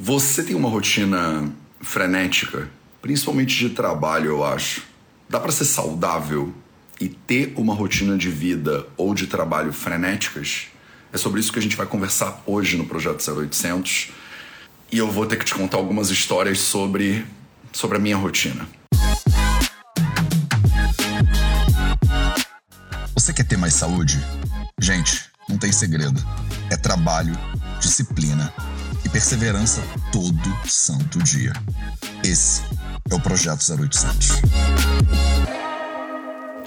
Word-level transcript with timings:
Você 0.00 0.44
tem 0.44 0.54
uma 0.54 0.68
rotina 0.68 1.52
frenética, 1.80 2.70
principalmente 3.02 3.58
de 3.58 3.70
trabalho, 3.70 4.26
eu 4.26 4.44
acho. 4.44 4.84
Dá 5.28 5.40
para 5.40 5.50
ser 5.50 5.64
saudável 5.64 6.54
e 7.00 7.08
ter 7.08 7.52
uma 7.56 7.74
rotina 7.74 8.16
de 8.16 8.30
vida 8.30 8.86
ou 8.96 9.12
de 9.12 9.26
trabalho 9.26 9.72
frenéticas? 9.72 10.68
É 11.12 11.18
sobre 11.18 11.40
isso 11.40 11.52
que 11.52 11.58
a 11.58 11.62
gente 11.62 11.74
vai 11.74 11.84
conversar 11.84 12.40
hoje 12.46 12.76
no 12.76 12.86
projeto 12.86 13.28
0800. 13.28 14.10
E 14.92 14.98
eu 14.98 15.10
vou 15.10 15.26
ter 15.26 15.36
que 15.36 15.44
te 15.44 15.52
contar 15.52 15.78
algumas 15.78 16.10
histórias 16.10 16.60
sobre 16.60 17.26
sobre 17.72 17.96
a 17.96 18.00
minha 18.00 18.16
rotina. 18.16 18.68
Você 23.14 23.32
quer 23.32 23.44
ter 23.44 23.56
mais 23.56 23.74
saúde? 23.74 24.24
Gente, 24.80 25.24
não 25.48 25.58
tem 25.58 25.72
segredo. 25.72 26.24
É 26.70 26.76
trabalho, 26.76 27.36
disciplina 27.80 28.54
e 29.08 29.10
perseverança 29.10 29.82
todo 30.12 30.68
santo 30.68 31.18
dia. 31.22 31.52
Esse 32.22 32.62
é 33.10 33.14
o 33.14 33.20
Projeto 33.20 33.60
0800. 33.60 34.28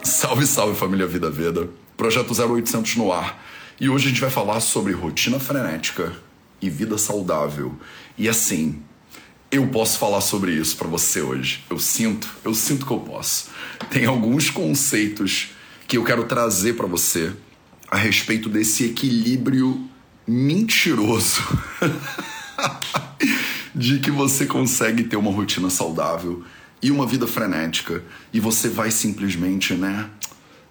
Salve, 0.04 0.48
salve 0.48 0.76
família 0.76 1.05
Vida 1.05 1.30
Veda. 1.30 1.70
Projeto 1.96 2.34
0800 2.34 2.96
no 2.96 3.12
ar. 3.12 3.44
E 3.80 3.90
hoje 3.90 4.08
a 4.08 4.09
gente 4.09 4.22
vai 4.22 4.30
falar 4.30 4.59
sobre 4.59 4.94
rotina 4.94 5.40
frenética 5.40 6.13
e 6.62 6.70
vida 6.70 6.98
saudável. 6.98 7.76
E 8.18 8.27
assim, 8.27 8.82
eu 9.52 9.68
posso 9.68 9.99
falar 9.99 10.21
sobre 10.21 10.54
isso 10.54 10.76
para 10.77 10.88
você 10.88 11.21
hoje. 11.21 11.63
Eu 11.70 11.80
sinto, 11.80 12.27
eu 12.44 12.54
sinto 12.54 12.85
que 12.85 12.91
eu 12.91 12.99
posso. 12.99 13.49
Tem 13.90 14.05
alguns 14.05 14.49
conceitos 14.49 15.52
que 15.88 15.98
eu 15.98 16.04
quero 16.04 16.23
trazer 16.23 16.73
para 16.73 16.88
você 16.88 17.34
a 17.90 17.98
respeito 17.98 18.49
desse 18.49 18.85
equilíbrio 18.85 19.90
mentiroso 20.27 21.41
de 23.74 24.00
que 24.00 24.12
você 24.12 24.46
consegue 24.46 25.04
ter 25.04 25.16
uma 25.16 25.32
rotina 25.32 25.70
saudável 25.70 26.44
e 26.82 26.92
uma 26.92 27.05
vida 27.05 27.27
frenética 27.27 28.04
e 28.34 28.40
você 28.40 28.68
vai 28.68 28.91
simplesmente, 28.91 29.74
né, 29.74 30.10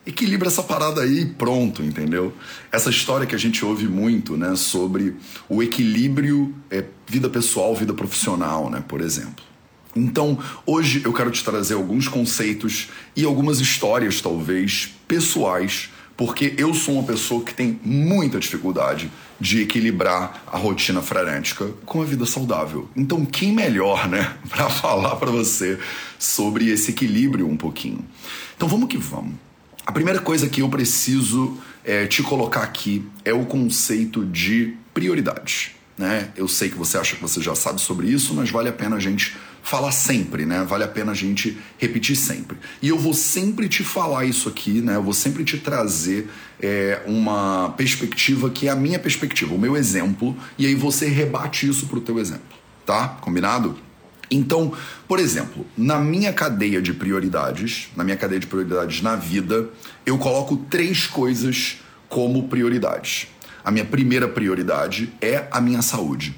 equilibra 0.07 0.49
essa 0.49 0.63
parada 0.63 1.03
aí 1.03 1.21
e 1.21 1.27
pronto, 1.27 1.83
entendeu? 1.83 2.33
Essa 2.73 2.91
história 2.91 3.27
que 3.27 3.35
a 3.35 3.39
gente 3.39 3.65
ouve 3.65 3.87
muito, 3.87 4.37
né, 4.37 4.57
sobre 4.57 5.17
o 5.49 5.63
equilíbrio 5.63 6.55
é, 6.71 6.85
vida 7.07 7.29
pessoal, 7.29 7.75
vida 7.75 7.95
profissional, 7.95 8.71
né, 8.71 8.83
por 8.87 9.01
exemplo. 9.01 9.45
Então, 9.95 10.39
hoje 10.65 11.03
eu 11.05 11.13
quero 11.13 11.31
te 11.31 11.43
trazer 11.43 11.75
alguns 11.75 12.07
conceitos 12.07 12.89
e 13.17 13.25
algumas 13.25 13.61
histórias, 13.61 14.21
talvez, 14.21 14.95
pessoais 15.09 15.91
porque 16.21 16.53
eu 16.59 16.75
sou 16.75 16.97
uma 16.97 17.03
pessoa 17.03 17.43
que 17.43 17.55
tem 17.55 17.81
muita 17.83 18.39
dificuldade 18.39 19.11
de 19.41 19.63
equilibrar 19.63 20.45
a 20.53 20.59
rotina 20.59 21.01
frenética 21.01 21.71
com 21.87 22.03
a 22.03 22.05
vida 22.05 22.27
saudável. 22.27 22.91
Então, 22.95 23.25
quem 23.25 23.55
melhor, 23.55 24.07
né, 24.07 24.37
para 24.47 24.69
falar 24.69 25.17
para 25.17 25.31
você 25.31 25.79
sobre 26.19 26.69
esse 26.69 26.91
equilíbrio 26.91 27.49
um 27.49 27.57
pouquinho? 27.57 28.05
Então, 28.55 28.69
vamos 28.69 28.91
que 28.91 28.99
vamos. 28.99 29.33
A 29.87 29.93
primeira 29.93 30.21
coisa 30.21 30.47
que 30.47 30.61
eu 30.61 30.69
preciso 30.69 31.57
é, 31.83 32.07
te 32.07 32.23
colocar 32.23 32.65
aqui 32.65 33.03
é 33.25 33.33
o 33.33 33.47
conceito 33.47 34.27
de 34.27 34.75
prioridades. 34.93 35.71
Né? 35.97 36.29
Eu 36.37 36.49
sei 36.49 36.69
que 36.69 36.77
você 36.77 36.99
acha 36.99 37.17
que 37.17 37.23
você 37.23 37.41
já 37.41 37.55
sabe 37.55 37.81
sobre 37.81 38.09
isso, 38.09 38.35
mas 38.35 38.51
vale 38.51 38.69
a 38.69 38.73
pena 38.75 38.97
a 38.97 39.01
gente 39.01 39.35
falar 39.63 39.93
sempre, 39.93 40.45
né? 40.45 40.65
Vale 40.65 40.85
a 40.85 40.89
pena 40.89 41.13
a 41.13 41.15
gente 41.15 41.59
repetir 41.79 42.17
sempre. 42.17 42.57
E 42.81 42.89
eu 42.89 42.99
vou 42.99 43.15
sempre 43.15 43.69
te 43.69 43.85
falar 43.85 44.25
isso 44.25 44.49
aqui, 44.49 44.81
né? 44.81 44.97
Eu 44.97 45.03
vou 45.03 45.13
sempre 45.13 45.45
te 45.45 45.59
trazer 45.59 46.29
é, 46.61 47.03
uma 47.07 47.71
perspectiva 47.77 48.51
que 48.51 48.69
é 48.69 48.71
a 48.71 48.77
minha 48.77 48.99
perspectiva, 48.99 49.55
o 49.55 49.59
meu 49.59 49.77
exemplo, 49.77 50.37
e 50.59 50.67
aí 50.67 50.75
você 50.75 51.07
rebate 51.07 51.69
isso 51.69 51.87
pro 51.87 52.01
teu 52.01 52.19
exemplo, 52.19 52.57
tá? 52.85 53.09
Combinado? 53.21 53.79
Então, 54.31 54.73
por 55.09 55.19
exemplo, 55.19 55.67
na 55.77 55.99
minha 55.99 56.33
cadeia 56.33 56.81
de 56.81 56.95
prioridades, 56.95 57.89
na 57.97 58.05
minha 58.05 58.17
cadeia 58.17 58.39
de 58.39 58.47
prioridades 58.47 59.03
na 59.03 59.17
vida, 59.17 59.69
eu 60.07 60.17
coloco 60.19 60.57
três 60.57 61.07
coisas 61.07 61.79
como 62.09 62.49
prioridades. 62.49 63.27
A 63.65 63.71
minha 63.71 63.85
primeira 63.85 64.29
prioridade 64.29 65.13
é 65.21 65.49
a 65.51 65.61
minha 65.61 65.83
saúde. 65.83 66.35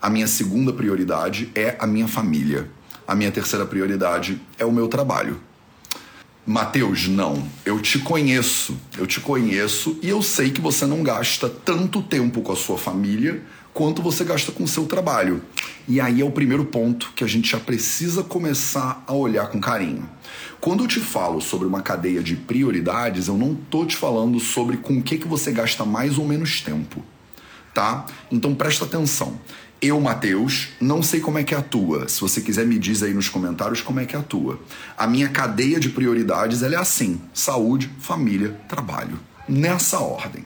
A 0.00 0.08
minha 0.08 0.28
segunda 0.28 0.72
prioridade 0.72 1.50
é 1.54 1.76
a 1.78 1.86
minha 1.86 2.06
família. 2.06 2.70
A 3.06 3.14
minha 3.14 3.32
terceira 3.32 3.66
prioridade 3.66 4.40
é 4.56 4.64
o 4.64 4.70
meu 4.70 4.86
trabalho. 4.86 5.40
Mateus, 6.46 7.08
não. 7.08 7.46
Eu 7.64 7.80
te 7.80 7.98
conheço. 7.98 8.76
Eu 8.96 9.06
te 9.06 9.20
conheço 9.20 9.98
e 10.00 10.08
eu 10.08 10.22
sei 10.22 10.50
que 10.50 10.60
você 10.60 10.86
não 10.86 11.02
gasta 11.02 11.48
tanto 11.48 12.00
tempo 12.00 12.40
com 12.42 12.52
a 12.52 12.56
sua 12.56 12.78
família 12.78 13.42
quanto 13.74 14.00
você 14.00 14.24
gasta 14.24 14.52
com 14.52 14.64
o 14.64 14.68
seu 14.68 14.86
trabalho. 14.86 15.42
E 15.86 16.00
aí 16.00 16.20
é 16.20 16.24
o 16.24 16.30
primeiro 16.30 16.64
ponto 16.64 17.12
que 17.14 17.24
a 17.24 17.26
gente 17.26 17.50
já 17.50 17.58
precisa 17.58 18.22
começar 18.22 19.02
a 19.06 19.12
olhar 19.12 19.48
com 19.48 19.60
carinho. 19.60 20.08
Quando 20.60 20.84
eu 20.84 20.88
te 20.88 21.00
falo 21.00 21.40
sobre 21.40 21.66
uma 21.66 21.82
cadeia 21.82 22.22
de 22.22 22.36
prioridades, 22.36 23.28
eu 23.28 23.36
não 23.36 23.54
tô 23.54 23.84
te 23.84 23.96
falando 23.96 24.38
sobre 24.38 24.76
com 24.76 24.98
o 24.98 25.02
que, 25.02 25.18
que 25.18 25.28
você 25.28 25.50
gasta 25.52 25.84
mais 25.84 26.18
ou 26.18 26.26
menos 26.26 26.60
tempo, 26.60 27.04
tá? 27.74 28.06
Então 28.30 28.54
presta 28.54 28.84
atenção. 28.84 29.38
Eu, 29.80 30.00
Matheus, 30.00 30.70
não 30.80 31.04
sei 31.04 31.20
como 31.20 31.38
é 31.38 31.44
que 31.44 31.54
atua. 31.54 32.08
Se 32.08 32.20
você 32.20 32.40
quiser 32.40 32.66
me 32.66 32.80
diz 32.80 33.00
aí 33.00 33.14
nos 33.14 33.28
comentários 33.28 33.80
como 33.80 34.00
é 34.00 34.06
que 34.06 34.16
atua. 34.16 34.60
A 34.96 35.06
minha 35.06 35.28
cadeia 35.28 35.78
de 35.78 35.88
prioridades 35.88 36.64
é 36.64 36.74
assim: 36.74 37.20
saúde, 37.32 37.88
família, 38.00 38.60
trabalho. 38.68 39.20
Nessa 39.48 40.00
ordem. 40.00 40.44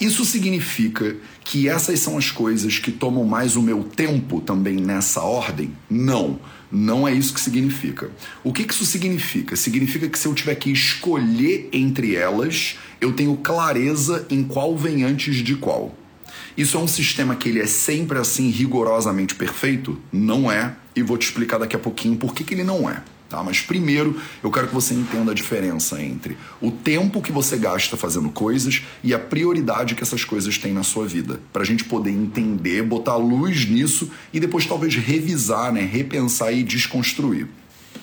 Isso 0.00 0.24
significa 0.24 1.16
que 1.44 1.68
essas 1.68 1.98
são 1.98 2.16
as 2.16 2.30
coisas 2.30 2.78
que 2.78 2.92
tomam 2.92 3.24
mais 3.24 3.56
o 3.56 3.62
meu 3.62 3.82
tempo 3.82 4.40
também 4.40 4.76
nessa 4.76 5.22
ordem? 5.22 5.72
Não, 5.90 6.38
não 6.70 7.06
é 7.06 7.12
isso 7.12 7.34
que 7.34 7.40
significa. 7.40 8.10
O 8.44 8.52
que 8.52 8.62
isso 8.62 8.84
significa? 8.84 9.56
Significa 9.56 10.08
que 10.08 10.18
se 10.18 10.26
eu 10.26 10.34
tiver 10.34 10.54
que 10.54 10.70
escolher 10.70 11.68
entre 11.72 12.14
elas, 12.14 12.78
eu 13.00 13.12
tenho 13.12 13.36
clareza 13.36 14.24
em 14.30 14.42
qual 14.42 14.76
vem 14.76 15.02
antes 15.02 15.36
de 15.36 15.56
qual. 15.56 15.94
Isso 16.56 16.76
é 16.76 16.80
um 16.80 16.88
sistema 16.88 17.34
que 17.34 17.48
ele 17.48 17.60
é 17.60 17.66
sempre 17.66 18.18
assim 18.18 18.50
rigorosamente 18.50 19.34
perfeito? 19.34 19.98
Não 20.12 20.50
é, 20.50 20.74
e 20.94 21.02
vou 21.02 21.16
te 21.16 21.26
explicar 21.26 21.58
daqui 21.58 21.74
a 21.74 21.78
pouquinho 21.78 22.16
por 22.16 22.34
que, 22.34 22.44
que 22.44 22.54
ele 22.54 22.64
não 22.64 22.88
é. 22.88 23.02
Tá? 23.32 23.42
Mas 23.42 23.62
primeiro 23.62 24.20
eu 24.42 24.50
quero 24.50 24.68
que 24.68 24.74
você 24.74 24.92
entenda 24.92 25.32
a 25.32 25.34
diferença 25.34 26.02
entre 26.02 26.36
o 26.60 26.70
tempo 26.70 27.22
que 27.22 27.32
você 27.32 27.56
gasta 27.56 27.96
fazendo 27.96 28.28
coisas 28.28 28.82
e 29.02 29.14
a 29.14 29.18
prioridade 29.18 29.94
que 29.94 30.02
essas 30.02 30.22
coisas 30.22 30.58
têm 30.58 30.74
na 30.74 30.82
sua 30.82 31.06
vida. 31.06 31.40
Para 31.50 31.62
a 31.62 31.64
gente 31.64 31.84
poder 31.84 32.10
entender, 32.10 32.82
botar 32.82 33.16
luz 33.16 33.64
nisso 33.64 34.10
e 34.34 34.38
depois 34.38 34.66
talvez 34.66 34.96
revisar, 34.96 35.72
né? 35.72 35.80
repensar 35.80 36.52
e 36.52 36.62
desconstruir. 36.62 37.46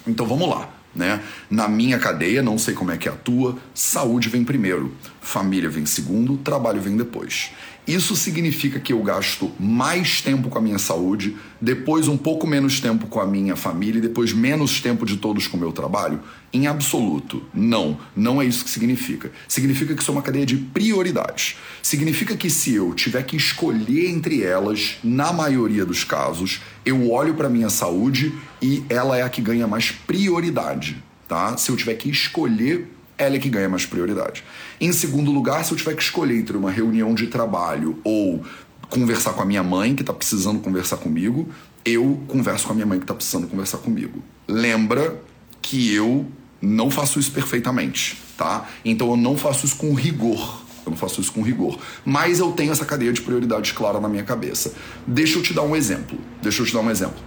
Então 0.07 0.25
vamos 0.25 0.49
lá. 0.49 0.67
Né? 0.95 1.21
Na 1.47 1.67
minha 1.67 1.99
cadeia, 1.99 2.41
não 2.41 2.57
sei 2.57 2.73
como 2.73 2.89
é 2.89 2.97
que 2.97 3.07
atua, 3.07 3.55
saúde 3.75 4.27
vem 4.27 4.43
primeiro, 4.43 4.91
família 5.21 5.69
vem 5.69 5.85
segundo, 5.85 6.37
trabalho 6.37 6.81
vem 6.81 6.97
depois. 6.97 7.51
Isso 7.89 8.15
significa 8.15 8.79
que 8.79 8.93
eu 8.93 9.01
gasto 9.01 9.51
mais 9.59 10.21
tempo 10.21 10.47
com 10.47 10.59
a 10.59 10.61
minha 10.61 10.77
saúde, 10.77 11.35
depois 11.59 12.07
um 12.07 12.15
pouco 12.15 12.45
menos 12.45 12.79
tempo 12.79 13.07
com 13.07 13.19
a 13.19 13.25
minha 13.25 13.55
família 13.55 13.97
e 13.97 14.01
depois 14.03 14.31
menos 14.31 14.79
tempo 14.79 15.07
de 15.07 15.17
todos 15.17 15.47
com 15.47 15.57
o 15.57 15.59
meu 15.59 15.71
trabalho? 15.71 16.19
Em 16.53 16.67
absoluto, 16.67 17.41
não. 17.51 17.97
Não 18.15 18.39
é 18.39 18.45
isso 18.45 18.63
que 18.63 18.69
significa. 18.69 19.31
Significa 19.47 19.95
que 19.95 20.03
isso 20.03 20.11
é 20.11 20.13
uma 20.13 20.21
cadeia 20.21 20.45
de 20.45 20.55
prioridades. 20.55 21.57
Significa 21.81 22.37
que 22.37 22.47
se 22.47 22.75
eu 22.75 22.93
tiver 22.93 23.23
que 23.23 23.35
escolher 23.35 24.11
entre 24.11 24.43
elas, 24.43 24.99
na 25.03 25.33
maioria 25.33 25.83
dos 25.83 26.03
casos, 26.03 26.61
eu 26.85 27.09
olho 27.09 27.33
para 27.33 27.49
minha 27.49 27.71
saúde 27.71 28.31
e 28.61 28.83
ela 28.87 29.17
é 29.17 29.23
a 29.23 29.29
que 29.29 29.41
ganha 29.41 29.65
mais 29.65 29.89
prioridade, 29.89 31.03
tá? 31.27 31.57
Se 31.57 31.71
eu 31.71 31.75
tiver 31.75 31.95
que 31.95 32.07
escolher 32.07 32.98
ela 33.19 33.35
é 33.35 33.39
que 33.39 33.49
ganha 33.49 33.69
mais 33.69 33.85
prioridade. 33.85 34.43
Em 34.79 34.91
segundo 34.93 35.29
lugar, 35.29 35.63
se 35.65 35.71
eu 35.71 35.77
tiver 35.77 35.93
que 35.93 36.01
escolher 36.01 36.37
entre 36.37 36.55
uma 36.55 36.71
reunião 36.71 37.13
de 37.13 37.27
trabalho 37.27 37.99
ou 38.03 38.41
conversar 38.89 39.33
com 39.33 39.41
a 39.41 39.45
minha 39.45 39.61
mãe, 39.61 39.93
que 39.93 40.01
está 40.01 40.13
precisando 40.13 40.59
conversar 40.59 40.97
comigo, 40.97 41.47
eu 41.85 42.19
converso 42.27 42.65
com 42.65 42.71
a 42.71 42.75
minha 42.75 42.87
mãe 42.87 42.97
que 42.97 43.03
está 43.03 43.13
precisando 43.13 43.47
conversar 43.47 43.77
comigo. 43.79 44.23
Lembra 44.47 45.21
que 45.61 45.93
eu 45.93 46.25
não 46.61 46.89
faço 46.89 47.19
isso 47.19 47.31
perfeitamente, 47.31 48.21
tá? 48.37 48.67
Então 48.83 49.09
eu 49.11 49.17
não 49.17 49.37
faço 49.37 49.65
isso 49.65 49.75
com 49.75 49.93
rigor. 49.93 50.63
Eu 50.85 50.91
não 50.91 50.97
faço 50.97 51.19
isso 51.21 51.31
com 51.31 51.41
rigor. 51.41 51.77
Mas 52.05 52.39
eu 52.39 52.51
tenho 52.53 52.71
essa 52.71 52.85
cadeia 52.85 53.11
de 53.11 53.21
prioridades 53.21 53.73
clara 53.73 53.99
na 53.99 54.07
minha 54.07 54.23
cabeça. 54.23 54.73
Deixa 55.05 55.37
eu 55.37 55.43
te 55.43 55.53
dar 55.53 55.61
um 55.63 55.75
exemplo. 55.75 56.17
Deixa 56.41 56.61
eu 56.61 56.65
te 56.65 56.73
dar 56.73 56.79
um 56.79 56.89
exemplo. 56.89 57.19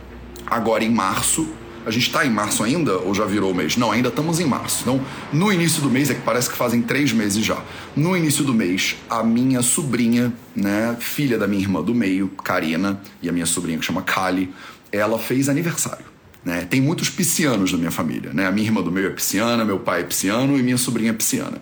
Agora, 0.47 0.83
em 0.83 0.91
março, 0.91 1.49
a 1.87 1.91
gente 1.91 2.07
está 2.07 2.25
em 2.25 2.31
março 2.31 2.63
ainda 2.63 2.99
ou 2.99 3.15
já 3.15 3.25
virou 3.25 3.51
o 3.51 3.55
mês? 3.55 3.77
Não, 3.77 3.91
ainda 3.91 4.09
estamos 4.09 4.41
em 4.41 4.45
março. 4.45 4.83
Então, 4.83 5.01
no 5.33 5.53
início 5.53 5.83
do 5.83 5.91
mês, 5.91 6.11
é 6.11 6.15
que 6.15 6.23
parece 6.23 6.51
que 6.51 6.57
fazem 6.57 6.83
três 6.83 7.13
meses 7.13 7.45
já. 7.45 7.63
No 7.97 8.17
início 8.17 8.45
do 8.45 8.55
mês, 8.55 8.97
a 9.09 9.23
minha 9.23 9.63
sobrinha, 9.63 10.33
né, 10.55 10.97
filha 11.01 11.39
da 11.39 11.47
minha 11.47 11.61
irmã 11.61 11.83
do 11.83 11.95
meio, 11.95 12.29
Karina, 12.29 13.01
e 13.21 13.29
a 13.29 13.33
minha 13.33 13.47
sobrinha 13.47 13.79
que 13.79 13.85
chama 13.85 14.03
Kali, 14.03 14.53
ela 14.91 15.19
fez 15.19 15.49
aniversário. 15.49 16.05
Né? 16.45 16.67
Tem 16.69 16.81
muitos 16.81 17.09
piscianos 17.09 17.73
na 17.73 17.79
minha 17.79 17.91
família. 17.91 18.33
Né? 18.33 18.47
A 18.47 18.51
minha 18.51 18.67
irmã 18.67 18.83
do 18.83 18.91
meio 18.91 19.09
é 19.09 19.11
pisciana, 19.11 19.65
meu 19.65 19.79
pai 19.79 20.01
é 20.01 20.05
pisciano 20.05 20.59
e 20.59 20.63
minha 20.63 20.79
sobrinha 20.79 21.11
é 21.11 21.15
pisciana. 21.15 21.59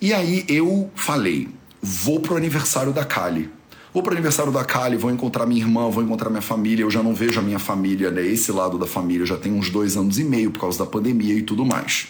E 0.00 0.12
aí 0.12 0.44
eu 0.48 0.90
falei: 0.94 1.48
vou 1.80 2.20
pro 2.20 2.36
aniversário 2.36 2.92
da 2.92 3.04
Kali. 3.04 3.50
Vou 3.92 4.04
para 4.04 4.10
o 4.10 4.14
aniversário 4.14 4.52
da 4.52 4.64
Kali, 4.64 4.96
vou 4.96 5.10
encontrar 5.10 5.46
minha 5.46 5.60
irmã, 5.60 5.90
vou 5.90 6.02
encontrar 6.02 6.30
minha 6.30 6.40
família. 6.40 6.84
Eu 6.84 6.90
já 6.90 7.02
não 7.02 7.12
vejo 7.12 7.40
a 7.40 7.42
minha 7.42 7.58
família, 7.58 8.08
né? 8.08 8.24
Esse 8.24 8.52
lado 8.52 8.78
da 8.78 8.86
família 8.86 9.26
já 9.26 9.36
tem 9.36 9.52
uns 9.52 9.68
dois 9.68 9.96
anos 9.96 10.16
e 10.16 10.22
meio 10.22 10.52
por 10.52 10.60
causa 10.60 10.78
da 10.78 10.86
pandemia 10.86 11.34
e 11.34 11.42
tudo 11.42 11.64
mais. 11.64 12.06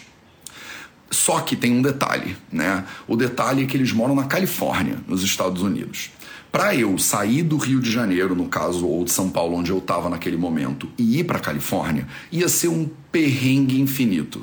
Só 1.09 1.39
que 1.39 1.55
tem 1.55 1.71
um 1.71 1.81
detalhe, 1.81 2.37
né? 2.51 2.85
O 3.07 3.15
detalhe 3.17 3.63
é 3.63 3.65
que 3.65 3.75
eles 3.75 3.91
moram 3.91 4.13
na 4.13 4.25
Califórnia, 4.25 4.99
nos 5.07 5.23
Estados 5.23 5.63
Unidos. 5.63 6.11
Para 6.51 6.75
eu 6.75 6.97
sair 6.99 7.41
do 7.41 7.57
Rio 7.57 7.79
de 7.79 7.89
Janeiro, 7.89 8.35
no 8.35 8.45
caso, 8.45 8.85
ou 8.85 9.03
de 9.03 9.11
São 9.11 9.29
Paulo, 9.29 9.57
onde 9.57 9.71
eu 9.71 9.79
estava 9.79 10.09
naquele 10.09 10.37
momento, 10.37 10.87
e 10.97 11.19
ir 11.19 11.23
para 11.23 11.39
Califórnia, 11.39 12.07
ia 12.31 12.47
ser 12.47 12.67
um 12.67 12.87
perrengue 13.11 13.81
infinito. 13.81 14.41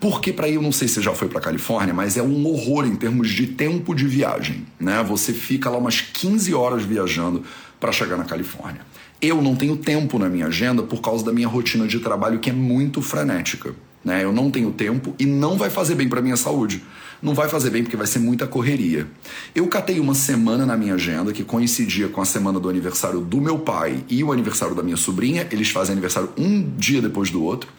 Porque 0.00 0.32
para 0.32 0.48
ir, 0.48 0.54
eu 0.54 0.62
não 0.62 0.72
sei 0.72 0.88
se 0.88 1.00
já 1.00 1.12
foi 1.12 1.28
para 1.28 1.40
Califórnia, 1.40 1.94
mas 1.94 2.16
é 2.16 2.22
um 2.22 2.46
horror 2.46 2.86
em 2.86 2.96
termos 2.96 3.30
de 3.30 3.46
tempo 3.46 3.94
de 3.94 4.06
viagem, 4.06 4.66
né? 4.78 5.02
Você 5.02 5.32
fica 5.32 5.70
lá 5.70 5.78
umas 5.78 6.00
15 6.00 6.52
horas 6.54 6.82
viajando 6.82 7.42
para 7.80 7.92
chegar 7.92 8.16
na 8.16 8.24
Califórnia. 8.24 8.80
Eu 9.20 9.40
não 9.40 9.54
tenho 9.54 9.76
tempo 9.76 10.18
na 10.18 10.28
minha 10.28 10.46
agenda 10.46 10.82
por 10.82 11.00
causa 11.00 11.24
da 11.24 11.32
minha 11.32 11.48
rotina 11.48 11.86
de 11.86 11.98
trabalho 12.00 12.38
que 12.38 12.50
é 12.50 12.52
muito 12.52 13.00
frenética. 13.00 13.74
Né? 14.04 14.22
Eu 14.22 14.32
não 14.32 14.50
tenho 14.50 14.70
tempo 14.70 15.14
e 15.18 15.24
não 15.24 15.56
vai 15.56 15.70
fazer 15.70 15.94
bem 15.94 16.08
para 16.08 16.20
minha 16.20 16.36
saúde. 16.36 16.82
Não 17.22 17.32
vai 17.32 17.48
fazer 17.48 17.70
bem 17.70 17.82
porque 17.82 17.96
vai 17.96 18.06
ser 18.06 18.18
muita 18.18 18.46
correria. 18.46 19.06
Eu 19.54 19.66
catei 19.66 19.98
uma 19.98 20.14
semana 20.14 20.66
na 20.66 20.76
minha 20.76 20.94
agenda 20.94 21.32
que 21.32 21.42
coincidia 21.42 22.08
com 22.08 22.20
a 22.20 22.24
semana 22.26 22.60
do 22.60 22.68
aniversário 22.68 23.20
do 23.20 23.40
meu 23.40 23.58
pai 23.58 24.04
e 24.10 24.22
o 24.22 24.30
aniversário 24.30 24.74
da 24.74 24.82
minha 24.82 24.96
sobrinha. 24.96 25.48
Eles 25.50 25.70
fazem 25.70 25.92
aniversário 25.92 26.28
um 26.36 26.70
dia 26.76 27.00
depois 27.00 27.30
do 27.30 27.42
outro. 27.42 27.70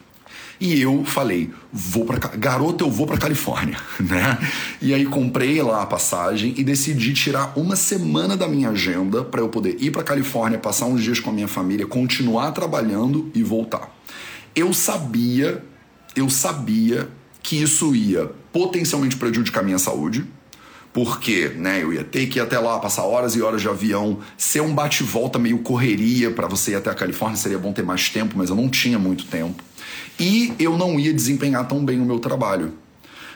E 0.60 0.82
eu 0.82 1.04
falei, 1.04 1.52
vou 1.72 2.06
para 2.06 2.18
garoto, 2.38 2.86
eu 2.86 2.90
vou 2.90 3.06
para 3.06 3.18
Califórnia, 3.18 3.78
né? 4.00 4.38
E 4.82 4.94
aí 4.94 5.06
comprei 5.06 5.62
lá 5.62 5.82
a 5.82 5.86
passagem 5.86 6.54
e 6.58 6.64
decidi 6.64 7.14
tirar 7.14 7.54
uma 7.58 7.76
semana 7.76 8.38
da 8.38 8.48
minha 8.48 8.70
agenda 8.70 9.24
para 9.24 9.42
eu 9.42 9.50
poder 9.50 9.78
ir 9.80 9.92
para 9.92 10.04
Califórnia, 10.04 10.58
passar 10.58 10.86
uns 10.86 11.04
dias 11.04 11.20
com 11.20 11.30
a 11.30 11.34
minha 11.34 11.48
família, 11.48 11.86
continuar 11.86 12.52
trabalhando 12.52 13.30
e 13.34 13.44
voltar. 13.44 13.94
Eu 14.56 14.74
sabia 14.74 15.62
eu 16.16 16.30
sabia 16.30 17.10
que 17.44 17.62
isso 17.62 17.94
ia 17.94 18.32
potencialmente 18.52 19.18
prejudicar 19.18 19.64
minha 19.64 19.78
saúde, 19.78 20.26
porque 20.94 21.50
né, 21.50 21.84
eu 21.84 21.92
ia 21.92 22.06
ter 22.06 22.26
que 22.28 22.40
ir 22.40 22.42
até 22.42 22.58
lá, 22.58 22.80
passar 22.80 23.04
horas 23.04 23.36
e 23.36 23.42
horas 23.42 23.62
de 23.62 23.68
avião, 23.68 24.20
ser 24.38 24.62
um 24.62 24.74
bate-volta 24.74 25.38
meio 25.38 25.60
correria 25.60 26.32
para 26.32 26.48
você 26.48 26.72
ir 26.72 26.76
até 26.76 26.90
a 26.90 26.96
Califórnia, 26.96 27.38
seria 27.38 27.60
bom 27.60 27.74
ter 27.74 27.84
mais 27.84 28.10
tempo, 28.10 28.36
mas 28.38 28.50
eu 28.50 28.56
não 28.56 28.70
tinha 28.70 28.98
muito 28.98 29.26
tempo. 29.26 29.62
E 30.20 30.54
eu 30.58 30.78
não 30.78 31.00
ia 31.00 31.14
desempenhar 31.14 31.68
tão 31.68 31.84
bem 31.84 32.00
o 32.00 32.06
meu 32.06 32.20
trabalho. 32.20 32.74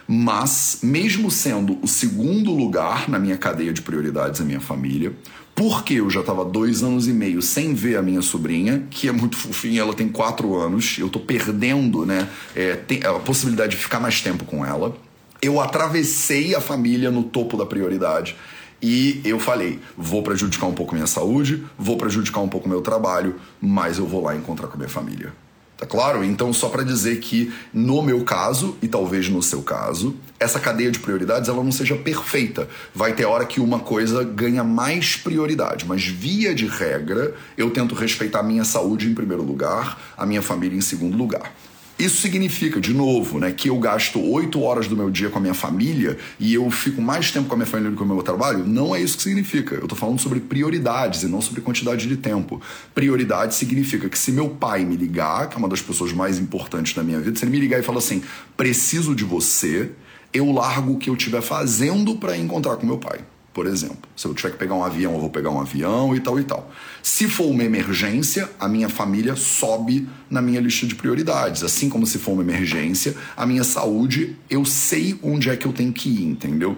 Mas, 0.07 0.79
mesmo 0.81 1.29
sendo 1.29 1.77
o 1.83 1.87
segundo 1.87 2.51
lugar 2.51 3.07
na 3.07 3.19
minha 3.19 3.37
cadeia 3.37 3.71
de 3.71 3.81
prioridades 3.81 4.41
a 4.41 4.43
minha 4.43 4.59
família, 4.59 5.13
porque 5.53 5.95
eu 5.95 6.09
já 6.09 6.21
estava 6.21 6.43
dois 6.43 6.81
anos 6.81 7.07
e 7.07 7.11
meio 7.11 7.41
sem 7.41 7.73
ver 7.75 7.97
a 7.97 8.01
minha 8.01 8.21
sobrinha, 8.21 8.87
que 8.89 9.07
é 9.07 9.11
muito 9.11 9.35
fofinha, 9.37 9.81
ela 9.81 9.93
tem 9.93 10.07
quatro 10.07 10.55
anos, 10.55 10.97
eu 10.97 11.07
estou 11.07 11.21
perdendo 11.21 12.05
né, 12.05 12.27
é, 12.55 12.79
a 13.05 13.19
possibilidade 13.19 13.75
de 13.75 13.83
ficar 13.83 13.99
mais 13.99 14.21
tempo 14.21 14.45
com 14.45 14.65
ela. 14.65 14.97
Eu 15.41 15.59
atravessei 15.59 16.55
a 16.55 16.61
família 16.61 17.11
no 17.11 17.23
topo 17.23 17.55
da 17.55 17.65
prioridade. 17.65 18.35
E 18.81 19.21
eu 19.25 19.37
falei, 19.39 19.79
vou 19.97 20.23
prejudicar 20.23 20.65
um 20.67 20.73
pouco 20.73 20.95
minha 20.95 21.07
saúde, 21.07 21.63
vou 21.77 21.97
prejudicar 21.97 22.39
um 22.39 22.47
pouco 22.47 22.67
meu 22.67 22.81
trabalho, 22.81 23.35
mas 23.61 23.97
eu 23.97 24.07
vou 24.07 24.23
lá 24.23 24.35
encontrar 24.35 24.67
com 24.67 24.75
a 24.75 24.77
minha 24.77 24.89
família. 24.89 25.33
Tá 25.79 25.85
claro? 25.85 26.25
Então, 26.25 26.51
só 26.51 26.67
para 26.67 26.83
dizer 26.83 27.21
que 27.21 27.53
no 27.73 28.01
meu 28.01 28.25
caso, 28.25 28.77
e 28.81 28.87
talvez 28.87 29.29
no 29.29 29.41
seu 29.41 29.61
caso, 29.61 30.13
essa 30.37 30.59
cadeia 30.59 30.91
de 30.91 30.99
prioridades 30.99 31.47
ela 31.47 31.63
não 31.63 31.71
seja 31.71 31.95
perfeita. 31.95 32.67
Vai 32.93 33.13
ter 33.13 33.23
hora 33.23 33.45
que 33.45 33.61
uma 33.61 33.79
coisa 33.79 34.21
ganha 34.21 34.61
mais 34.61 35.15
prioridade, 35.15 35.85
mas 35.87 36.03
via 36.03 36.53
de 36.53 36.67
regra, 36.67 37.33
eu 37.57 37.69
tento 37.71 37.95
respeitar 37.95 38.41
a 38.41 38.43
minha 38.43 38.65
saúde 38.65 39.09
em 39.09 39.13
primeiro 39.13 39.41
lugar, 39.41 39.97
a 40.17 40.25
minha 40.25 40.41
família 40.41 40.77
em 40.77 40.81
segundo 40.81 41.17
lugar. 41.17 41.53
Isso 41.99 42.21
significa, 42.21 42.79
de 42.79 42.93
novo, 42.93 43.39
né, 43.39 43.51
que 43.51 43.69
eu 43.69 43.77
gasto 43.77 44.21
oito 44.21 44.61
horas 44.61 44.87
do 44.87 44.95
meu 44.95 45.09
dia 45.09 45.29
com 45.29 45.37
a 45.37 45.41
minha 45.41 45.53
família 45.53 46.17
e 46.39 46.53
eu 46.53 46.71
fico 46.71 47.01
mais 47.01 47.29
tempo 47.29 47.49
com 47.49 47.55
a 47.55 47.57
minha 47.57 47.67
família 47.67 47.91
do 47.91 47.97
que 47.97 47.99
com 47.99 48.09
o 48.09 48.15
meu 48.15 48.23
trabalho? 48.23 48.65
Não 48.65 48.95
é 48.95 49.01
isso 49.01 49.17
que 49.17 49.23
significa. 49.23 49.75
Eu 49.75 49.83
estou 49.83 49.97
falando 49.97 50.17
sobre 50.17 50.39
prioridades 50.39 51.23
e 51.23 51.27
não 51.27 51.41
sobre 51.41 51.59
quantidade 51.59 52.07
de 52.07 52.15
tempo. 52.15 52.61
Prioridade 52.95 53.53
significa 53.53 54.07
que 54.07 54.17
se 54.17 54.31
meu 54.31 54.47
pai 54.47 54.85
me 54.85 54.95
ligar, 54.95 55.49
que 55.49 55.55
é 55.55 55.57
uma 55.57 55.67
das 55.67 55.81
pessoas 55.81 56.13
mais 56.13 56.39
importantes 56.39 56.93
da 56.93 57.03
minha 57.03 57.19
vida, 57.19 57.37
se 57.37 57.43
ele 57.43 57.51
me 57.51 57.59
ligar 57.59 57.81
e 57.81 57.83
falar 57.83 57.99
assim, 57.99 58.23
preciso 58.55 59.13
de 59.13 59.25
você, 59.25 59.91
eu 60.31 60.49
largo 60.53 60.93
o 60.93 60.97
que 60.97 61.09
eu 61.09 61.15
estiver 61.15 61.41
fazendo 61.41 62.15
para 62.15 62.37
encontrar 62.37 62.77
com 62.77 62.85
meu 62.85 62.97
pai 62.97 63.19
por 63.59 63.67
exemplo. 63.67 63.97
Se 64.15 64.25
eu 64.25 64.33
tiver 64.33 64.51
que 64.51 64.57
pegar 64.57 64.73
um 64.73 64.85
avião, 64.85 65.15
eu 65.15 65.19
vou 65.19 65.29
pegar 65.29 65.49
um 65.49 65.59
avião 65.59 66.15
e 66.15 66.21
tal 66.21 66.39
e 66.39 66.45
tal. 66.45 66.71
Se 67.03 67.27
for 67.27 67.47
uma 67.47 67.61
emergência, 67.61 68.49
a 68.57 68.69
minha 68.69 68.87
família 68.87 69.35
sobe 69.35 70.07
na 70.29 70.41
minha 70.41 70.61
lista 70.61 70.87
de 70.87 70.95
prioridades. 70.95 71.61
Assim 71.61 71.89
como 71.89 72.07
se 72.07 72.19
for 72.19 72.31
uma 72.31 72.41
emergência, 72.41 73.17
a 73.35 73.45
minha 73.45 73.65
saúde, 73.65 74.37
eu 74.49 74.63
sei 74.63 75.19
onde 75.21 75.49
é 75.49 75.57
que 75.57 75.65
eu 75.65 75.73
tenho 75.73 75.91
que 75.91 76.07
ir, 76.07 76.23
entendeu? 76.23 76.77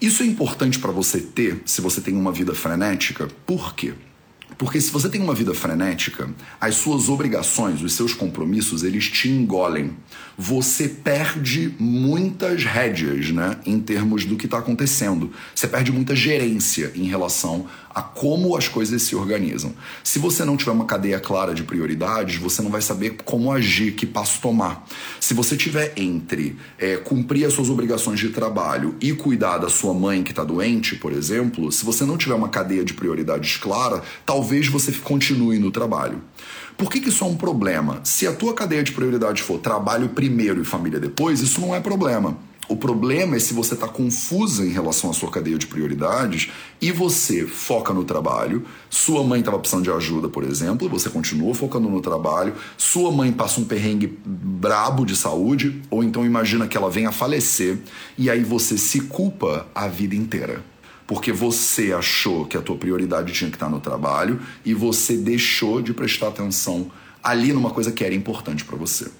Isso 0.00 0.22
é 0.22 0.26
importante 0.26 0.78
para 0.78 0.92
você 0.92 1.18
ter 1.18 1.60
se 1.64 1.80
você 1.80 2.00
tem 2.00 2.14
uma 2.14 2.30
vida 2.30 2.54
frenética. 2.54 3.26
Por 3.44 3.74
quê? 3.74 3.92
Porque 4.60 4.78
se 4.78 4.92
você 4.92 5.08
tem 5.08 5.22
uma 5.22 5.34
vida 5.34 5.54
frenética, 5.54 6.28
as 6.60 6.74
suas 6.74 7.08
obrigações, 7.08 7.80
os 7.80 7.94
seus 7.94 8.12
compromissos, 8.12 8.82
eles 8.82 9.08
te 9.08 9.26
engolem. 9.26 9.96
Você 10.36 10.86
perde 10.86 11.74
muitas 11.78 12.62
rédeas, 12.62 13.30
né, 13.30 13.56
em 13.64 13.80
termos 13.80 14.26
do 14.26 14.36
que 14.36 14.44
está 14.44 14.58
acontecendo. 14.58 15.32
Você 15.54 15.66
perde 15.66 15.90
muita 15.90 16.14
gerência 16.14 16.92
em 16.94 17.04
relação 17.04 17.66
a 17.92 18.02
como 18.02 18.56
as 18.56 18.68
coisas 18.68 19.02
se 19.02 19.16
organizam. 19.16 19.74
Se 20.04 20.18
você 20.18 20.44
não 20.44 20.56
tiver 20.56 20.72
uma 20.72 20.84
cadeia 20.84 21.18
clara 21.18 21.52
de 21.52 21.64
prioridades, 21.64 22.36
você 22.36 22.62
não 22.62 22.70
vai 22.70 22.80
saber 22.80 23.16
como 23.24 23.50
agir, 23.52 23.92
que 23.92 24.06
passo 24.06 24.40
tomar. 24.40 24.86
Se 25.18 25.34
você 25.34 25.56
tiver 25.56 25.92
entre 25.96 26.56
é, 26.78 26.96
cumprir 26.96 27.44
as 27.44 27.52
suas 27.52 27.68
obrigações 27.68 28.20
de 28.20 28.28
trabalho 28.30 28.94
e 29.00 29.12
cuidar 29.12 29.58
da 29.58 29.68
sua 29.68 29.92
mãe 29.92 30.22
que 30.22 30.30
está 30.30 30.44
doente, 30.44 30.94
por 30.94 31.12
exemplo, 31.12 31.72
se 31.72 31.84
você 31.84 32.04
não 32.04 32.16
tiver 32.16 32.34
uma 32.34 32.48
cadeia 32.48 32.84
de 32.84 32.94
prioridades 32.94 33.56
clara, 33.56 34.02
talvez 34.24 34.68
você 34.68 34.92
continue 34.92 35.58
no 35.58 35.70
trabalho. 35.70 36.22
Por 36.76 36.90
que, 36.90 37.00
que 37.00 37.10
isso 37.10 37.24
é 37.24 37.26
um 37.26 37.36
problema? 37.36 38.00
Se 38.04 38.26
a 38.26 38.32
tua 38.32 38.54
cadeia 38.54 38.82
de 38.82 38.92
prioridades 38.92 39.42
for 39.42 39.58
trabalho 39.58 40.08
primeiro 40.10 40.62
e 40.62 40.64
família 40.64 40.98
depois, 40.98 41.40
isso 41.40 41.60
não 41.60 41.74
é 41.74 41.80
problema. 41.80 42.38
O 42.70 42.76
problema 42.76 43.34
é 43.34 43.40
se 43.40 43.52
você 43.52 43.74
está 43.74 43.88
confusa 43.88 44.64
em 44.64 44.68
relação 44.68 45.10
à 45.10 45.12
sua 45.12 45.28
cadeia 45.28 45.58
de 45.58 45.66
prioridades 45.66 46.52
e 46.80 46.92
você 46.92 47.44
foca 47.44 47.92
no 47.92 48.04
trabalho, 48.04 48.64
sua 48.88 49.24
mãe 49.24 49.40
estava 49.40 49.58
precisando 49.58 49.82
de 49.82 49.90
ajuda, 49.90 50.28
por 50.28 50.44
exemplo, 50.44 50.88
você 50.88 51.10
continua 51.10 51.52
focando 51.52 51.90
no 51.90 52.00
trabalho, 52.00 52.54
sua 52.78 53.10
mãe 53.10 53.32
passa 53.32 53.60
um 53.60 53.64
perrengue 53.64 54.16
brabo 54.24 55.04
de 55.04 55.16
saúde, 55.16 55.82
ou 55.90 56.04
então 56.04 56.24
imagina 56.24 56.68
que 56.68 56.76
ela 56.76 56.88
venha 56.88 57.08
a 57.08 57.12
falecer 57.12 57.76
e 58.16 58.30
aí 58.30 58.44
você 58.44 58.78
se 58.78 59.00
culpa 59.00 59.66
a 59.74 59.88
vida 59.88 60.14
inteira. 60.14 60.62
Porque 61.08 61.32
você 61.32 61.92
achou 61.92 62.46
que 62.46 62.56
a 62.56 62.62
tua 62.62 62.76
prioridade 62.76 63.32
tinha 63.32 63.50
que 63.50 63.56
estar 63.56 63.68
no 63.68 63.80
trabalho 63.80 64.40
e 64.64 64.74
você 64.74 65.16
deixou 65.16 65.82
de 65.82 65.92
prestar 65.92 66.28
atenção 66.28 66.88
ali 67.20 67.52
numa 67.52 67.70
coisa 67.70 67.90
que 67.90 68.04
era 68.04 68.14
importante 68.14 68.64
para 68.64 68.76
você. 68.76 69.10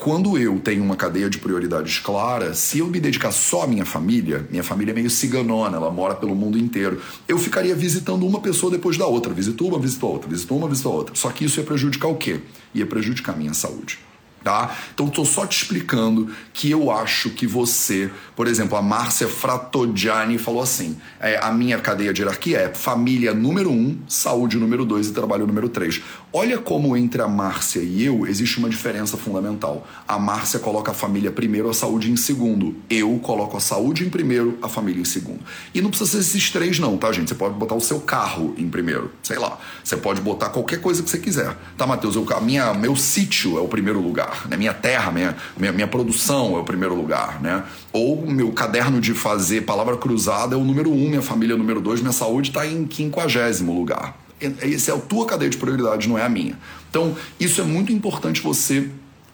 Quando 0.00 0.38
eu 0.38 0.58
tenho 0.58 0.82
uma 0.82 0.96
cadeia 0.96 1.28
de 1.28 1.36
prioridades 1.36 1.98
clara, 1.98 2.54
se 2.54 2.78
eu 2.78 2.86
me 2.86 2.98
dedicar 2.98 3.30
só 3.30 3.64
à 3.64 3.66
minha 3.66 3.84
família, 3.84 4.46
minha 4.50 4.62
família 4.62 4.92
é 4.92 4.94
meio 4.94 5.10
ciganona, 5.10 5.76
ela 5.76 5.90
mora 5.90 6.14
pelo 6.14 6.34
mundo 6.34 6.56
inteiro, 6.56 7.02
eu 7.28 7.38
ficaria 7.38 7.74
visitando 7.74 8.26
uma 8.26 8.40
pessoa 8.40 8.72
depois 8.72 8.96
da 8.96 9.06
outra. 9.06 9.34
Visitou 9.34 9.68
uma, 9.68 9.78
visitou 9.78 10.12
outra, 10.12 10.26
visitou 10.26 10.56
uma, 10.56 10.68
visitou 10.70 10.94
outra. 10.94 11.14
Só 11.14 11.28
que 11.28 11.44
isso 11.44 11.60
ia 11.60 11.66
prejudicar 11.66 12.08
o 12.08 12.14
quê? 12.14 12.40
Ia 12.74 12.86
prejudicar 12.86 13.34
a 13.34 13.36
minha 13.36 13.52
saúde 13.52 13.98
tá? 14.42 14.74
Então 14.94 15.06
estou 15.06 15.24
só 15.24 15.46
te 15.46 15.62
explicando 15.62 16.30
que 16.52 16.70
eu 16.70 16.90
acho 16.90 17.30
que 17.30 17.46
você, 17.46 18.10
por 18.34 18.46
exemplo, 18.46 18.76
a 18.76 18.82
Márcia 18.82 19.28
Fratodiani 19.28 20.38
falou 20.38 20.62
assim: 20.62 20.96
é, 21.20 21.38
a 21.38 21.52
minha 21.52 21.78
cadeia 21.78 22.12
de 22.12 22.22
hierarquia 22.22 22.58
é 22.58 22.74
família 22.74 23.34
número 23.34 23.70
um, 23.70 23.98
saúde 24.08 24.56
número 24.56 24.84
dois 24.84 25.08
e 25.08 25.12
trabalho 25.12 25.46
número 25.46 25.68
três. 25.68 26.02
Olha 26.32 26.58
como 26.58 26.96
entre 26.96 27.20
a 27.20 27.28
Márcia 27.28 27.80
e 27.80 28.04
eu 28.04 28.26
existe 28.26 28.58
uma 28.58 28.68
diferença 28.68 29.16
fundamental. 29.16 29.86
A 30.06 30.18
Márcia 30.18 30.60
coloca 30.60 30.92
a 30.92 30.94
família 30.94 31.30
primeiro, 31.30 31.68
a 31.68 31.74
saúde 31.74 32.10
em 32.10 32.16
segundo. 32.16 32.76
Eu 32.88 33.18
coloco 33.18 33.56
a 33.56 33.60
saúde 33.60 34.04
em 34.04 34.10
primeiro, 34.10 34.58
a 34.62 34.68
família 34.68 35.00
em 35.00 35.04
segundo. 35.04 35.40
E 35.74 35.80
não 35.80 35.90
precisa 35.90 36.10
ser 36.10 36.18
esses 36.18 36.50
três, 36.50 36.78
não, 36.78 36.96
tá, 36.96 37.10
gente? 37.12 37.28
Você 37.28 37.34
pode 37.34 37.54
botar 37.54 37.74
o 37.74 37.80
seu 37.80 38.00
carro 38.00 38.54
em 38.56 38.68
primeiro, 38.68 39.10
sei 39.22 39.38
lá. 39.38 39.58
Você 39.82 39.96
pode 39.96 40.20
botar 40.20 40.50
qualquer 40.50 40.80
coisa 40.80 41.02
que 41.02 41.10
você 41.10 41.18
quiser. 41.18 41.56
Tá, 41.76 41.86
Matheus? 41.86 42.14
Eu, 42.14 42.26
a 42.34 42.40
minha, 42.40 42.72
meu 42.74 42.94
sítio 42.94 43.58
é 43.58 43.60
o 43.60 43.68
primeiro 43.68 44.00
lugar 44.00 44.30
né? 44.48 44.56
Minha 44.56 44.74
terra, 44.74 45.10
minha, 45.10 45.36
minha, 45.56 45.72
minha 45.72 45.86
produção 45.86 46.56
é 46.56 46.60
o 46.60 46.64
primeiro 46.64 46.94
lugar, 46.94 47.40
né? 47.40 47.64
Ou 47.92 48.26
meu 48.26 48.52
caderno 48.52 49.00
de 49.00 49.14
fazer 49.14 49.62
palavra 49.62 49.96
cruzada 49.96 50.54
é 50.54 50.58
o 50.58 50.64
número 50.64 50.90
um, 50.90 51.08
minha 51.08 51.22
família 51.22 51.54
é 51.54 51.56
o 51.56 51.58
número 51.58 51.80
dois, 51.80 52.00
minha 52.00 52.12
saúde 52.12 52.50
está 52.50 52.66
em 52.66 52.84
quinquagésimo 52.84 53.72
lugar. 53.72 54.16
Essa 54.40 54.92
é 54.92 54.94
a 54.94 54.98
tua 54.98 55.26
cadeia 55.26 55.50
de 55.50 55.56
prioridades, 55.56 56.06
não 56.06 56.18
é 56.18 56.24
a 56.24 56.28
minha. 56.28 56.58
Então, 56.88 57.16
isso 57.38 57.60
é 57.60 57.64
muito 57.64 57.92
importante 57.92 58.40
você 58.40 58.88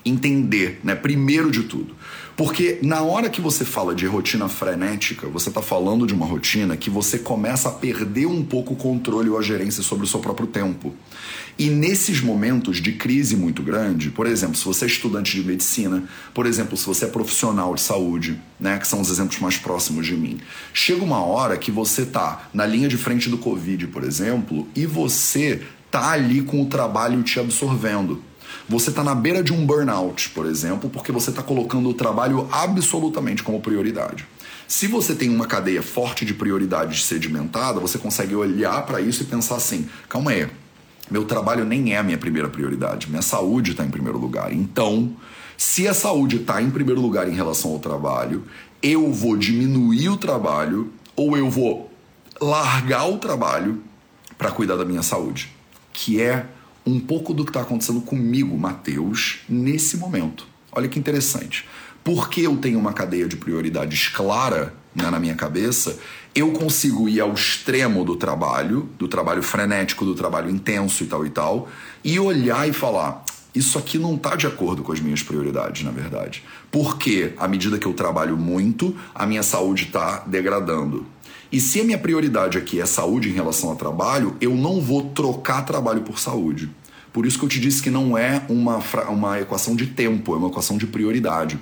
entender, 0.07 0.81
né? 0.83 0.95
Primeiro 0.95 1.51
de 1.51 1.65
tudo. 1.65 1.95
Porque 2.37 2.79
na 2.83 3.01
hora 3.01 3.31
que 3.31 3.41
você 3.41 3.65
fala 3.65 3.95
de 3.95 4.07
rotina 4.07 4.47
frenética, 4.47 5.27
você 5.27 5.49
está 5.49 5.63
falando 5.63 6.07
de 6.07 6.13
uma 6.13 6.27
rotina 6.27 6.77
que 6.77 6.91
você 6.91 7.19
começa 7.19 7.71
a 7.71 7.73
perder 7.73 8.27
um 8.27 8.45
pouco 8.45 8.75
o 8.75 8.77
controle 8.77 9.31
ou 9.31 9.39
a 9.39 9.43
gerência 9.43 9.83
sobre 9.83 10.05
o 10.05 10.07
seu 10.07 10.21
próprio 10.21 10.47
tempo. 10.47 10.95
E 11.59 11.71
nesses 11.71 12.21
momentos 12.21 12.83
de 12.83 12.93
crise 12.93 13.35
muito 13.35 13.63
grande, 13.63 14.11
por 14.11 14.27
exemplo, 14.27 14.55
se 14.55 14.65
você 14.67 14.85
é 14.85 14.89
estudante 14.89 15.35
de 15.35 15.43
medicina, 15.43 16.05
por 16.35 16.45
exemplo, 16.45 16.77
se 16.77 16.85
você 16.85 17.07
é 17.07 17.09
profissional 17.09 17.75
de 17.75 17.81
saúde, 17.81 18.39
né, 18.61 18.79
que 18.79 18.87
são 18.87 19.01
os 19.01 19.11
exemplos 19.11 19.39
mais 19.39 19.57
próximos 19.57 20.07
de 20.07 20.15
mim, 20.15 20.39
chega 20.75 21.03
uma 21.03 21.25
hora 21.25 21.57
que 21.57 21.71
você 21.71 22.05
tá 22.05 22.51
na 22.53 22.67
linha 22.67 22.89
de 22.89 22.99
frente 22.99 23.31
do 23.31 23.39
Covid, 23.39 23.87
por 23.87 24.05
exemplo, 24.05 24.69
e 24.77 24.85
você 24.85 25.63
tá 25.91 26.11
ali 26.11 26.43
com 26.43 26.61
o 26.61 26.67
trabalho 26.67 27.23
te 27.23 27.41
absorvendo. 27.41 28.23
Você 28.69 28.91
está 28.91 29.05
na 29.05 29.15
beira 29.15 29.45
de 29.45 29.53
um 29.53 29.65
burnout, 29.65 30.31
por 30.31 30.45
exemplo, 30.45 30.91
porque 30.91 31.13
você 31.13 31.31
está 31.31 31.41
colocando 31.41 31.89
o 31.89 31.95
trabalho 31.95 32.49
absolutamente 32.51 33.43
como 33.43 33.61
prioridade. 33.61 34.27
Se 34.67 34.89
você 34.89 35.15
tem 35.15 35.31
uma 35.31 35.47
cadeia 35.47 35.83
forte 35.83 36.25
de 36.25 36.35
prioridades 36.35 37.05
sedimentada, 37.05 37.79
você 37.79 37.97
consegue 37.97 38.35
olhar 38.35 38.85
para 38.85 39.01
isso 39.01 39.23
e 39.23 39.27
pensar 39.27 39.55
assim: 39.55 39.89
calma 40.09 40.33
aí, 40.33 40.49
meu 41.09 41.25
trabalho 41.25 41.65
nem 41.65 41.95
é 41.95 41.99
a 41.99 42.03
minha 42.03 42.19
primeira 42.19 42.49
prioridade, 42.49 43.09
minha 43.09 43.23
saúde 43.23 43.71
está 43.71 43.85
em 43.85 43.91
primeiro 43.91 44.19
lugar. 44.19 44.53
Então, 44.53 45.15
se 45.57 45.87
a 45.87 45.95
saúde 45.95 46.37
está 46.37 46.61
em 46.61 46.69
primeiro 46.69 47.01
lugar 47.01 47.29
em 47.29 47.35
relação 47.35 47.71
ao 47.71 47.79
trabalho, 47.79 48.43
eu 48.83 49.13
vou 49.13 49.37
diminuir 49.37 50.09
o 50.09 50.17
trabalho 50.17 50.93
ou 51.15 51.37
eu 51.37 51.49
vou 51.49 51.93
largar 52.41 53.09
o 53.09 53.19
trabalho 53.19 53.81
para 54.37 54.51
cuidar 54.51 54.75
da 54.75 54.85
minha 54.85 55.03
saúde, 55.03 55.51
que 55.93 56.21
é 56.21 56.47
um 56.87 57.01
pouco 57.01 57.35
do 57.35 57.45
que 57.45 57.51
está 57.51 57.63
acontecendo 57.63 58.01
comigo, 58.01 58.57
Mateus, 58.57 59.41
nesse 59.49 59.97
momento. 59.97 60.47
Olha 60.71 60.89
que 60.89 60.99
interessante. 60.99 61.67
Porque 62.05 62.43
eu 62.43 62.57
tenho 62.57 62.79
uma 62.79 62.93
cadeia 62.93 63.27
de 63.27 63.37
prioridades 63.37 64.09
clara 64.09 64.73
né, 64.95 65.11
na 65.11 65.19
minha 65.19 65.35
cabeça, 65.35 65.99
eu 66.35 66.53
consigo 66.53 67.09
ir 67.09 67.21
ao 67.21 67.33
extremo 67.33 68.05
do 68.05 68.17
trabalho, 68.17 68.89
do 68.99 69.09
trabalho 69.09 69.43
frenético, 69.43 70.05
do 70.05 70.15
trabalho 70.15 70.49
intenso 70.49 71.03
e 71.03 71.07
tal 71.07 71.27
e 71.27 71.31
tal, 71.31 71.69
e 72.05 72.19
olhar 72.19 72.69
e 72.69 72.73
falar: 72.73 73.25
isso 73.55 73.79
aqui 73.79 73.99
não 73.99 74.15
está 74.17 74.37
de 74.37 74.47
acordo 74.47 74.83
com 74.83 74.93
as 74.93 75.01
minhas 75.01 75.23
prioridades, 75.23 75.83
na 75.83 75.91
verdade. 75.91 76.45
Porque, 76.71 77.33
à 77.39 77.49
medida 77.49 77.79
que 77.79 77.87
eu 77.87 77.95
trabalho 77.95 78.37
muito, 78.37 78.95
a 79.15 79.27
minha 79.27 79.43
saúde 79.43 79.85
está 79.85 80.25
degradando. 80.27 81.07
E 81.51 81.61
se 81.61 81.81
a 81.81 81.85
minha 81.85 81.99
prioridade 81.99 82.59
aqui 82.59 82.81
é 82.81 82.87
saúde 82.87 83.29
em 83.29 83.33
relação 83.33 83.71
ao 83.71 83.77
trabalho, 83.77 84.37
eu 84.41 84.55
não 84.55 84.81
vou 84.81 85.11
trocar 85.11 85.63
trabalho 85.63 86.03
por 86.03 86.19
saúde. 86.19 86.71
Por 87.17 87.25
isso 87.25 87.39
que 87.39 87.47
eu 87.47 87.49
te 87.49 87.59
disse 87.59 87.83
que 87.83 87.89
não 87.89 88.19
é 88.19 88.43
uma, 88.47 88.79
uma 89.09 89.41
equação 89.41 89.75
de 89.75 89.87
tempo, 89.87 90.35
é 90.35 90.37
uma 90.37 90.49
equação 90.49 90.77
de 90.77 90.87
prioridade. 90.87 91.59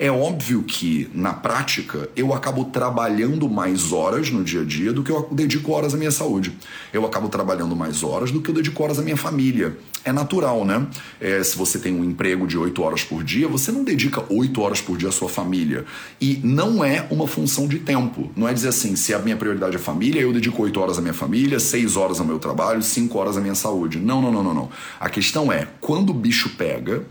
É 0.00 0.10
óbvio 0.10 0.64
que, 0.64 1.08
na 1.14 1.32
prática, 1.32 2.08
eu 2.16 2.34
acabo 2.34 2.64
trabalhando 2.64 3.48
mais 3.48 3.92
horas 3.92 4.30
no 4.30 4.42
dia 4.42 4.62
a 4.62 4.64
dia 4.64 4.92
do 4.92 5.04
que 5.04 5.12
eu 5.12 5.28
dedico 5.30 5.70
horas 5.70 5.94
à 5.94 5.96
minha 5.96 6.10
saúde. 6.10 6.58
Eu 6.92 7.06
acabo 7.06 7.28
trabalhando 7.28 7.76
mais 7.76 8.02
horas 8.02 8.32
do 8.32 8.42
que 8.42 8.50
eu 8.50 8.54
dedico 8.56 8.82
horas 8.82 8.98
à 8.98 9.02
minha 9.02 9.16
família. 9.16 9.78
É 10.06 10.12
natural, 10.12 10.64
né? 10.64 10.86
É, 11.20 11.42
se 11.42 11.58
você 11.58 11.80
tem 11.80 11.92
um 11.92 12.04
emprego 12.04 12.46
de 12.46 12.56
8 12.56 12.80
horas 12.80 13.02
por 13.02 13.24
dia, 13.24 13.48
você 13.48 13.72
não 13.72 13.82
dedica 13.82 14.22
8 14.32 14.60
horas 14.62 14.80
por 14.80 14.96
dia 14.96 15.08
à 15.08 15.12
sua 15.12 15.28
família. 15.28 15.84
E 16.20 16.38
não 16.44 16.84
é 16.84 17.04
uma 17.10 17.26
função 17.26 17.66
de 17.66 17.80
tempo. 17.80 18.30
Não 18.36 18.48
é 18.48 18.54
dizer 18.54 18.68
assim, 18.68 18.94
se 18.94 19.12
a 19.12 19.18
minha 19.18 19.36
prioridade 19.36 19.74
é 19.74 19.80
família, 19.80 20.20
eu 20.20 20.32
dedico 20.32 20.62
8 20.62 20.80
horas 20.80 20.96
à 20.96 21.00
minha 21.00 21.12
família, 21.12 21.58
6 21.58 21.96
horas 21.96 22.20
ao 22.20 22.24
meu 22.24 22.38
trabalho, 22.38 22.80
5 22.82 23.18
horas 23.18 23.36
à 23.36 23.40
minha 23.40 23.56
saúde. 23.56 23.98
Não, 23.98 24.22
não, 24.22 24.30
não, 24.30 24.44
não, 24.44 24.54
não. 24.54 24.70
A 25.00 25.10
questão 25.10 25.52
é, 25.52 25.66
quando 25.80 26.10
o 26.10 26.14
bicho 26.14 26.50
pega, 26.50 27.02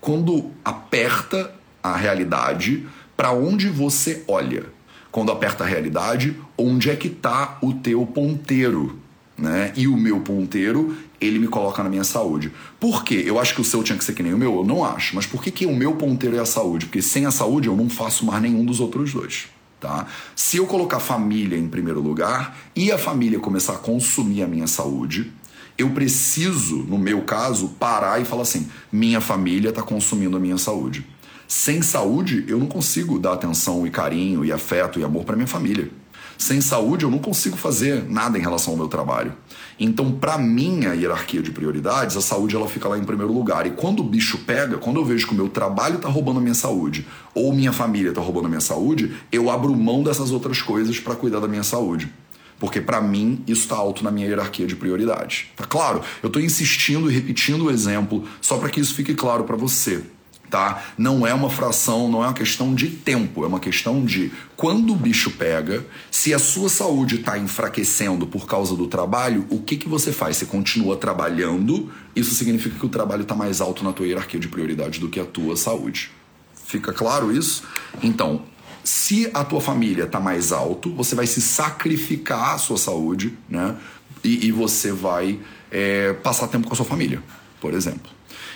quando 0.00 0.50
aperta 0.64 1.54
a 1.80 1.96
realidade, 1.96 2.84
para 3.16 3.30
onde 3.30 3.68
você 3.68 4.24
olha? 4.26 4.64
Quando 5.12 5.30
aperta 5.30 5.62
a 5.62 5.66
realidade, 5.68 6.36
onde 6.58 6.90
é 6.90 6.96
que 6.96 7.06
está 7.06 7.58
o 7.62 7.74
teu 7.74 8.04
ponteiro? 8.04 8.98
Né? 9.38 9.72
E 9.76 9.86
o 9.88 9.96
meu 9.96 10.20
ponteiro, 10.20 10.96
ele 11.24 11.38
me 11.38 11.48
coloca 11.48 11.82
na 11.82 11.88
minha 11.88 12.04
saúde. 12.04 12.52
Por 12.78 13.04
quê? 13.04 13.22
Eu 13.26 13.38
acho 13.38 13.54
que 13.54 13.60
o 13.60 13.64
seu 13.64 13.82
tinha 13.82 13.96
que 13.96 14.04
ser 14.04 14.12
que 14.12 14.22
nem 14.22 14.34
o 14.34 14.38
meu? 14.38 14.56
Eu 14.56 14.64
não 14.64 14.84
acho. 14.84 15.14
Mas 15.14 15.26
por 15.26 15.42
que, 15.42 15.50
que 15.50 15.66
o 15.66 15.74
meu 15.74 15.96
ponteiro 15.96 16.36
é 16.36 16.40
a 16.40 16.46
saúde? 16.46 16.86
Porque 16.86 17.02
sem 17.02 17.26
a 17.26 17.30
saúde 17.30 17.68
eu 17.68 17.76
não 17.76 17.88
faço 17.88 18.24
mais 18.24 18.42
nenhum 18.42 18.64
dos 18.64 18.80
outros 18.80 19.12
dois. 19.12 19.46
Tá? 19.80 20.06
Se 20.34 20.56
eu 20.56 20.66
colocar 20.66 20.98
família 20.98 21.58
em 21.58 21.68
primeiro 21.68 22.00
lugar 22.00 22.56
e 22.74 22.90
a 22.90 22.96
família 22.96 23.38
começar 23.38 23.74
a 23.74 23.78
consumir 23.78 24.42
a 24.42 24.46
minha 24.46 24.66
saúde, 24.66 25.30
eu 25.76 25.90
preciso, 25.90 26.78
no 26.78 26.96
meu 26.96 27.22
caso, 27.22 27.68
parar 27.78 28.20
e 28.20 28.24
falar 28.24 28.42
assim: 28.42 28.68
minha 28.92 29.20
família 29.20 29.70
está 29.70 29.82
consumindo 29.82 30.36
a 30.36 30.40
minha 30.40 30.56
saúde. 30.56 31.06
Sem 31.46 31.82
saúde, 31.82 32.44
eu 32.48 32.58
não 32.58 32.66
consigo 32.66 33.18
dar 33.18 33.34
atenção 33.34 33.86
e 33.86 33.90
carinho 33.90 34.44
e 34.44 34.52
afeto 34.52 34.98
e 34.98 35.04
amor 35.04 35.24
para 35.24 35.36
minha 35.36 35.46
família. 35.46 35.90
Sem 36.38 36.60
saúde, 36.60 37.04
eu 37.04 37.10
não 37.10 37.18
consigo 37.18 37.56
fazer 37.56 38.04
nada 38.08 38.38
em 38.38 38.40
relação 38.40 38.72
ao 38.72 38.78
meu 38.78 38.88
trabalho. 38.88 39.34
Então, 39.78 40.12
para 40.12 40.38
minha 40.38 40.94
hierarquia 40.94 41.42
de 41.42 41.50
prioridades, 41.50 42.16
a 42.16 42.20
saúde 42.20 42.54
ela 42.54 42.68
fica 42.68 42.88
lá 42.88 42.96
em 42.96 43.04
primeiro 43.04 43.32
lugar. 43.32 43.66
E 43.66 43.70
quando 43.70 44.00
o 44.00 44.04
bicho 44.04 44.38
pega, 44.38 44.78
quando 44.78 45.00
eu 45.00 45.04
vejo 45.04 45.26
que 45.26 45.32
o 45.32 45.36
meu 45.36 45.48
trabalho 45.48 45.96
está 45.96 46.08
roubando 46.08 46.38
a 46.38 46.42
minha 46.42 46.54
saúde 46.54 47.06
ou 47.34 47.52
minha 47.52 47.72
família 47.72 48.10
está 48.10 48.20
roubando 48.20 48.46
a 48.46 48.48
minha 48.48 48.60
saúde, 48.60 49.12
eu 49.32 49.50
abro 49.50 49.74
mão 49.74 50.02
dessas 50.02 50.30
outras 50.30 50.62
coisas 50.62 50.98
para 51.00 51.16
cuidar 51.16 51.40
da 51.40 51.48
minha 51.48 51.64
saúde. 51.64 52.12
Porque 52.58 52.80
para 52.80 53.00
mim 53.00 53.42
isso 53.46 53.62
está 53.62 53.76
alto 53.76 54.04
na 54.04 54.10
minha 54.10 54.28
hierarquia 54.28 54.66
de 54.66 54.76
prioridades. 54.76 55.46
Tá 55.56 55.64
claro? 55.64 56.02
Eu 56.22 56.28
estou 56.28 56.40
insistindo 56.40 57.10
e 57.10 57.14
repetindo 57.14 57.64
o 57.64 57.70
exemplo 57.70 58.24
só 58.40 58.56
para 58.58 58.68
que 58.68 58.80
isso 58.80 58.94
fique 58.94 59.14
claro 59.14 59.44
para 59.44 59.56
você 59.56 60.02
tá? 60.50 60.84
Não 60.96 61.26
é 61.26 61.34
uma 61.34 61.50
fração, 61.50 62.10
não 62.10 62.22
é 62.22 62.26
uma 62.26 62.34
questão 62.34 62.74
de 62.74 62.88
tempo, 62.88 63.44
é 63.44 63.46
uma 63.46 63.60
questão 63.60 64.04
de 64.04 64.32
quando 64.56 64.92
o 64.92 64.96
bicho 64.96 65.30
pega, 65.32 65.84
se 66.10 66.32
a 66.32 66.38
sua 66.38 66.68
saúde 66.68 67.16
está 67.16 67.38
enfraquecendo 67.38 68.26
por 68.26 68.46
causa 68.46 68.76
do 68.76 68.86
trabalho, 68.86 69.46
o 69.50 69.60
que, 69.60 69.76
que 69.76 69.88
você 69.88 70.12
faz? 70.12 70.36
Você 70.36 70.46
continua 70.46 70.96
trabalhando, 70.96 71.92
isso 72.14 72.34
significa 72.34 72.78
que 72.78 72.86
o 72.86 72.88
trabalho 72.88 73.22
está 73.22 73.34
mais 73.34 73.60
alto 73.60 73.82
na 73.84 73.92
tua 73.92 74.06
hierarquia 74.06 74.38
de 74.38 74.48
prioridade 74.48 75.00
do 75.00 75.08
que 75.08 75.18
a 75.18 75.24
tua 75.24 75.56
saúde. 75.56 76.10
Fica 76.66 76.92
claro 76.92 77.30
isso? 77.30 77.64
Então, 78.02 78.42
se 78.82 79.30
a 79.32 79.42
tua 79.42 79.60
família 79.60 80.04
está 80.04 80.20
mais 80.20 80.52
alto, 80.52 80.92
você 80.94 81.14
vai 81.14 81.26
se 81.26 81.40
sacrificar 81.40 82.54
a 82.54 82.58
sua 82.58 82.76
saúde, 82.76 83.36
né? 83.48 83.76
E, 84.22 84.46
e 84.46 84.52
você 84.52 84.92
vai 84.92 85.40
é, 85.70 86.12
passar 86.12 86.48
tempo 86.48 86.66
com 86.66 86.74
a 86.74 86.76
sua 86.76 86.86
família, 86.86 87.22
por 87.60 87.74
exemplo. 87.74 88.10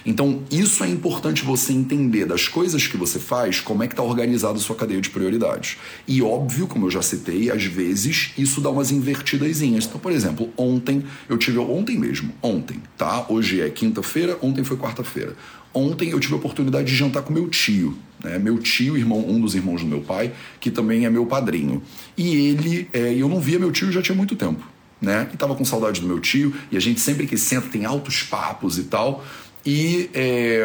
Então, 0.08 0.42
isso 0.50 0.82
é 0.82 0.88
importante 0.88 1.44
você 1.44 1.70
entender 1.70 2.24
das 2.24 2.48
coisas 2.48 2.86
que 2.86 2.96
você 2.96 3.18
faz, 3.18 3.60
como 3.60 3.82
é 3.82 3.86
que 3.86 3.92
está 3.92 4.02
organizada 4.02 4.54
a 4.54 4.58
sua 4.58 4.74
cadeia 4.74 5.02
de 5.02 5.10
prioridades. 5.10 5.76
E 6.06 6.22
óbvio, 6.22 6.66
como 6.66 6.86
eu 6.86 6.90
já 6.90 7.02
citei, 7.02 7.50
às 7.50 7.62
vezes 7.64 8.30
isso 8.38 8.58
dá 8.62 8.70
umas 8.70 8.90
invertidazinhas. 8.90 9.84
Então, 9.84 10.00
por 10.00 10.10
exemplo, 10.10 10.48
ontem, 10.56 11.04
eu 11.28 11.36
tive 11.36 11.58
ontem 11.58 11.98
mesmo, 11.98 12.32
ontem, 12.40 12.80
tá? 12.96 13.26
Hoje 13.28 13.60
é 13.60 13.68
quinta-feira, 13.68 14.38
ontem 14.40 14.64
foi 14.64 14.78
quarta-feira. 14.78 15.36
Ontem 15.74 16.08
eu 16.08 16.18
tive 16.18 16.32
a 16.32 16.36
oportunidade 16.38 16.88
de 16.88 16.96
jantar 16.96 17.20
com 17.22 17.30
meu 17.30 17.46
tio, 17.50 17.94
né? 18.24 18.38
Meu 18.38 18.58
tio, 18.58 18.96
irmão, 18.96 19.22
um 19.28 19.38
dos 19.38 19.54
irmãos 19.54 19.82
do 19.82 19.86
meu 19.86 20.00
pai, 20.00 20.32
que 20.58 20.70
também 20.70 21.04
é 21.04 21.10
meu 21.10 21.26
padrinho. 21.26 21.82
E 22.16 22.34
ele, 22.34 22.88
é, 22.94 23.12
eu 23.12 23.28
não 23.28 23.40
via 23.40 23.58
meu 23.58 23.70
tio 23.70 23.92
já 23.92 24.00
tinha 24.00 24.16
muito 24.16 24.34
tempo, 24.34 24.66
né? 25.02 25.28
E 25.34 25.36
tava 25.36 25.54
com 25.54 25.66
saudade 25.66 26.00
do 26.00 26.06
meu 26.06 26.18
tio, 26.18 26.54
e 26.72 26.78
a 26.78 26.80
gente 26.80 26.98
sempre 26.98 27.26
que 27.26 27.36
senta 27.36 27.68
tem 27.68 27.84
altos 27.84 28.22
papos 28.22 28.78
e 28.78 28.84
tal. 28.84 29.22
E 29.64 30.10
é, 30.14 30.62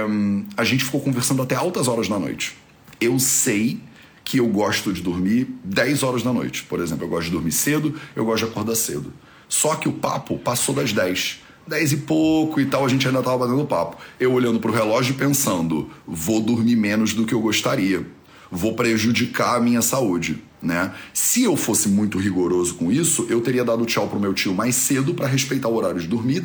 a 0.55 0.63
gente 0.63 0.85
ficou 0.85 1.01
conversando 1.01 1.41
até 1.41 1.55
altas 1.55 1.87
horas 1.87 2.07
da 2.07 2.17
noite. 2.17 2.55
Eu 2.99 3.19
sei 3.19 3.79
que 4.23 4.37
eu 4.39 4.47
gosto 4.47 4.93
de 4.93 5.01
dormir 5.01 5.47
10 5.63 6.03
horas 6.03 6.23
da 6.23 6.31
noite, 6.31 6.63
por 6.63 6.79
exemplo. 6.79 7.05
Eu 7.05 7.09
gosto 7.09 7.25
de 7.25 7.31
dormir 7.31 7.51
cedo, 7.51 7.99
eu 8.15 8.23
gosto 8.23 8.45
de 8.45 8.51
acordar 8.51 8.75
cedo. 8.75 9.11
Só 9.49 9.75
que 9.75 9.89
o 9.89 9.93
papo 9.93 10.37
passou 10.37 10.73
das 10.73 10.93
10. 10.93 11.41
10 11.67 11.91
e 11.93 11.97
pouco 11.97 12.59
e 12.59 12.65
tal, 12.65 12.85
a 12.85 12.89
gente 12.89 13.07
ainda 13.07 13.19
estava 13.19 13.37
batendo 13.37 13.65
papo. 13.65 13.97
Eu 14.19 14.33
olhando 14.33 14.59
para 14.59 14.71
o 14.71 14.73
relógio 14.73 15.13
e 15.13 15.17
pensando, 15.17 15.89
vou 16.05 16.41
dormir 16.41 16.75
menos 16.75 17.13
do 17.13 17.25
que 17.25 17.33
eu 17.33 17.39
gostaria. 17.39 18.05
Vou 18.51 18.73
prejudicar 18.75 19.57
a 19.57 19.59
minha 19.59 19.81
saúde 19.81 20.41
né? 20.63 20.93
Se 21.13 21.43
eu 21.43 21.57
fosse 21.57 21.89
muito 21.89 22.17
rigoroso 22.17 22.75
com 22.75 22.91
isso, 22.91 23.27
eu 23.29 23.41
teria 23.41 23.65
dado 23.65 23.85
tchau 23.85 24.07
pro 24.07 24.19
meu 24.19 24.33
tio 24.33 24.53
mais 24.53 24.75
cedo 24.75 25.13
para 25.13 25.27
respeitar 25.27 25.67
o 25.67 25.75
horário 25.75 25.99
de 25.99 26.07
dormir, 26.07 26.41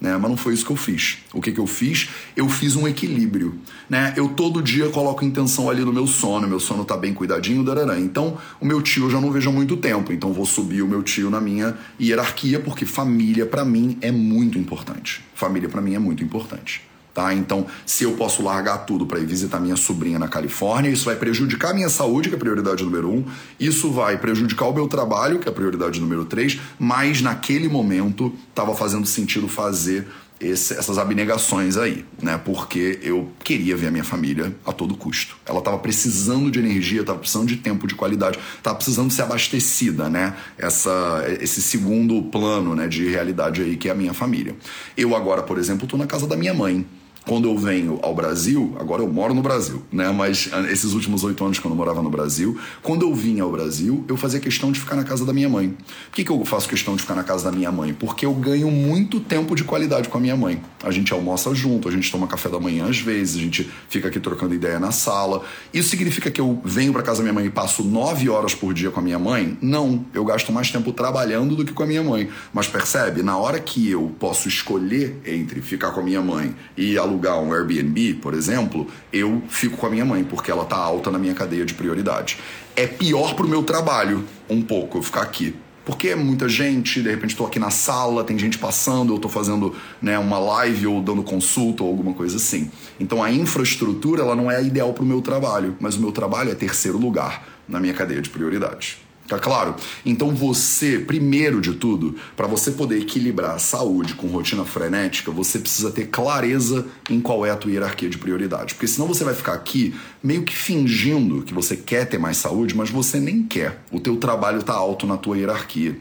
né? 0.00 0.16
Mas 0.16 0.30
não 0.30 0.36
foi 0.36 0.54
isso 0.54 0.64
que 0.64 0.72
eu 0.72 0.76
fiz. 0.76 1.18
O 1.32 1.40
que, 1.40 1.52
que 1.52 1.60
eu 1.60 1.66
fiz? 1.66 2.08
Eu 2.34 2.48
fiz 2.48 2.74
um 2.74 2.88
equilíbrio, 2.88 3.58
né? 3.88 4.14
Eu 4.16 4.30
todo 4.30 4.62
dia 4.62 4.88
coloco 4.88 5.24
intenção 5.24 5.68
ali 5.68 5.84
no 5.84 5.92
meu 5.92 6.06
sono, 6.06 6.48
meu 6.48 6.58
sono 6.58 6.84
tá 6.84 6.96
bem 6.96 7.12
cuidadinho, 7.12 7.62
darará. 7.62 7.98
Então, 8.00 8.38
o 8.60 8.64
meu 8.64 8.80
tio 8.80 9.04
eu 9.04 9.10
já 9.10 9.20
não 9.20 9.30
vejo 9.30 9.50
há 9.50 9.52
muito 9.52 9.76
tempo, 9.76 10.12
então 10.12 10.32
vou 10.32 10.46
subir 10.46 10.82
o 10.82 10.88
meu 10.88 11.02
tio 11.02 11.28
na 11.28 11.40
minha 11.40 11.76
hierarquia, 12.00 12.58
porque 12.58 12.86
família 12.86 13.44
para 13.44 13.64
mim 13.64 13.98
é 14.00 14.10
muito 14.10 14.58
importante. 14.58 15.22
Família 15.34 15.68
para 15.68 15.82
mim 15.82 15.94
é 15.94 15.98
muito 15.98 16.24
importante. 16.24 16.87
Tá? 17.18 17.34
Então, 17.34 17.66
se 17.84 18.04
eu 18.04 18.12
posso 18.12 18.44
largar 18.44 18.86
tudo 18.86 19.04
para 19.04 19.18
ir 19.18 19.26
visitar 19.26 19.58
minha 19.58 19.74
sobrinha 19.74 20.20
na 20.20 20.28
Califórnia, 20.28 20.88
isso 20.88 21.06
vai 21.06 21.16
prejudicar 21.16 21.72
a 21.72 21.74
minha 21.74 21.88
saúde, 21.88 22.28
que 22.28 22.36
é 22.36 22.38
a 22.38 22.38
prioridade 22.38 22.84
número 22.84 23.10
um, 23.10 23.24
isso 23.58 23.90
vai 23.90 24.16
prejudicar 24.16 24.66
o 24.66 24.72
meu 24.72 24.86
trabalho, 24.86 25.40
que 25.40 25.48
é 25.48 25.50
a 25.50 25.52
prioridade 25.52 26.00
número 26.00 26.24
três, 26.24 26.60
mas 26.78 27.20
naquele 27.20 27.68
momento 27.68 28.32
estava 28.50 28.72
fazendo 28.72 29.04
sentido 29.04 29.48
fazer 29.48 30.06
esse, 30.40 30.74
essas 30.74 30.96
abnegações 30.96 31.76
aí, 31.76 32.04
né? 32.22 32.38
Porque 32.38 33.00
eu 33.02 33.32
queria 33.42 33.76
ver 33.76 33.88
a 33.88 33.90
minha 33.90 34.04
família 34.04 34.54
a 34.64 34.72
todo 34.72 34.96
custo. 34.96 35.36
Ela 35.44 35.58
estava 35.58 35.78
precisando 35.78 36.52
de 36.52 36.60
energia, 36.60 37.00
estava 37.00 37.18
precisando 37.18 37.48
de 37.48 37.56
tempo 37.56 37.86
de 37.88 37.96
qualidade, 37.96 38.38
estava 38.56 38.76
precisando 38.76 39.10
ser 39.10 39.22
abastecida, 39.22 40.08
né? 40.08 40.36
Essa, 40.56 41.24
esse 41.40 41.60
segundo 41.60 42.22
plano, 42.30 42.76
né, 42.76 42.86
de 42.86 43.08
realidade 43.08 43.60
aí 43.60 43.76
que 43.76 43.88
é 43.88 43.90
a 43.90 43.94
minha 43.96 44.14
família. 44.14 44.54
Eu 44.96 45.16
agora, 45.16 45.42
por 45.42 45.58
exemplo, 45.58 45.82
estou 45.84 45.98
na 45.98 46.06
casa 46.06 46.24
da 46.24 46.36
minha 46.36 46.54
mãe 46.54 46.86
quando 47.28 47.46
eu 47.46 47.58
venho 47.58 47.98
ao 48.02 48.14
Brasil, 48.14 48.74
agora 48.80 49.02
eu 49.02 49.12
moro 49.12 49.34
no 49.34 49.42
Brasil, 49.42 49.82
né? 49.92 50.10
Mas 50.10 50.48
ah, 50.50 50.62
esses 50.72 50.94
últimos 50.94 51.22
oito 51.24 51.44
anos 51.44 51.58
que 51.58 51.66
eu 51.66 51.74
morava 51.74 52.02
no 52.02 52.08
Brasil, 52.08 52.58
quando 52.82 53.02
eu 53.02 53.14
vinha 53.14 53.42
ao 53.42 53.52
Brasil, 53.52 54.02
eu 54.08 54.16
fazia 54.16 54.40
questão 54.40 54.72
de 54.72 54.80
ficar 54.80 54.96
na 54.96 55.04
casa 55.04 55.26
da 55.26 55.32
minha 55.34 55.48
mãe. 55.48 55.68
Por 55.68 56.16
que, 56.16 56.24
que 56.24 56.32
eu 56.32 56.42
faço 56.46 56.66
questão 56.66 56.96
de 56.96 57.02
ficar 57.02 57.14
na 57.14 57.22
casa 57.22 57.44
da 57.44 57.52
minha 57.54 57.70
mãe? 57.70 57.92
Porque 57.92 58.24
eu 58.24 58.32
ganho 58.32 58.70
muito 58.70 59.20
tempo 59.20 59.54
de 59.54 59.62
qualidade 59.62 60.08
com 60.08 60.16
a 60.16 60.20
minha 60.22 60.36
mãe. 60.38 60.62
A 60.82 60.90
gente 60.90 61.12
almoça 61.12 61.54
junto, 61.54 61.86
a 61.86 61.92
gente 61.92 62.10
toma 62.10 62.26
café 62.26 62.48
da 62.48 62.58
manhã 62.58 62.86
às 62.88 62.98
vezes, 62.98 63.36
a 63.36 63.40
gente 63.40 63.70
fica 63.90 64.08
aqui 64.08 64.18
trocando 64.18 64.54
ideia 64.54 64.80
na 64.80 64.90
sala. 64.90 65.42
Isso 65.70 65.90
significa 65.90 66.30
que 66.30 66.40
eu 66.40 66.58
venho 66.64 66.94
para 66.94 67.02
casa 67.02 67.18
da 67.18 67.24
minha 67.24 67.34
mãe 67.34 67.44
e 67.44 67.50
passo 67.50 67.84
nove 67.84 68.30
horas 68.30 68.54
por 68.54 68.72
dia 68.72 68.90
com 68.90 69.00
a 69.00 69.02
minha 69.02 69.18
mãe? 69.18 69.58
Não, 69.60 70.02
eu 70.14 70.24
gasto 70.24 70.50
mais 70.50 70.70
tempo 70.70 70.92
trabalhando 70.94 71.54
do 71.54 71.62
que 71.62 71.74
com 71.74 71.82
a 71.82 71.86
minha 71.86 72.02
mãe. 72.02 72.30
Mas 72.54 72.68
percebe, 72.68 73.22
na 73.22 73.36
hora 73.36 73.60
que 73.60 73.90
eu 73.90 74.14
posso 74.18 74.48
escolher 74.48 75.20
entre 75.26 75.60
ficar 75.60 75.90
com 75.90 76.00
a 76.00 76.02
minha 76.02 76.22
mãe 76.22 76.56
e 76.74 76.96
alugar 76.96 77.17
um 77.26 77.52
Airbnb, 77.52 78.14
por 78.14 78.34
exemplo, 78.34 78.86
eu 79.12 79.42
fico 79.48 79.76
com 79.76 79.86
a 79.86 79.90
minha 79.90 80.04
mãe, 80.04 80.24
porque 80.24 80.50
ela 80.50 80.64
tá 80.64 80.76
alta 80.76 81.10
na 81.10 81.18
minha 81.18 81.34
cadeia 81.34 81.64
de 81.64 81.74
prioridade. 81.74 82.38
É 82.76 82.86
pior 82.86 83.34
pro 83.34 83.48
meu 83.48 83.62
trabalho, 83.62 84.24
um 84.48 84.62
pouco, 84.62 84.98
eu 84.98 85.02
ficar 85.02 85.22
aqui. 85.22 85.54
Porque 85.84 86.08
é 86.08 86.14
muita 86.14 86.48
gente, 86.50 87.02
de 87.02 87.08
repente 87.08 87.30
estou 87.30 87.46
aqui 87.46 87.58
na 87.58 87.70
sala, 87.70 88.22
tem 88.22 88.38
gente 88.38 88.58
passando, 88.58 89.10
eu 89.10 89.16
estou 89.16 89.30
fazendo 89.30 89.74
né, 90.02 90.18
uma 90.18 90.38
live 90.38 90.86
ou 90.86 91.00
dando 91.00 91.22
consulta 91.22 91.82
ou 91.82 91.88
alguma 91.88 92.12
coisa 92.12 92.36
assim. 92.36 92.70
Então 93.00 93.22
a 93.22 93.32
infraestrutura 93.32 94.22
ela 94.22 94.36
não 94.36 94.50
é 94.50 94.62
ideal 94.62 94.92
para 94.92 95.02
o 95.02 95.06
meu 95.06 95.22
trabalho, 95.22 95.74
mas 95.80 95.96
o 95.96 96.00
meu 96.00 96.12
trabalho 96.12 96.50
é 96.50 96.54
terceiro 96.54 96.98
lugar 96.98 97.48
na 97.66 97.80
minha 97.80 97.94
cadeia 97.94 98.20
de 98.20 98.28
prioridade. 98.28 99.07
Tá 99.28 99.38
claro? 99.38 99.76
Então 100.06 100.34
você, 100.34 100.98
primeiro 100.98 101.60
de 101.60 101.74
tudo, 101.74 102.16
para 102.34 102.46
você 102.46 102.70
poder 102.70 103.02
equilibrar 103.02 103.56
a 103.56 103.58
saúde 103.58 104.14
com 104.14 104.26
rotina 104.26 104.64
frenética, 104.64 105.30
você 105.30 105.58
precisa 105.58 105.90
ter 105.90 106.06
clareza 106.06 106.86
em 107.10 107.20
qual 107.20 107.44
é 107.44 107.50
a 107.50 107.56
tua 107.56 107.70
hierarquia 107.70 108.08
de 108.08 108.16
prioridade. 108.16 108.74
Porque 108.74 108.88
senão 108.88 109.06
você 109.06 109.24
vai 109.24 109.34
ficar 109.34 109.52
aqui 109.52 109.94
meio 110.24 110.44
que 110.44 110.56
fingindo 110.56 111.42
que 111.42 111.52
você 111.52 111.76
quer 111.76 112.06
ter 112.06 112.16
mais 112.16 112.38
saúde, 112.38 112.74
mas 112.74 112.88
você 112.88 113.20
nem 113.20 113.42
quer. 113.42 113.84
O 113.92 114.00
teu 114.00 114.16
trabalho 114.16 114.62
tá 114.62 114.72
alto 114.72 115.06
na 115.06 115.18
tua 115.18 115.36
hierarquia. 115.36 115.98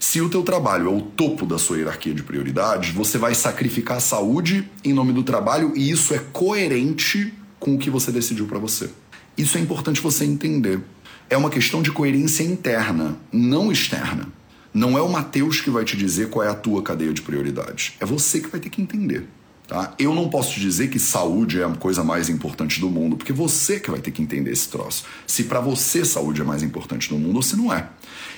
Se 0.00 0.20
o 0.20 0.28
teu 0.28 0.42
trabalho 0.42 0.88
é 0.88 0.92
o 0.92 1.00
topo 1.00 1.46
da 1.46 1.58
sua 1.58 1.78
hierarquia 1.78 2.14
de 2.14 2.24
prioridades, 2.24 2.92
você 2.92 3.16
vai 3.16 3.34
sacrificar 3.34 3.98
a 3.98 4.00
saúde 4.00 4.68
em 4.84 4.92
nome 4.92 5.12
do 5.12 5.22
trabalho 5.22 5.72
e 5.76 5.88
isso 5.88 6.12
é 6.12 6.18
coerente 6.32 7.32
com 7.60 7.76
o 7.76 7.78
que 7.78 7.90
você 7.90 8.10
decidiu 8.10 8.46
para 8.46 8.58
você. 8.58 8.90
Isso 9.38 9.56
é 9.56 9.60
importante 9.60 10.00
você 10.00 10.24
entender 10.24 10.80
é 11.28 11.36
uma 11.36 11.50
questão 11.50 11.82
de 11.82 11.90
coerência 11.90 12.42
interna, 12.42 13.16
não 13.32 13.70
externa. 13.70 14.28
Não 14.72 14.96
é 14.96 15.00
o 15.00 15.08
Mateus 15.08 15.60
que 15.60 15.70
vai 15.70 15.84
te 15.84 15.96
dizer 15.96 16.28
qual 16.28 16.44
é 16.44 16.50
a 16.50 16.54
tua 16.54 16.82
cadeia 16.82 17.12
de 17.12 17.22
prioridades. 17.22 17.94
É 17.98 18.04
você 18.04 18.40
que 18.40 18.48
vai 18.48 18.60
ter 18.60 18.68
que 18.68 18.82
entender. 18.82 19.26
Tá? 19.66 19.94
Eu 19.98 20.14
não 20.14 20.28
posso 20.28 20.60
dizer 20.60 20.88
que 20.88 20.98
saúde 20.98 21.60
é 21.60 21.64
a 21.64 21.70
coisa 21.70 22.04
mais 22.04 22.28
importante 22.28 22.78
do 22.78 22.88
mundo, 22.88 23.16
porque 23.16 23.32
você 23.32 23.80
que 23.80 23.90
vai 23.90 24.00
ter 24.00 24.12
que 24.12 24.22
entender 24.22 24.52
esse 24.52 24.68
troço. 24.68 25.04
Se 25.26 25.44
para 25.44 25.60
você 25.60 26.04
saúde 26.04 26.40
é 26.40 26.44
mais 26.44 26.62
importante 26.62 27.08
do 27.08 27.18
mundo, 27.18 27.36
ou 27.36 27.42
se 27.42 27.56
não 27.56 27.72
é. 27.72 27.88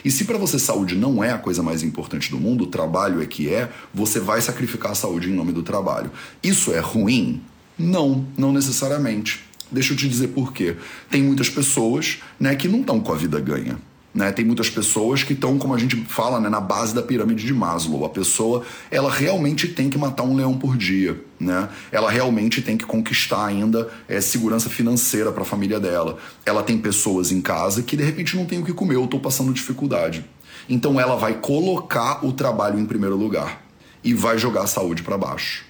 E 0.03 0.11
se 0.11 0.25
para 0.25 0.39
você 0.39 0.59
saúde 0.59 0.95
não 0.95 1.23
é 1.23 1.33
a 1.33 1.39
coisa 1.39 1.63
mais 1.63 1.83
importante 1.83 2.31
do 2.31 2.39
mundo, 2.39 2.65
o 2.65 2.67
trabalho 2.69 3.21
é 3.21 3.27
que 3.27 3.53
é, 3.53 3.71
você 3.93 4.19
vai 4.19 4.41
sacrificar 4.41 4.93
a 4.93 4.95
saúde 4.95 5.29
em 5.29 5.35
nome 5.35 5.53
do 5.53 5.63
trabalho. 5.63 6.11
Isso 6.43 6.73
é 6.73 6.79
ruim? 6.79 7.43
Não, 7.79 8.27
não 8.37 8.53
necessariamente. 8.53 9.48
Deixa 9.71 9.93
eu 9.93 9.97
te 9.97 10.09
dizer 10.09 10.29
por 10.29 10.53
quê. 10.53 10.77
Tem 11.11 11.23
muitas 11.23 11.49
pessoas 11.49 12.19
né, 12.39 12.55
que 12.55 12.69
não 12.69 12.81
estão 12.81 13.01
com 13.01 13.13
a 13.13 13.17
vida 13.17 13.39
ganha. 13.39 13.79
Né? 14.15 14.33
Tem 14.33 14.45
muitas 14.45 14.71
pessoas 14.71 15.23
que 15.23 15.35
estão, 15.35 15.59
como 15.59 15.75
a 15.75 15.79
gente 15.79 15.95
fala, 16.07 16.41
né, 16.41 16.49
na 16.49 16.61
base 16.61 16.95
da 16.95 17.03
pirâmide 17.03 17.47
de 17.47 17.53
Maslow. 17.53 18.05
A 18.05 18.09
pessoa, 18.09 18.65
ela 18.91 19.11
realmente 19.11 19.69
tem 19.69 19.91
que 19.91 19.99
matar 19.99 20.25
um 20.25 20.35
leão 20.35 20.57
por 20.57 20.77
dia. 20.77 21.23
Né? 21.39 21.69
Ela 21.93 22.11
realmente 22.11 22.63
tem 22.63 22.77
que 22.77 22.87
conquistar 22.87 23.45
ainda 23.45 23.89
é, 24.09 24.21
segurança 24.21 24.71
financeira 24.71 25.31
para 25.31 25.43
a 25.43 25.47
família 25.47 25.79
dela. 25.79 26.19
Ela 26.45 26.63
tem 26.63 26.79
pessoas 26.79 27.31
em 27.31 27.41
casa 27.41 27.83
que 27.83 27.97
de 27.97 28.03
repente 28.03 28.37
não 28.37 28.47
tem 28.47 28.59
o 28.59 28.65
que 28.65 28.73
comer, 28.73 28.97
eu 28.97 29.05
estou 29.05 29.21
passando 29.21 29.53
dificuldade. 29.53 30.25
Então 30.69 30.99
ela 30.99 31.15
vai 31.15 31.35
colocar 31.35 32.25
o 32.25 32.33
trabalho 32.33 32.79
em 32.79 32.87
primeiro 32.87 33.17
lugar 33.17 33.63
e 34.03 34.15
vai 34.15 34.39
jogar 34.39 34.63
a 34.63 34.67
saúde 34.67 35.03
para 35.03 35.19
baixo. 35.19 35.68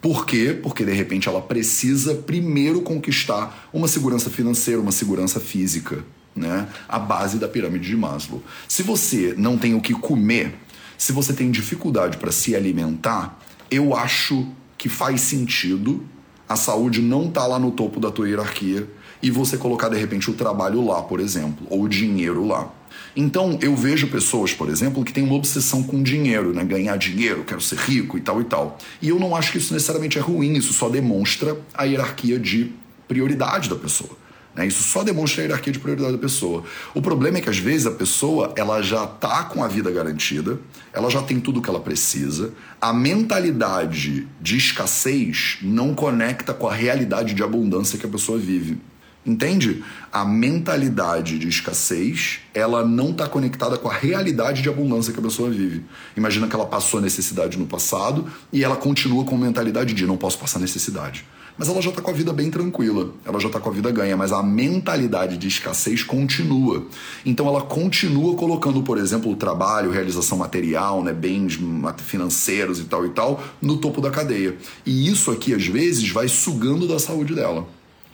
Por 0.00 0.24
quê? 0.24 0.58
Porque 0.62 0.84
de 0.84 0.92
repente 0.92 1.28
ela 1.28 1.40
precisa 1.40 2.14
primeiro 2.14 2.82
conquistar 2.82 3.68
uma 3.72 3.88
segurança 3.88 4.30
financeira, 4.30 4.80
uma 4.80 4.92
segurança 4.92 5.40
física, 5.40 6.04
né? 6.34 6.68
A 6.88 6.98
base 6.98 7.38
da 7.38 7.48
pirâmide 7.48 7.88
de 7.88 7.96
Maslow. 7.96 8.42
Se 8.68 8.82
você 8.82 9.34
não 9.36 9.58
tem 9.58 9.74
o 9.74 9.80
que 9.80 9.92
comer, 9.92 10.54
se 10.96 11.12
você 11.12 11.32
tem 11.32 11.50
dificuldade 11.50 12.16
para 12.16 12.30
se 12.30 12.54
alimentar, 12.54 13.38
eu 13.70 13.94
acho 13.94 14.46
que 14.76 14.88
faz 14.88 15.20
sentido 15.20 16.04
a 16.48 16.56
saúde 16.56 17.02
não 17.02 17.26
estar 17.26 17.42
tá 17.42 17.46
lá 17.46 17.58
no 17.58 17.72
topo 17.72 18.00
da 18.00 18.10
tua 18.10 18.28
hierarquia 18.28 18.88
e 19.20 19.30
você 19.30 19.58
colocar 19.58 19.88
de 19.88 19.98
repente 19.98 20.30
o 20.30 20.34
trabalho 20.34 20.84
lá, 20.86 21.02
por 21.02 21.20
exemplo, 21.20 21.66
ou 21.68 21.82
o 21.82 21.88
dinheiro 21.88 22.46
lá. 22.46 22.72
Então, 23.20 23.58
eu 23.60 23.74
vejo 23.74 24.06
pessoas, 24.06 24.54
por 24.54 24.68
exemplo, 24.68 25.04
que 25.04 25.12
têm 25.12 25.24
uma 25.24 25.34
obsessão 25.34 25.82
com 25.82 26.00
dinheiro, 26.00 26.52
né? 26.54 26.62
Ganhar 26.62 26.96
dinheiro, 26.96 27.42
quero 27.42 27.60
ser 27.60 27.76
rico 27.76 28.16
e 28.16 28.20
tal 28.20 28.40
e 28.40 28.44
tal. 28.44 28.78
E 29.02 29.08
eu 29.08 29.18
não 29.18 29.34
acho 29.34 29.50
que 29.50 29.58
isso 29.58 29.74
necessariamente 29.74 30.16
é 30.16 30.20
ruim, 30.20 30.52
isso 30.52 30.72
só 30.72 30.88
demonstra 30.88 31.60
a 31.74 31.82
hierarquia 31.82 32.38
de 32.38 32.72
prioridade 33.08 33.68
da 33.68 33.74
pessoa. 33.74 34.10
Né? 34.54 34.68
Isso 34.68 34.84
só 34.84 35.02
demonstra 35.02 35.42
a 35.42 35.44
hierarquia 35.46 35.72
de 35.72 35.80
prioridade 35.80 36.12
da 36.12 36.18
pessoa. 36.18 36.62
O 36.94 37.02
problema 37.02 37.38
é 37.38 37.40
que 37.40 37.50
às 37.50 37.58
vezes 37.58 37.88
a 37.88 37.90
pessoa 37.90 38.52
ela 38.54 38.80
já 38.82 39.02
está 39.02 39.42
com 39.42 39.64
a 39.64 39.66
vida 39.66 39.90
garantida, 39.90 40.60
ela 40.92 41.10
já 41.10 41.20
tem 41.20 41.40
tudo 41.40 41.58
o 41.58 41.62
que 41.62 41.68
ela 41.68 41.80
precisa, 41.80 42.52
a 42.80 42.92
mentalidade 42.92 44.28
de 44.40 44.56
escassez 44.56 45.58
não 45.60 45.92
conecta 45.92 46.54
com 46.54 46.68
a 46.68 46.72
realidade 46.72 47.34
de 47.34 47.42
abundância 47.42 47.98
que 47.98 48.06
a 48.06 48.08
pessoa 48.08 48.38
vive. 48.38 48.78
Entende? 49.26 49.84
A 50.12 50.24
mentalidade 50.24 51.38
de 51.38 51.48
escassez, 51.48 52.40
ela 52.54 52.84
não 52.84 53.10
está 53.10 53.28
conectada 53.28 53.76
com 53.76 53.88
a 53.88 53.92
realidade 53.92 54.62
de 54.62 54.68
abundância 54.68 55.12
que 55.12 55.18
a 55.18 55.22
pessoa 55.22 55.50
vive. 55.50 55.84
Imagina 56.16 56.46
que 56.46 56.54
ela 56.54 56.66
passou 56.66 57.00
necessidade 57.00 57.58
no 57.58 57.66
passado 57.66 58.26
e 58.52 58.64
ela 58.64 58.76
continua 58.76 59.24
com 59.24 59.34
a 59.34 59.38
mentalidade 59.38 59.92
de 59.92 60.06
não 60.06 60.16
posso 60.16 60.38
passar 60.38 60.58
necessidade. 60.58 61.24
Mas 61.58 61.68
ela 61.68 61.82
já 61.82 61.90
está 61.90 62.00
com 62.00 62.12
a 62.12 62.14
vida 62.14 62.32
bem 62.32 62.50
tranquila, 62.50 63.10
ela 63.24 63.40
já 63.40 63.48
está 63.48 63.58
com 63.58 63.68
a 63.68 63.72
vida 63.72 63.90
ganha, 63.90 64.16
mas 64.16 64.30
a 64.30 64.40
mentalidade 64.44 65.36
de 65.36 65.48
escassez 65.48 66.04
continua. 66.04 66.86
Então 67.26 67.48
ela 67.48 67.60
continua 67.60 68.36
colocando, 68.36 68.80
por 68.84 68.96
exemplo, 68.96 69.32
o 69.32 69.36
trabalho, 69.36 69.90
realização 69.90 70.38
material, 70.38 71.02
né, 71.02 71.12
bens 71.12 71.58
financeiros 72.04 72.78
e 72.78 72.84
tal 72.84 73.04
e 73.04 73.10
tal, 73.10 73.42
no 73.60 73.76
topo 73.78 74.00
da 74.00 74.08
cadeia. 74.08 74.56
E 74.86 75.10
isso 75.10 75.32
aqui, 75.32 75.52
às 75.52 75.66
vezes, 75.66 76.08
vai 76.08 76.28
sugando 76.28 76.86
da 76.86 77.00
saúde 77.00 77.34
dela. 77.34 77.66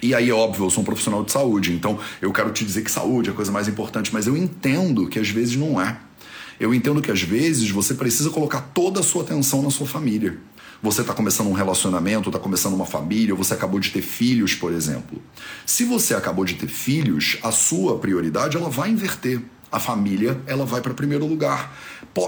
E 0.02 0.14
aí, 0.14 0.30
óbvio, 0.30 0.66
eu 0.66 0.70
sou 0.70 0.82
um 0.82 0.84
profissional 0.84 1.24
de 1.24 1.32
saúde, 1.32 1.72
então 1.72 1.98
eu 2.20 2.32
quero 2.32 2.50
te 2.52 2.64
dizer 2.64 2.82
que 2.82 2.90
saúde 2.90 3.30
é 3.30 3.32
a 3.32 3.34
coisa 3.34 3.50
mais 3.50 3.68
importante, 3.68 4.12
mas 4.12 4.26
eu 4.26 4.36
entendo 4.36 5.08
que 5.08 5.18
às 5.18 5.28
vezes 5.28 5.56
não 5.56 5.80
é. 5.80 5.96
Eu 6.58 6.74
entendo 6.74 7.02
que 7.02 7.10
às 7.10 7.22
vezes 7.22 7.70
você 7.70 7.94
precisa 7.94 8.30
colocar 8.30 8.60
toda 8.60 9.00
a 9.00 9.02
sua 9.02 9.22
atenção 9.22 9.62
na 9.62 9.70
sua 9.70 9.86
família. 9.86 10.38
Você 10.82 11.00
está 11.00 11.14
começando 11.14 11.46
um 11.46 11.54
relacionamento, 11.54 12.28
está 12.28 12.38
começando 12.38 12.74
uma 12.74 12.84
família, 12.84 13.34
você 13.34 13.54
acabou 13.54 13.80
de 13.80 13.90
ter 13.90 14.02
filhos, 14.02 14.54
por 14.54 14.72
exemplo. 14.72 15.20
Se 15.64 15.84
você 15.84 16.14
acabou 16.14 16.44
de 16.44 16.54
ter 16.54 16.68
filhos, 16.68 17.38
a 17.42 17.50
sua 17.50 17.98
prioridade 17.98 18.56
ela 18.56 18.68
vai 18.68 18.90
inverter. 18.90 19.40
A 19.72 19.80
família 19.80 20.38
ela 20.46 20.64
vai 20.64 20.80
para 20.80 20.94
primeiro 20.94 21.26
lugar. 21.26 21.74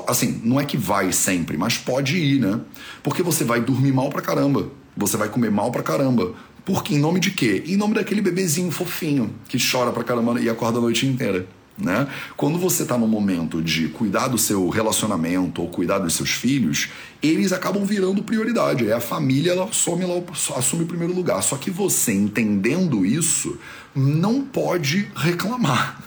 Assim, 0.08 0.40
não 0.42 0.58
é 0.58 0.64
que 0.64 0.76
vai 0.76 1.12
sempre, 1.12 1.56
mas 1.56 1.76
pode 1.78 2.16
ir, 2.16 2.40
né? 2.40 2.58
Porque 3.02 3.22
você 3.22 3.44
vai 3.44 3.60
dormir 3.60 3.92
mal 3.92 4.08
pra 4.08 4.22
caramba. 4.22 4.70
Você 4.96 5.16
vai 5.16 5.28
comer 5.28 5.50
mal 5.50 5.70
pra 5.70 5.82
caramba. 5.82 6.34
Porque 6.66 6.96
em 6.96 6.98
nome 6.98 7.20
de 7.20 7.30
quê? 7.30 7.62
Em 7.64 7.76
nome 7.76 7.94
daquele 7.94 8.20
bebezinho 8.20 8.72
fofinho 8.72 9.32
que 9.48 9.56
chora 9.56 9.92
pra 9.92 10.02
caramba 10.02 10.40
e 10.40 10.50
acorda 10.50 10.78
a 10.78 10.80
noite 10.80 11.06
inteira. 11.06 11.46
Né? 11.78 12.08
Quando 12.36 12.58
você 12.58 12.82
está 12.82 12.98
no 12.98 13.06
momento 13.06 13.62
de 13.62 13.88
cuidar 13.88 14.26
do 14.28 14.36
seu 14.36 14.68
relacionamento 14.68 15.62
ou 15.62 15.68
cuidar 15.68 15.98
dos 15.98 16.14
seus 16.14 16.30
filhos, 16.30 16.88
eles 17.22 17.52
acabam 17.52 17.84
virando 17.84 18.22
prioridade. 18.24 18.88
É 18.88 18.94
a 18.94 19.00
família, 19.00 19.52
ela 19.52 19.66
assume, 19.66 20.02
ela 20.02 20.24
assume 20.56 20.82
o 20.82 20.86
primeiro 20.86 21.14
lugar. 21.14 21.40
Só 21.42 21.56
que 21.56 21.70
você, 21.70 22.12
entendendo 22.12 23.06
isso, 23.06 23.56
não 23.94 24.40
pode 24.40 25.08
reclamar. 25.14 26.02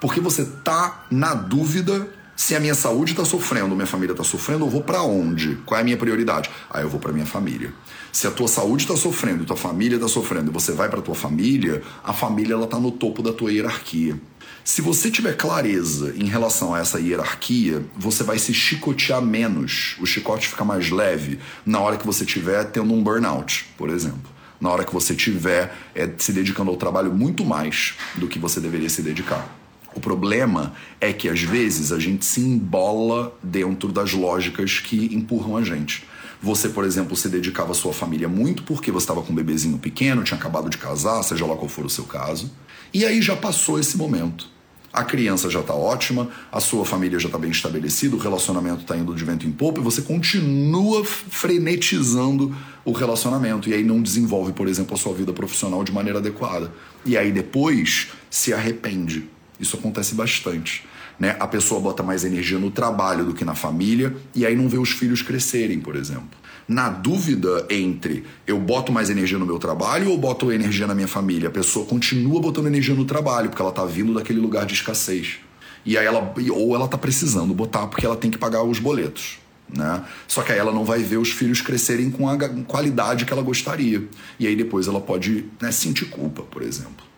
Porque 0.00 0.20
você 0.20 0.44
tá 0.44 1.06
na 1.08 1.34
dúvida 1.34 2.08
se 2.40 2.56
a 2.56 2.58
minha 2.58 2.74
saúde 2.74 3.10
está 3.12 3.22
sofrendo, 3.22 3.74
minha 3.74 3.86
família 3.86 4.14
está 4.14 4.24
sofrendo, 4.24 4.64
eu 4.64 4.70
vou 4.70 4.82
para 4.82 5.02
onde? 5.02 5.56
Qual 5.66 5.76
é 5.76 5.82
a 5.82 5.84
minha 5.84 5.98
prioridade? 5.98 6.48
Aí 6.70 6.82
eu 6.82 6.88
vou 6.88 6.98
para 6.98 7.12
minha 7.12 7.26
família. 7.26 7.70
Se 8.10 8.26
a 8.26 8.30
tua 8.30 8.48
saúde 8.48 8.84
está 8.84 8.96
sofrendo, 8.96 9.44
tua 9.44 9.58
família 9.58 9.96
está 9.96 10.08
sofrendo, 10.08 10.50
você 10.50 10.72
vai 10.72 10.88
para 10.88 11.02
tua 11.02 11.14
família, 11.14 11.82
a 12.02 12.14
família 12.14 12.54
ela 12.54 12.66
tá 12.66 12.80
no 12.80 12.92
topo 12.92 13.22
da 13.22 13.30
tua 13.30 13.52
hierarquia. 13.52 14.18
Se 14.64 14.80
você 14.80 15.10
tiver 15.10 15.36
clareza 15.36 16.14
em 16.16 16.24
relação 16.24 16.74
a 16.74 16.78
essa 16.78 16.98
hierarquia, 16.98 17.84
você 17.94 18.24
vai 18.24 18.38
se 18.38 18.54
chicotear 18.54 19.20
menos. 19.20 19.96
O 20.00 20.06
chicote 20.06 20.48
fica 20.48 20.64
mais 20.64 20.90
leve 20.90 21.38
na 21.66 21.78
hora 21.78 21.98
que 21.98 22.06
você 22.06 22.24
estiver 22.24 22.64
tendo 22.64 22.94
um 22.94 23.02
burnout, 23.02 23.66
por 23.76 23.90
exemplo. 23.90 24.32
Na 24.58 24.70
hora 24.70 24.86
que 24.86 24.94
você 24.94 25.12
estiver 25.12 25.76
é, 25.94 26.08
se 26.16 26.32
dedicando 26.32 26.70
ao 26.70 26.78
trabalho 26.78 27.12
muito 27.12 27.44
mais 27.44 27.96
do 28.14 28.26
que 28.26 28.38
você 28.38 28.60
deveria 28.60 28.88
se 28.88 29.02
dedicar. 29.02 29.59
O 29.94 30.00
problema 30.00 30.72
é 31.00 31.12
que 31.12 31.28
às 31.28 31.42
vezes 31.42 31.92
a 31.92 31.98
gente 31.98 32.24
se 32.24 32.40
embola 32.40 33.36
dentro 33.42 33.90
das 33.90 34.12
lógicas 34.12 34.78
que 34.78 35.14
empurram 35.14 35.56
a 35.56 35.62
gente. 35.62 36.04
Você, 36.42 36.70
por 36.70 36.84
exemplo, 36.84 37.16
se 37.16 37.28
dedicava 37.28 37.72
à 37.72 37.74
sua 37.74 37.92
família 37.92 38.28
muito 38.28 38.62
porque 38.62 38.90
você 38.90 39.04
estava 39.04 39.20
com 39.20 39.32
um 39.32 39.36
bebezinho 39.36 39.78
pequeno, 39.78 40.24
tinha 40.24 40.38
acabado 40.38 40.70
de 40.70 40.78
casar, 40.78 41.22
seja 41.22 41.44
lá 41.44 41.54
qual 41.54 41.68
for 41.68 41.84
o 41.84 41.90
seu 41.90 42.04
caso. 42.04 42.50
E 42.94 43.04
aí 43.04 43.20
já 43.20 43.36
passou 43.36 43.78
esse 43.78 43.96
momento. 43.96 44.48
A 44.92 45.04
criança 45.04 45.48
já 45.48 45.60
está 45.60 45.74
ótima, 45.74 46.28
a 46.50 46.58
sua 46.58 46.84
família 46.84 47.18
já 47.18 47.28
está 47.28 47.38
bem 47.38 47.50
estabelecida, 47.50 48.16
o 48.16 48.18
relacionamento 48.18 48.80
está 48.80 48.96
indo 48.96 49.14
de 49.14 49.24
vento 49.24 49.46
em 49.46 49.52
popa 49.52 49.80
e 49.80 49.82
você 49.84 50.02
continua 50.02 51.04
frenetizando 51.04 52.56
o 52.84 52.90
relacionamento 52.90 53.68
e 53.68 53.74
aí 53.74 53.84
não 53.84 54.02
desenvolve, 54.02 54.52
por 54.52 54.66
exemplo, 54.66 54.94
a 54.94 54.98
sua 54.98 55.14
vida 55.14 55.32
profissional 55.32 55.84
de 55.84 55.92
maneira 55.92 56.18
adequada. 56.18 56.72
E 57.04 57.16
aí 57.16 57.30
depois 57.30 58.08
se 58.28 58.52
arrepende. 58.52 59.28
Isso 59.60 59.76
acontece 59.76 60.14
bastante. 60.14 60.84
Né? 61.18 61.36
A 61.38 61.46
pessoa 61.46 61.80
bota 61.80 62.02
mais 62.02 62.24
energia 62.24 62.58
no 62.58 62.70
trabalho 62.70 63.24
do 63.24 63.34
que 63.34 63.44
na 63.44 63.54
família 63.54 64.16
e 64.34 64.46
aí 64.46 64.56
não 64.56 64.68
vê 64.68 64.78
os 64.78 64.90
filhos 64.90 65.22
crescerem, 65.22 65.78
por 65.78 65.94
exemplo 65.94 66.40
na 66.70 66.88
dúvida 66.88 67.66
entre 67.68 68.24
eu 68.46 68.56
boto 68.60 68.92
mais 68.92 69.10
energia 69.10 69.36
no 69.36 69.44
meu 69.44 69.58
trabalho 69.58 70.08
ou 70.08 70.16
boto 70.16 70.52
energia 70.52 70.86
na 70.86 70.94
minha 70.94 71.08
família, 71.08 71.48
a 71.48 71.50
pessoa 71.50 71.84
continua 71.84 72.40
botando 72.40 72.68
energia 72.68 72.94
no 72.94 73.04
trabalho, 73.04 73.48
porque 73.48 73.60
ela 73.60 73.72
tá 73.72 73.84
vindo 73.84 74.14
daquele 74.14 74.38
lugar 74.38 74.64
de 74.64 74.74
escassez. 74.74 75.40
E 75.84 75.98
aí 75.98 76.06
ela 76.06 76.32
ou 76.52 76.76
ela 76.76 76.86
tá 76.86 76.96
precisando 76.96 77.52
botar 77.52 77.88
porque 77.88 78.06
ela 78.06 78.14
tem 78.14 78.30
que 78.30 78.38
pagar 78.38 78.62
os 78.62 78.78
boletos. 78.78 79.40
Né? 79.68 80.04
Só 80.28 80.42
que 80.42 80.52
aí 80.52 80.58
ela 80.58 80.72
não 80.72 80.84
vai 80.84 81.02
ver 81.02 81.16
os 81.16 81.30
filhos 81.30 81.60
crescerem 81.60 82.08
com 82.08 82.28
a 82.28 82.38
qualidade 82.68 83.24
que 83.24 83.32
ela 83.32 83.42
gostaria. 83.42 84.04
E 84.38 84.46
aí 84.46 84.54
depois 84.54 84.86
ela 84.86 85.00
pode 85.00 85.46
né, 85.60 85.72
sentir 85.72 86.04
culpa, 86.04 86.42
por 86.42 86.62
exemplo. 86.62 87.09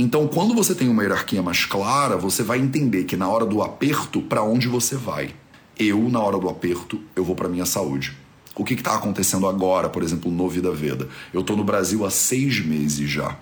Então, 0.00 0.28
quando 0.28 0.54
você 0.54 0.76
tem 0.76 0.88
uma 0.88 1.02
hierarquia 1.02 1.42
mais 1.42 1.64
clara, 1.64 2.16
você 2.16 2.44
vai 2.44 2.60
entender 2.60 3.02
que 3.02 3.16
na 3.16 3.28
hora 3.28 3.44
do 3.44 3.60
aperto, 3.60 4.22
para 4.22 4.44
onde 4.44 4.68
você 4.68 4.94
vai. 4.94 5.34
Eu, 5.76 6.08
na 6.08 6.20
hora 6.20 6.38
do 6.38 6.48
aperto, 6.48 7.00
eu 7.16 7.24
vou 7.24 7.34
para 7.34 7.48
minha 7.48 7.66
saúde. 7.66 8.16
O 8.54 8.64
que 8.64 8.74
está 8.74 8.94
acontecendo 8.94 9.48
agora, 9.48 9.88
por 9.88 10.04
exemplo, 10.04 10.30
no 10.30 10.48
Vida 10.48 10.70
Veda? 10.70 11.08
Eu 11.34 11.40
estou 11.40 11.56
no 11.56 11.64
Brasil 11.64 12.06
há 12.06 12.10
seis 12.10 12.64
meses 12.64 13.10
já. 13.10 13.36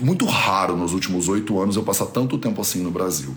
Muito 0.00 0.26
raro 0.26 0.76
nos 0.76 0.92
últimos 0.92 1.28
oito 1.28 1.58
anos 1.58 1.76
eu 1.76 1.82
passar 1.82 2.06
tanto 2.06 2.36
tempo 2.36 2.60
assim 2.60 2.82
no 2.82 2.90
Brasil. 2.90 3.30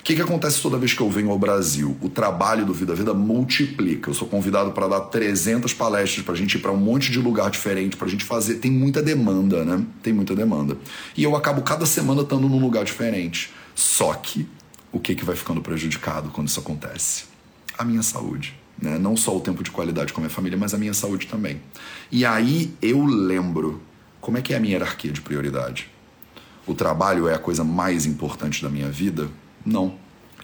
O 0.00 0.02
que, 0.02 0.14
que 0.14 0.22
acontece 0.22 0.60
toda 0.60 0.76
vez 0.76 0.92
que 0.92 1.00
eu 1.00 1.10
venho 1.10 1.30
ao 1.30 1.38
Brasil? 1.38 1.96
O 2.00 2.08
trabalho 2.08 2.64
do 2.64 2.72
Vida 2.72 2.94
Veda 2.94 3.14
multiplica. 3.14 4.10
Eu 4.10 4.14
sou 4.14 4.26
convidado 4.26 4.72
para 4.72 4.88
dar 4.88 5.00
300 5.02 5.72
palestras, 5.74 6.24
para 6.24 6.34
a 6.34 6.36
gente 6.36 6.54
ir 6.54 6.60
para 6.60 6.72
um 6.72 6.76
monte 6.76 7.12
de 7.12 7.18
lugar 7.18 7.50
diferente, 7.50 7.96
para 7.96 8.08
a 8.08 8.10
gente 8.10 8.24
fazer. 8.24 8.54
Tem 8.54 8.70
muita 8.70 9.02
demanda, 9.02 9.64
né? 9.64 9.84
Tem 10.02 10.12
muita 10.12 10.34
demanda. 10.34 10.76
E 11.16 11.22
eu 11.22 11.36
acabo 11.36 11.62
cada 11.62 11.86
semana 11.86 12.22
estando 12.22 12.48
num 12.48 12.60
lugar 12.60 12.84
diferente. 12.84 13.52
Só 13.74 14.14
que 14.14 14.48
o 14.90 14.98
que, 14.98 15.14
que 15.14 15.24
vai 15.24 15.36
ficando 15.36 15.60
prejudicado 15.60 16.30
quando 16.30 16.48
isso 16.48 16.58
acontece? 16.58 17.24
A 17.78 17.84
minha 17.84 18.02
saúde. 18.02 18.58
Né? 18.80 18.98
Não 18.98 19.16
só 19.16 19.36
o 19.36 19.40
tempo 19.40 19.62
de 19.62 19.70
qualidade 19.70 20.12
com 20.12 20.20
a 20.20 20.22
minha 20.22 20.34
família, 20.34 20.58
mas 20.58 20.74
a 20.74 20.78
minha 20.78 20.94
saúde 20.94 21.26
também. 21.26 21.60
E 22.10 22.24
aí 22.24 22.74
eu 22.80 23.04
lembro 23.04 23.80
como 24.20 24.38
é 24.38 24.42
que 24.42 24.52
é 24.52 24.56
a 24.56 24.60
minha 24.60 24.74
hierarquia 24.74 25.12
de 25.12 25.20
prioridade. 25.20 25.88
O 26.66 26.74
trabalho 26.74 27.28
é 27.28 27.34
a 27.34 27.38
coisa 27.38 27.64
mais 27.64 28.06
importante 28.06 28.62
da 28.62 28.68
minha 28.68 28.88
vida? 28.88 29.28
Não. 29.64 29.94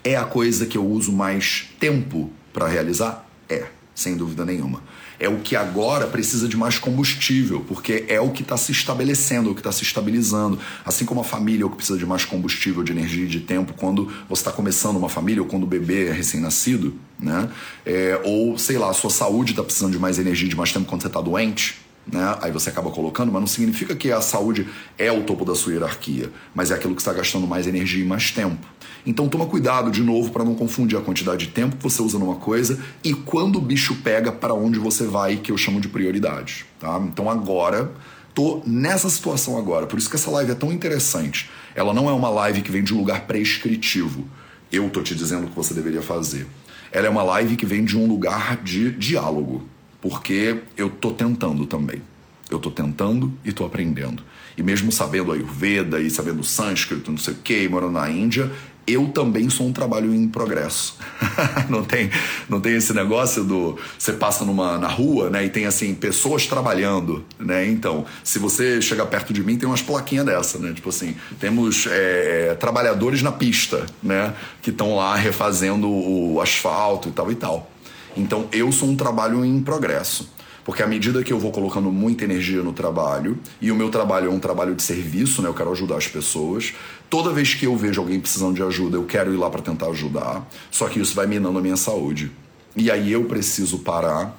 É 0.02 0.16
a 0.16 0.24
coisa 0.24 0.66
que 0.66 0.78
eu 0.78 0.86
uso 0.86 1.12
mais 1.12 1.68
tempo 1.78 2.30
para 2.52 2.66
realizar? 2.66 3.28
É, 3.48 3.66
sem 3.94 4.16
dúvida 4.16 4.44
nenhuma 4.44 4.82
é 5.18 5.28
o 5.28 5.38
que 5.38 5.56
agora 5.56 6.06
precisa 6.06 6.46
de 6.46 6.56
mais 6.56 6.78
combustível, 6.78 7.64
porque 7.66 8.04
é 8.08 8.20
o 8.20 8.30
que 8.30 8.42
está 8.42 8.56
se 8.56 8.72
estabelecendo, 8.72 9.48
é 9.48 9.52
o 9.52 9.54
que 9.54 9.60
está 9.60 9.72
se 9.72 9.82
estabilizando. 9.82 10.58
Assim 10.84 11.04
como 11.04 11.20
a 11.20 11.24
família 11.24 11.62
é 11.62 11.66
o 11.66 11.70
que 11.70 11.76
precisa 11.76 11.98
de 11.98 12.06
mais 12.06 12.24
combustível, 12.24 12.82
de 12.82 12.92
energia 12.92 13.24
e 13.24 13.28
de 13.28 13.40
tempo 13.40 13.72
quando 13.74 14.12
você 14.28 14.40
está 14.40 14.52
começando 14.52 14.96
uma 14.96 15.08
família 15.08 15.42
ou 15.42 15.48
quando 15.48 15.62
o 15.64 15.66
bebê 15.66 16.08
é 16.08 16.12
recém-nascido, 16.12 16.94
né? 17.18 17.48
É, 17.84 18.20
ou, 18.24 18.58
sei 18.58 18.78
lá, 18.78 18.90
a 18.90 18.94
sua 18.94 19.10
saúde 19.10 19.52
está 19.52 19.62
precisando 19.62 19.92
de 19.92 19.98
mais 19.98 20.18
energia, 20.18 20.48
de 20.48 20.56
mais 20.56 20.72
tempo 20.72 20.86
quando 20.86 21.02
você 21.02 21.08
está 21.08 21.20
doente. 21.20 21.85
Né? 22.10 22.38
Aí 22.40 22.52
você 22.52 22.70
acaba 22.70 22.90
colocando, 22.90 23.32
mas 23.32 23.40
não 23.40 23.46
significa 23.46 23.94
que 23.96 24.12
a 24.12 24.20
saúde 24.20 24.68
é 24.96 25.10
o 25.10 25.24
topo 25.24 25.44
da 25.44 25.54
sua 25.54 25.72
hierarquia, 25.72 26.30
mas 26.54 26.70
é 26.70 26.74
aquilo 26.74 26.94
que 26.94 27.00
está 27.00 27.12
gastando 27.12 27.46
mais 27.46 27.66
energia 27.66 28.02
e 28.02 28.06
mais 28.06 28.30
tempo. 28.30 28.64
Então 29.04 29.28
toma 29.28 29.46
cuidado 29.46 29.90
de 29.90 30.02
novo 30.02 30.30
para 30.30 30.44
não 30.44 30.54
confundir 30.54 30.98
a 30.98 31.00
quantidade 31.00 31.46
de 31.46 31.52
tempo 31.52 31.76
que 31.76 31.82
você 31.82 32.02
usa 32.02 32.18
numa 32.18 32.36
coisa 32.36 32.78
e 33.04 33.14
quando 33.14 33.56
o 33.56 33.60
bicho 33.60 33.96
pega 33.96 34.32
para 34.32 34.54
onde 34.54 34.78
você 34.78 35.04
vai, 35.04 35.36
que 35.36 35.50
eu 35.50 35.56
chamo 35.56 35.80
de 35.80 35.88
prioridade, 35.88 36.66
tá? 36.78 36.98
Então 37.04 37.30
agora 37.30 37.92
tô 38.34 38.62
nessa 38.66 39.08
situação 39.08 39.56
agora, 39.56 39.86
por 39.86 39.98
isso 39.98 40.10
que 40.10 40.16
essa 40.16 40.30
live 40.30 40.52
é 40.52 40.54
tão 40.54 40.72
interessante. 40.72 41.48
Ela 41.74 41.94
não 41.94 42.08
é 42.08 42.12
uma 42.12 42.28
live 42.28 42.62
que 42.62 42.70
vem 42.70 42.82
de 42.82 42.94
um 42.94 42.98
lugar 42.98 43.22
prescritivo. 43.26 44.26
Eu 44.70 44.90
tô 44.90 45.02
te 45.02 45.14
dizendo 45.14 45.46
o 45.46 45.50
que 45.50 45.56
você 45.56 45.72
deveria 45.72 46.02
fazer. 46.02 46.46
Ela 46.90 47.06
é 47.06 47.10
uma 47.10 47.22
live 47.22 47.56
que 47.56 47.66
vem 47.66 47.84
de 47.84 47.96
um 47.96 48.06
lugar 48.06 48.56
de 48.56 48.90
diálogo, 48.90 49.64
porque 50.08 50.58
eu 50.76 50.88
tô 50.88 51.10
tentando 51.10 51.66
também. 51.66 52.00
Eu 52.48 52.60
tô 52.60 52.70
tentando 52.70 53.32
e 53.44 53.52
tô 53.52 53.64
aprendendo. 53.64 54.22
E 54.56 54.62
mesmo 54.62 54.92
sabendo 54.92 55.32
Ayurveda 55.32 56.00
e 56.00 56.08
sabendo 56.08 56.44
sânscrito, 56.44 57.10
não 57.10 57.18
sei 57.18 57.34
o 57.34 57.38
que, 57.38 57.68
morando 57.68 57.94
na 57.94 58.08
Índia, 58.08 58.52
eu 58.86 59.08
também 59.08 59.50
sou 59.50 59.66
um 59.66 59.72
trabalho 59.72 60.14
em 60.14 60.28
progresso. 60.28 60.96
não 61.68 61.82
tem 61.82 62.08
não 62.48 62.60
tem 62.60 62.76
esse 62.76 62.92
negócio 62.92 63.42
do 63.42 63.76
você 63.98 64.12
passa 64.12 64.44
numa 64.44 64.78
na 64.78 64.86
rua, 64.86 65.28
né, 65.28 65.44
e 65.44 65.50
tem 65.50 65.66
assim 65.66 65.92
pessoas 65.92 66.46
trabalhando, 66.46 67.24
né? 67.36 67.68
Então, 67.68 68.06
se 68.22 68.38
você 68.38 68.80
chegar 68.80 69.06
perto 69.06 69.32
de 69.32 69.42
mim, 69.42 69.58
tem 69.58 69.68
umas 69.68 69.82
plaquinhas 69.82 70.24
dessa, 70.24 70.56
né? 70.60 70.72
Tipo 70.72 70.90
assim, 70.90 71.16
temos 71.40 71.88
é, 71.88 72.50
é 72.50 72.54
trabalhadores 72.54 73.22
na 73.22 73.32
pista, 73.32 73.86
né, 74.00 74.32
que 74.62 74.70
estão 74.70 74.94
lá 74.94 75.16
refazendo 75.16 75.88
o 75.90 76.40
asfalto 76.40 77.08
e 77.08 77.12
tal 77.12 77.32
e 77.32 77.34
tal. 77.34 77.72
Então, 78.16 78.48
eu 78.52 78.72
sou 78.72 78.88
um 78.88 78.96
trabalho 78.96 79.44
em 79.44 79.60
progresso. 79.60 80.30
Porque 80.64 80.82
à 80.82 80.86
medida 80.86 81.22
que 81.22 81.32
eu 81.32 81.38
vou 81.38 81.52
colocando 81.52 81.92
muita 81.92 82.24
energia 82.24 82.60
no 82.60 82.72
trabalho, 82.72 83.38
e 83.60 83.70
o 83.70 83.76
meu 83.76 83.88
trabalho 83.88 84.26
é 84.26 84.30
um 84.30 84.40
trabalho 84.40 84.74
de 84.74 84.82
serviço, 84.82 85.40
né? 85.40 85.48
Eu 85.48 85.54
quero 85.54 85.70
ajudar 85.70 85.96
as 85.96 86.08
pessoas. 86.08 86.74
Toda 87.08 87.30
vez 87.30 87.54
que 87.54 87.66
eu 87.66 87.76
vejo 87.76 88.00
alguém 88.00 88.18
precisando 88.18 88.56
de 88.56 88.64
ajuda, 88.64 88.96
eu 88.96 89.04
quero 89.04 89.32
ir 89.32 89.36
lá 89.36 89.48
para 89.48 89.62
tentar 89.62 89.86
ajudar. 89.90 90.44
Só 90.72 90.88
que 90.88 90.98
isso 90.98 91.14
vai 91.14 91.28
minando 91.28 91.56
a 91.56 91.62
minha 91.62 91.76
saúde. 91.76 92.32
E 92.74 92.90
aí 92.90 93.12
eu 93.12 93.26
preciso 93.26 93.78
parar 93.78 94.36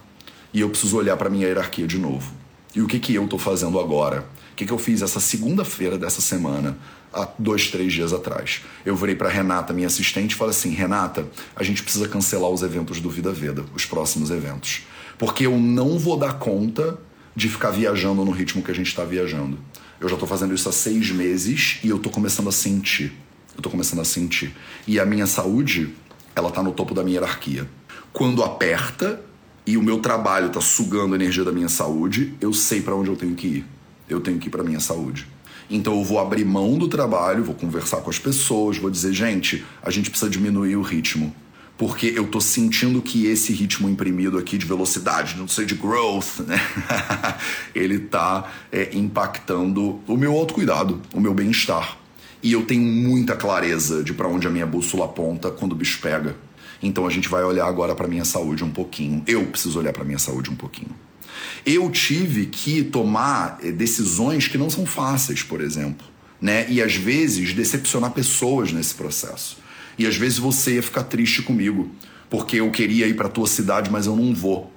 e 0.53 0.59
eu 0.59 0.69
preciso 0.69 0.97
olhar 0.97 1.15
para 1.15 1.29
minha 1.29 1.47
hierarquia 1.47 1.87
de 1.87 1.97
novo. 1.97 2.29
E 2.75 2.81
o 2.81 2.87
que 2.87 2.99
que 2.99 3.15
eu 3.15 3.25
tô 3.25 3.37
fazendo 3.37 3.79
agora? 3.79 4.27
O 4.51 4.55
que 4.57 4.65
que 4.65 4.73
eu 4.73 4.77
fiz 4.77 5.01
essa 5.01 5.21
segunda-feira 5.21 5.97
dessa 5.97 6.19
semana? 6.19 6.77
Há 7.13 7.27
dois, 7.37 7.69
três 7.69 7.93
dias 7.93 8.13
atrás. 8.13 8.61
Eu 8.85 8.95
virei 8.95 9.15
para 9.15 9.29
Renata, 9.29 9.73
minha 9.73 9.87
assistente, 9.87 10.31
e 10.31 10.35
falei 10.35 10.51
assim: 10.51 10.71
Renata, 10.71 11.27
a 11.55 11.63
gente 11.63 11.83
precisa 11.83 12.07
cancelar 12.07 12.49
os 12.49 12.61
eventos 12.61 12.99
do 12.99 13.09
Vida 13.09 13.31
Veda, 13.31 13.65
os 13.73 13.85
próximos 13.85 14.29
eventos 14.29 14.83
porque 15.17 15.45
eu 15.45 15.57
não 15.57 15.97
vou 15.97 16.17
dar 16.17 16.33
conta 16.33 16.97
de 17.35 17.49
ficar 17.49 17.71
viajando 17.71 18.23
no 18.23 18.31
ritmo 18.31 18.61
que 18.61 18.71
a 18.71 18.73
gente 18.73 18.87
está 18.87 19.03
viajando. 19.03 19.57
Eu 19.99 20.07
já 20.07 20.15
estou 20.15 20.27
fazendo 20.27 20.53
isso 20.53 20.69
há 20.69 20.71
seis 20.71 21.11
meses 21.11 21.79
e 21.83 21.89
eu 21.89 21.97
estou 21.97 22.11
começando 22.11 22.49
a 22.49 22.51
sentir. 22.51 23.13
Eu 23.53 23.57
estou 23.57 23.71
começando 23.71 23.99
a 23.99 24.05
sentir. 24.05 24.55
E 24.87 24.99
a 24.99 25.05
minha 25.05 25.25
saúde, 25.25 25.93
ela 26.35 26.49
está 26.49 26.61
no 26.61 26.71
topo 26.71 26.93
da 26.93 27.03
minha 27.03 27.15
hierarquia. 27.15 27.67
Quando 28.13 28.43
aperta 28.43 29.21
e 29.65 29.75
o 29.75 29.83
meu 29.83 29.99
trabalho 29.99 30.47
está 30.47 30.61
sugando 30.61 31.13
a 31.13 31.15
energia 31.15 31.43
da 31.43 31.51
minha 31.51 31.69
saúde, 31.69 32.35
eu 32.39 32.53
sei 32.53 32.81
para 32.81 32.95
onde 32.95 33.09
eu 33.09 33.15
tenho 33.15 33.35
que 33.35 33.47
ir. 33.47 33.65
Eu 34.07 34.21
tenho 34.21 34.37
que 34.39 34.47
ir 34.47 34.51
para 34.51 34.63
minha 34.63 34.79
saúde. 34.79 35.27
Então 35.69 35.97
eu 35.97 36.03
vou 36.03 36.19
abrir 36.19 36.45
mão 36.45 36.77
do 36.77 36.87
trabalho, 36.87 37.43
vou 37.43 37.55
conversar 37.55 37.97
com 37.97 38.09
as 38.09 38.17
pessoas, 38.17 38.77
vou 38.77 38.89
dizer, 38.89 39.13
gente, 39.13 39.65
a 39.81 39.91
gente 39.91 40.09
precisa 40.09 40.29
diminuir 40.29 40.75
o 40.75 40.81
ritmo 40.81 41.35
porque 41.77 42.11
eu 42.15 42.27
tô 42.27 42.41
sentindo 42.41 43.01
que 43.01 43.27
esse 43.27 43.53
ritmo 43.53 43.87
imprimido 43.87 44.37
aqui 44.37 44.57
de 44.57 44.65
velocidade, 44.65 45.37
não 45.37 45.47
sei, 45.47 45.65
de 45.65 45.75
growth, 45.75 46.39
né? 46.39 46.59
ele 47.75 47.99
tá 47.99 48.51
é, 48.71 48.89
impactando 48.93 49.99
o 50.07 50.17
meu 50.17 50.33
autocuidado, 50.33 50.99
o 51.13 51.21
meu 51.21 51.33
bem-estar. 51.33 51.97
E 52.41 52.51
eu 52.51 52.65
tenho 52.65 52.81
muita 52.81 53.35
clareza 53.35 54.03
de 54.03 54.13
para 54.13 54.27
onde 54.27 54.47
a 54.47 54.49
minha 54.49 54.65
bússola 54.65 55.05
aponta 55.05 55.51
quando 55.51 55.73
o 55.73 55.75
bicho 55.75 55.99
pega. 56.01 56.35
Então 56.81 57.05
a 57.05 57.09
gente 57.09 57.29
vai 57.29 57.43
olhar 57.43 57.67
agora 57.67 57.93
para 57.93 58.07
minha 58.07 58.25
saúde 58.25 58.63
um 58.63 58.71
pouquinho. 58.71 59.23
Eu 59.27 59.45
preciso 59.45 59.77
olhar 59.79 59.93
para 59.93 60.03
minha 60.03 60.19
saúde 60.19 60.49
um 60.49 60.55
pouquinho. 60.55 60.95
Eu 61.65 61.89
tive 61.89 62.45
que 62.47 62.83
tomar 62.83 63.59
é, 63.63 63.71
decisões 63.71 64.47
que 64.47 64.57
não 64.57 64.69
são 64.69 64.85
fáceis, 64.85 65.43
por 65.43 65.61
exemplo, 65.61 66.05
né? 66.41 66.65
E 66.69 66.81
às 66.81 66.95
vezes 66.95 67.53
decepcionar 67.53 68.11
pessoas 68.11 68.71
nesse 68.71 68.95
processo. 68.95 69.57
E 69.97 70.05
às 70.05 70.15
vezes 70.15 70.37
você 70.37 70.75
ia 70.75 70.83
ficar 70.83 71.03
triste 71.03 71.41
comigo, 71.41 71.89
porque 72.29 72.57
eu 72.57 72.69
queria 72.71 73.07
ir 73.07 73.15
para 73.15 73.27
tua 73.27 73.47
cidade, 73.47 73.89
mas 73.89 74.05
eu 74.05 74.15
não 74.15 74.33
vou. 74.33 74.71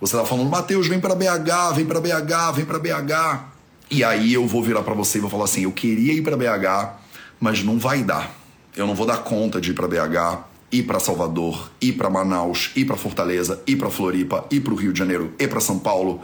Você 0.00 0.16
tá 0.16 0.24
falando, 0.24 0.48
Mateus, 0.48 0.86
vem 0.86 1.00
para 1.00 1.14
BH, 1.14 1.74
vem 1.74 1.84
para 1.84 2.00
BH, 2.00 2.52
vem 2.54 2.64
para 2.64 2.78
BH. 2.78 3.44
E 3.90 4.04
aí 4.04 4.32
eu 4.32 4.46
vou 4.46 4.62
virar 4.62 4.82
para 4.82 4.94
você 4.94 5.18
e 5.18 5.20
vou 5.20 5.28
falar 5.28 5.44
assim: 5.44 5.64
eu 5.64 5.72
queria 5.72 6.12
ir 6.12 6.22
para 6.22 6.36
BH, 6.36 6.96
mas 7.40 7.62
não 7.62 7.78
vai 7.78 8.02
dar. 8.02 8.34
Eu 8.76 8.86
não 8.86 8.94
vou 8.94 9.04
dar 9.04 9.18
conta 9.18 9.60
de 9.60 9.72
ir 9.72 9.74
para 9.74 9.88
BH, 9.88 10.44
ir 10.72 10.84
para 10.84 11.00
Salvador, 11.00 11.70
ir 11.80 11.92
para 11.92 12.08
Manaus, 12.08 12.70
ir 12.76 12.84
para 12.84 12.96
Fortaleza, 12.96 13.60
ir 13.66 13.76
para 13.76 13.90
Floripa, 13.90 14.46
ir 14.50 14.60
para 14.60 14.72
o 14.72 14.76
Rio 14.76 14.92
de 14.92 14.98
Janeiro, 14.98 15.32
ir 15.38 15.48
para 15.48 15.60
São 15.60 15.78
Paulo 15.78 16.20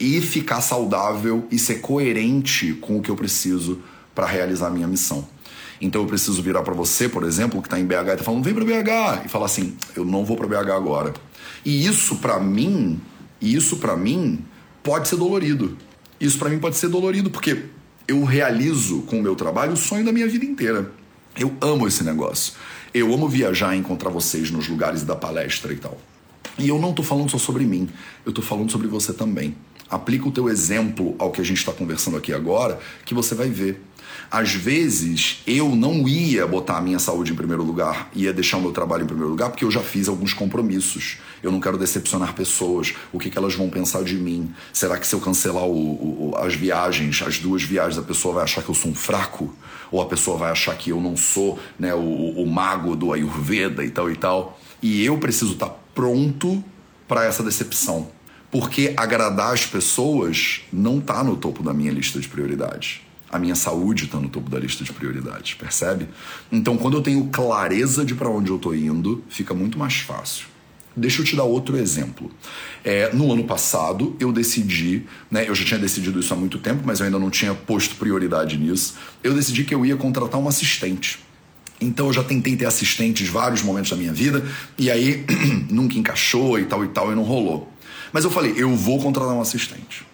e 0.00 0.20
ficar 0.20 0.60
saudável 0.60 1.46
e 1.50 1.58
ser 1.58 1.80
coerente 1.80 2.74
com 2.74 2.98
o 2.98 3.02
que 3.02 3.10
eu 3.10 3.16
preciso 3.16 3.80
para 4.14 4.26
realizar 4.26 4.66
a 4.66 4.70
minha 4.70 4.88
missão. 4.88 5.26
Então 5.80 6.02
eu 6.02 6.06
preciso 6.06 6.42
virar 6.42 6.62
para 6.62 6.74
você, 6.74 7.08
por 7.08 7.24
exemplo, 7.24 7.60
que 7.60 7.66
está 7.66 7.78
em 7.78 7.84
BH 7.84 7.92
e 7.92 8.12
está 8.12 8.24
falando, 8.24 8.44
vem 8.44 8.54
para 8.54 8.64
BH, 8.64 9.26
e 9.26 9.28
falar 9.28 9.46
assim, 9.46 9.76
eu 9.94 10.04
não 10.04 10.24
vou 10.24 10.36
para 10.36 10.46
BH 10.46 10.70
agora. 10.70 11.14
E 11.64 11.86
isso 11.86 12.16
para 12.16 12.38
mim, 12.40 13.00
isso 13.40 13.76
para 13.76 13.96
mim 13.96 14.44
pode 14.82 15.08
ser 15.08 15.16
dolorido. 15.16 15.76
Isso 16.20 16.38
para 16.38 16.48
mim 16.48 16.58
pode 16.58 16.76
ser 16.76 16.88
dolorido 16.88 17.30
porque 17.30 17.64
eu 18.06 18.24
realizo 18.24 19.02
com 19.02 19.18
o 19.18 19.22
meu 19.22 19.34
trabalho 19.34 19.72
o 19.72 19.76
sonho 19.76 20.04
da 20.04 20.12
minha 20.12 20.28
vida 20.28 20.44
inteira. 20.44 20.90
Eu 21.36 21.52
amo 21.60 21.86
esse 21.88 22.04
negócio. 22.04 22.54
Eu 22.94 23.12
amo 23.12 23.28
viajar 23.28 23.74
e 23.74 23.78
encontrar 23.80 24.08
vocês 24.08 24.52
nos 24.52 24.68
lugares 24.68 25.02
da 25.02 25.16
palestra 25.16 25.72
e 25.72 25.76
tal. 25.76 25.98
E 26.56 26.68
eu 26.68 26.78
não 26.78 26.92
tô 26.92 27.02
falando 27.02 27.28
só 27.28 27.38
sobre 27.38 27.64
mim, 27.64 27.88
eu 28.24 28.32
tô 28.32 28.40
falando 28.40 28.70
sobre 28.70 28.86
você 28.86 29.12
também. 29.12 29.56
Aplica 29.90 30.28
o 30.28 30.30
teu 30.30 30.48
exemplo 30.48 31.16
ao 31.18 31.32
que 31.32 31.40
a 31.40 31.44
gente 31.44 31.58
está 31.58 31.72
conversando 31.72 32.16
aqui 32.16 32.32
agora, 32.32 32.78
que 33.04 33.12
você 33.12 33.34
vai 33.34 33.48
ver 33.48 33.82
às 34.30 34.52
vezes 34.52 35.42
eu 35.46 35.74
não 35.76 36.08
ia 36.08 36.46
botar 36.46 36.78
a 36.78 36.80
minha 36.80 36.98
saúde 36.98 37.32
em 37.32 37.34
primeiro 37.34 37.62
lugar, 37.62 38.10
ia 38.14 38.32
deixar 38.32 38.56
o 38.56 38.60
meu 38.60 38.72
trabalho 38.72 39.04
em 39.04 39.06
primeiro 39.06 39.30
lugar, 39.30 39.50
porque 39.50 39.64
eu 39.64 39.70
já 39.70 39.80
fiz 39.80 40.08
alguns 40.08 40.32
compromissos. 40.32 41.18
Eu 41.42 41.52
não 41.52 41.60
quero 41.60 41.78
decepcionar 41.78 42.34
pessoas. 42.34 42.94
O 43.12 43.18
que, 43.18 43.30
que 43.30 43.38
elas 43.38 43.54
vão 43.54 43.68
pensar 43.68 44.02
de 44.02 44.16
mim? 44.16 44.52
Será 44.72 44.98
que 44.98 45.06
se 45.06 45.14
eu 45.14 45.20
cancelar 45.20 45.64
o, 45.64 46.30
o, 46.30 46.36
as 46.36 46.54
viagens, 46.54 47.22
as 47.22 47.38
duas 47.38 47.62
viagens, 47.62 47.98
a 47.98 48.02
pessoa 48.02 48.34
vai 48.34 48.44
achar 48.44 48.62
que 48.62 48.68
eu 48.68 48.74
sou 48.74 48.90
um 48.90 48.94
fraco? 48.94 49.54
Ou 49.90 50.00
a 50.00 50.06
pessoa 50.06 50.36
vai 50.36 50.50
achar 50.50 50.76
que 50.76 50.90
eu 50.90 51.00
não 51.00 51.16
sou 51.16 51.58
né, 51.78 51.94
o, 51.94 52.00
o 52.00 52.46
mago 52.46 52.96
do 52.96 53.12
Ayurveda 53.12 53.84
e 53.84 53.90
tal 53.90 54.10
e 54.10 54.16
tal? 54.16 54.58
E 54.82 55.04
eu 55.04 55.18
preciso 55.18 55.52
estar 55.52 55.70
pronto 55.94 56.62
para 57.06 57.24
essa 57.24 57.42
decepção. 57.42 58.08
Porque 58.50 58.94
agradar 58.96 59.52
as 59.52 59.66
pessoas 59.66 60.62
não 60.72 60.98
está 60.98 61.22
no 61.22 61.36
topo 61.36 61.62
da 61.62 61.74
minha 61.74 61.92
lista 61.92 62.18
de 62.18 62.28
prioridades 62.28 63.03
a 63.34 63.38
minha 63.40 63.56
saúde 63.56 64.04
está 64.04 64.20
no 64.20 64.28
topo 64.28 64.48
da 64.48 64.60
lista 64.60 64.84
de 64.84 64.92
prioridades, 64.92 65.54
percebe? 65.54 66.06
Então, 66.52 66.76
quando 66.76 66.96
eu 66.96 67.02
tenho 67.02 67.24
clareza 67.32 68.04
de 68.04 68.14
para 68.14 68.28
onde 68.28 68.48
eu 68.48 68.54
estou 68.54 68.72
indo, 68.72 69.24
fica 69.28 69.52
muito 69.52 69.76
mais 69.76 69.94
fácil. 69.96 70.46
Deixa 70.96 71.20
eu 71.20 71.24
te 71.24 71.34
dar 71.34 71.42
outro 71.42 71.76
exemplo. 71.76 72.30
É, 72.84 73.12
no 73.12 73.32
ano 73.32 73.42
passado, 73.42 74.14
eu 74.20 74.30
decidi, 74.30 75.02
né, 75.28 75.48
eu 75.48 75.54
já 75.56 75.64
tinha 75.64 75.80
decidido 75.80 76.20
isso 76.20 76.32
há 76.32 76.36
muito 76.36 76.58
tempo, 76.58 76.82
mas 76.84 77.00
eu 77.00 77.06
ainda 77.06 77.18
não 77.18 77.28
tinha 77.28 77.52
posto 77.52 77.96
prioridade 77.96 78.56
nisso. 78.56 78.94
Eu 79.20 79.34
decidi 79.34 79.64
que 79.64 79.74
eu 79.74 79.84
ia 79.84 79.96
contratar 79.96 80.40
um 80.40 80.46
assistente. 80.46 81.18
Então 81.80 82.06
eu 82.06 82.12
já 82.12 82.22
tentei 82.22 82.56
ter 82.56 82.66
assistentes 82.66 83.28
vários 83.28 83.62
momentos 83.62 83.90
da 83.90 83.96
minha 83.96 84.12
vida 84.12 84.44
e 84.78 84.92
aí 84.92 85.26
nunca 85.68 85.98
encaixou 85.98 86.56
e 86.56 86.66
tal 86.66 86.84
e 86.84 86.88
tal 86.88 87.10
e 87.10 87.16
não 87.16 87.24
rolou. 87.24 87.68
Mas 88.12 88.22
eu 88.22 88.30
falei, 88.30 88.54
eu 88.56 88.70
vou 88.76 89.02
contratar 89.02 89.34
um 89.34 89.40
assistente. 89.40 90.06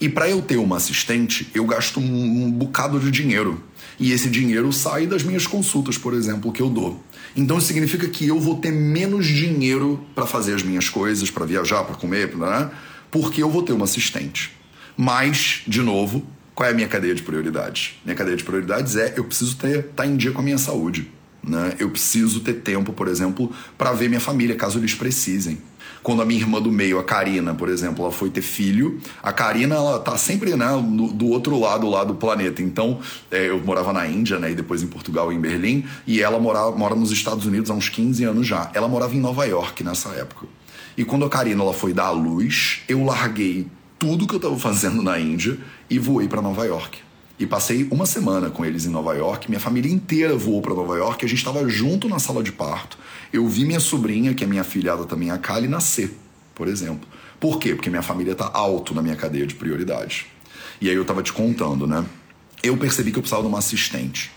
E 0.00 0.08
para 0.08 0.28
eu 0.28 0.42
ter 0.42 0.56
uma 0.58 0.76
assistente, 0.76 1.48
eu 1.54 1.64
gasto 1.64 2.00
um, 2.00 2.50
bocado 2.50 3.00
de 3.00 3.10
dinheiro. 3.10 3.62
E 3.98 4.12
esse 4.12 4.28
dinheiro 4.28 4.72
sai 4.72 5.06
das 5.06 5.22
minhas 5.22 5.46
consultas, 5.46 5.96
por 5.96 6.12
exemplo, 6.12 6.52
que 6.52 6.60
eu 6.60 6.68
dou. 6.68 7.02
Então 7.34 7.58
isso 7.58 7.66
significa 7.66 8.06
que 8.08 8.26
eu 8.26 8.38
vou 8.38 8.58
ter 8.58 8.70
menos 8.70 9.26
dinheiro 9.26 10.04
para 10.14 10.26
fazer 10.26 10.54
as 10.54 10.62
minhas 10.62 10.88
coisas, 10.88 11.30
para 11.30 11.46
viajar, 11.46 11.82
para 11.84 11.94
comer, 11.94 12.36
né? 12.36 12.70
porque 13.10 13.42
eu 13.42 13.50
vou 13.50 13.62
ter 13.62 13.72
uma 13.72 13.84
assistente. 13.84 14.52
Mas, 14.96 15.62
de 15.66 15.80
novo, 15.80 16.26
qual 16.54 16.68
é 16.68 16.72
a 16.72 16.74
minha 16.74 16.88
cadeia 16.88 17.14
de 17.14 17.22
prioridades? 17.22 17.98
Minha 18.04 18.16
cadeia 18.16 18.36
de 18.36 18.44
prioridades 18.44 18.96
é 18.96 19.14
eu 19.16 19.24
preciso 19.24 19.52
estar 19.52 19.82
tá 19.94 20.06
em 20.06 20.16
dia 20.16 20.32
com 20.32 20.40
a 20.40 20.44
minha 20.44 20.58
saúde. 20.58 21.10
Né? 21.42 21.74
Eu 21.78 21.90
preciso 21.90 22.40
ter 22.40 22.54
tempo, 22.54 22.92
por 22.92 23.08
exemplo, 23.08 23.52
para 23.78 23.92
ver 23.92 24.08
minha 24.08 24.20
família, 24.20 24.56
caso 24.56 24.78
eles 24.78 24.94
precisem. 24.94 25.58
Quando 26.06 26.22
a 26.22 26.24
minha 26.24 26.38
irmã 26.38 26.62
do 26.62 26.70
meio, 26.70 27.00
a 27.00 27.02
Karina, 27.02 27.52
por 27.52 27.68
exemplo, 27.68 28.04
ela 28.04 28.12
foi 28.12 28.30
ter 28.30 28.40
filho, 28.40 29.00
a 29.20 29.32
Karina, 29.32 29.74
ela 29.74 29.98
tá 29.98 30.16
sempre 30.16 30.54
né, 30.54 30.68
do, 31.12 31.26
outro 31.30 31.58
lado 31.58 31.90
lá 31.90 32.04
do 32.04 32.14
planeta. 32.14 32.62
Então, 32.62 33.00
é, 33.28 33.48
eu 33.48 33.58
morava 33.58 33.92
na 33.92 34.06
Índia, 34.06 34.38
né, 34.38 34.52
e 34.52 34.54
depois 34.54 34.84
em 34.84 34.86
Portugal 34.86 35.32
em 35.32 35.40
Berlim, 35.40 35.84
e 36.06 36.22
ela 36.22 36.38
mora, 36.38 36.70
mora 36.70 36.94
nos 36.94 37.10
Estados 37.10 37.44
Unidos 37.44 37.72
há 37.72 37.74
uns 37.74 37.88
15 37.88 38.22
anos 38.22 38.46
já. 38.46 38.70
Ela 38.72 38.86
morava 38.86 39.16
em 39.16 39.20
Nova 39.20 39.46
York 39.46 39.82
nessa 39.82 40.10
época. 40.10 40.46
E 40.96 41.04
quando 41.04 41.24
a 41.24 41.28
Karina 41.28 41.60
ela 41.60 41.74
foi 41.74 41.92
dar 41.92 42.04
à 42.04 42.10
luz, 42.12 42.82
eu 42.88 43.02
larguei 43.02 43.66
tudo 43.98 44.28
que 44.28 44.34
eu 44.34 44.38
estava 44.38 44.56
fazendo 44.56 45.02
na 45.02 45.18
Índia 45.18 45.58
e 45.90 45.98
voei 45.98 46.28
para 46.28 46.40
Nova 46.40 46.64
York. 46.64 46.98
E 47.38 47.46
passei 47.46 47.86
uma 47.90 48.06
semana 48.06 48.48
com 48.48 48.64
eles 48.64 48.86
em 48.86 48.88
Nova 48.88 49.14
York. 49.14 49.50
Minha 49.50 49.60
família 49.60 49.92
inteira 49.92 50.34
voou 50.34 50.62
para 50.62 50.74
Nova 50.74 50.96
York. 50.96 51.24
A 51.24 51.28
gente 51.28 51.38
estava 51.38 51.68
junto 51.68 52.08
na 52.08 52.18
sala 52.18 52.42
de 52.42 52.50
parto. 52.50 52.98
Eu 53.30 53.46
vi 53.46 53.66
minha 53.66 53.80
sobrinha, 53.80 54.32
que 54.32 54.42
é 54.42 54.46
minha 54.46 54.64
filhada 54.64 55.04
também, 55.04 55.30
a 55.30 55.36
Kali, 55.36 55.68
nascer, 55.68 56.16
por 56.54 56.66
exemplo. 56.66 57.06
Por 57.38 57.58
quê? 57.58 57.74
Porque 57.74 57.90
minha 57.90 58.02
família 58.02 58.32
está 58.32 58.50
alto 58.52 58.94
na 58.94 59.02
minha 59.02 59.16
cadeia 59.16 59.46
de 59.46 59.54
prioridades. 59.54 60.24
E 60.80 60.88
aí 60.88 60.94
eu 60.94 61.02
estava 61.02 61.22
te 61.22 61.32
contando, 61.32 61.86
né? 61.86 62.04
Eu 62.62 62.76
percebi 62.78 63.12
que 63.12 63.18
eu 63.18 63.22
precisava 63.22 63.42
de 63.42 63.48
uma 63.48 63.58
assistente. 63.58 64.32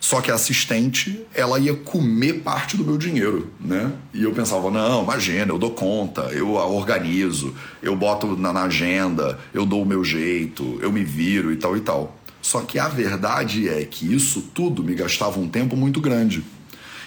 Só 0.00 0.20
que 0.20 0.30
a 0.30 0.34
assistente, 0.34 1.26
ela 1.34 1.58
ia 1.58 1.74
comer 1.74 2.34
parte 2.34 2.76
do 2.76 2.84
meu 2.84 2.96
dinheiro, 2.96 3.50
né? 3.60 3.92
E 4.14 4.22
eu 4.22 4.32
pensava, 4.32 4.70
não, 4.70 5.02
imagina, 5.02 5.52
eu 5.52 5.58
dou 5.58 5.70
conta, 5.70 6.22
eu 6.32 6.52
organizo, 6.52 7.54
eu 7.82 7.96
boto 7.96 8.36
na, 8.36 8.52
na 8.52 8.64
agenda, 8.64 9.38
eu 9.52 9.66
dou 9.66 9.82
o 9.82 9.86
meu 9.86 10.04
jeito, 10.04 10.78
eu 10.80 10.92
me 10.92 11.02
viro 11.02 11.52
e 11.52 11.56
tal 11.56 11.76
e 11.76 11.80
tal. 11.80 12.16
Só 12.40 12.60
que 12.60 12.78
a 12.78 12.88
verdade 12.88 13.68
é 13.68 13.84
que 13.84 14.14
isso 14.14 14.40
tudo 14.54 14.84
me 14.84 14.94
gastava 14.94 15.40
um 15.40 15.48
tempo 15.48 15.76
muito 15.76 16.00
grande. 16.00 16.44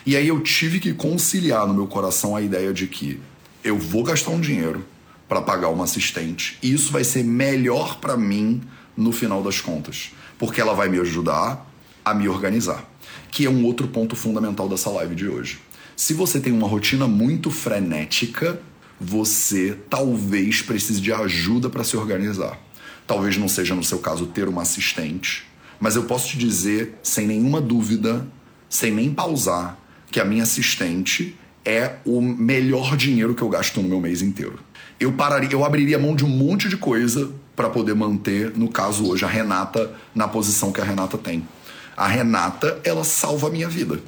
E 0.05 0.17
aí 0.17 0.27
eu 0.27 0.41
tive 0.41 0.79
que 0.79 0.93
conciliar 0.93 1.67
no 1.67 1.73
meu 1.73 1.87
coração 1.87 2.35
a 2.35 2.41
ideia 2.41 2.73
de 2.73 2.87
que 2.87 3.19
eu 3.63 3.77
vou 3.77 4.03
gastar 4.03 4.31
um 4.31 4.41
dinheiro 4.41 4.83
para 5.27 5.41
pagar 5.41 5.69
uma 5.69 5.83
assistente 5.83 6.57
e 6.63 6.73
isso 6.73 6.91
vai 6.91 7.03
ser 7.03 7.23
melhor 7.23 7.99
para 7.99 8.17
mim 8.17 8.61
no 8.97 9.11
final 9.11 9.43
das 9.43 9.61
contas, 9.61 10.11
porque 10.37 10.59
ela 10.59 10.73
vai 10.73 10.89
me 10.89 10.99
ajudar 10.99 11.68
a 12.09 12.13
me 12.13 12.27
organizar, 12.27 12.89
que 13.31 13.45
é 13.45 13.49
um 13.49 13.65
outro 13.65 13.87
ponto 13.87 14.15
fundamental 14.15 14.67
dessa 14.67 14.89
live 14.89 15.15
de 15.15 15.27
hoje. 15.27 15.59
Se 15.95 16.13
você 16.13 16.39
tem 16.39 16.53
uma 16.53 16.67
rotina 16.67 17.07
muito 17.07 17.51
frenética, 17.51 18.59
você 18.99 19.77
talvez 19.89 20.61
precise 20.61 20.99
de 20.99 21.11
ajuda 21.13 21.69
para 21.69 21.83
se 21.83 21.95
organizar. 21.95 22.57
Talvez 23.05 23.37
não 23.37 23.47
seja 23.47 23.75
no 23.75 23.83
seu 23.83 23.99
caso 23.99 24.27
ter 24.27 24.47
uma 24.47 24.61
assistente, 24.61 25.45
mas 25.79 25.95
eu 25.95 26.03
posso 26.03 26.29
te 26.29 26.37
dizer 26.37 26.99
sem 27.01 27.27
nenhuma 27.27 27.59
dúvida, 27.59 28.27
sem 28.69 28.91
nem 28.91 29.11
pausar, 29.11 29.77
que 30.11 30.19
a 30.19 30.25
minha 30.25 30.43
assistente 30.43 31.35
é 31.63 31.97
o 32.05 32.21
melhor 32.21 32.95
dinheiro 32.95 33.35
que 33.35 33.41
eu 33.41 33.49
gasto 33.49 33.81
no 33.81 33.89
meu 33.89 33.99
mês 33.99 34.21
inteiro. 34.21 34.59
Eu 34.99 35.13
pararia, 35.13 35.49
eu 35.51 35.63
abriria 35.63 35.99
mão 35.99 36.15
de 36.15 36.25
um 36.25 36.29
monte 36.29 36.67
de 36.67 36.77
coisa 36.77 37.31
para 37.55 37.69
poder 37.69 37.93
manter, 37.93 38.57
no 38.57 38.69
caso 38.69 39.09
hoje, 39.09 39.25
a 39.25 39.27
Renata 39.27 39.93
na 40.15 40.27
posição 40.27 40.71
que 40.71 40.81
a 40.81 40.83
Renata 40.83 41.17
tem. 41.17 41.47
A 41.99 42.07
Renata, 42.07 42.79
ela 42.85 43.03
salva 43.03 43.47
a 43.47 43.49
minha 43.49 43.67
vida. 43.67 43.99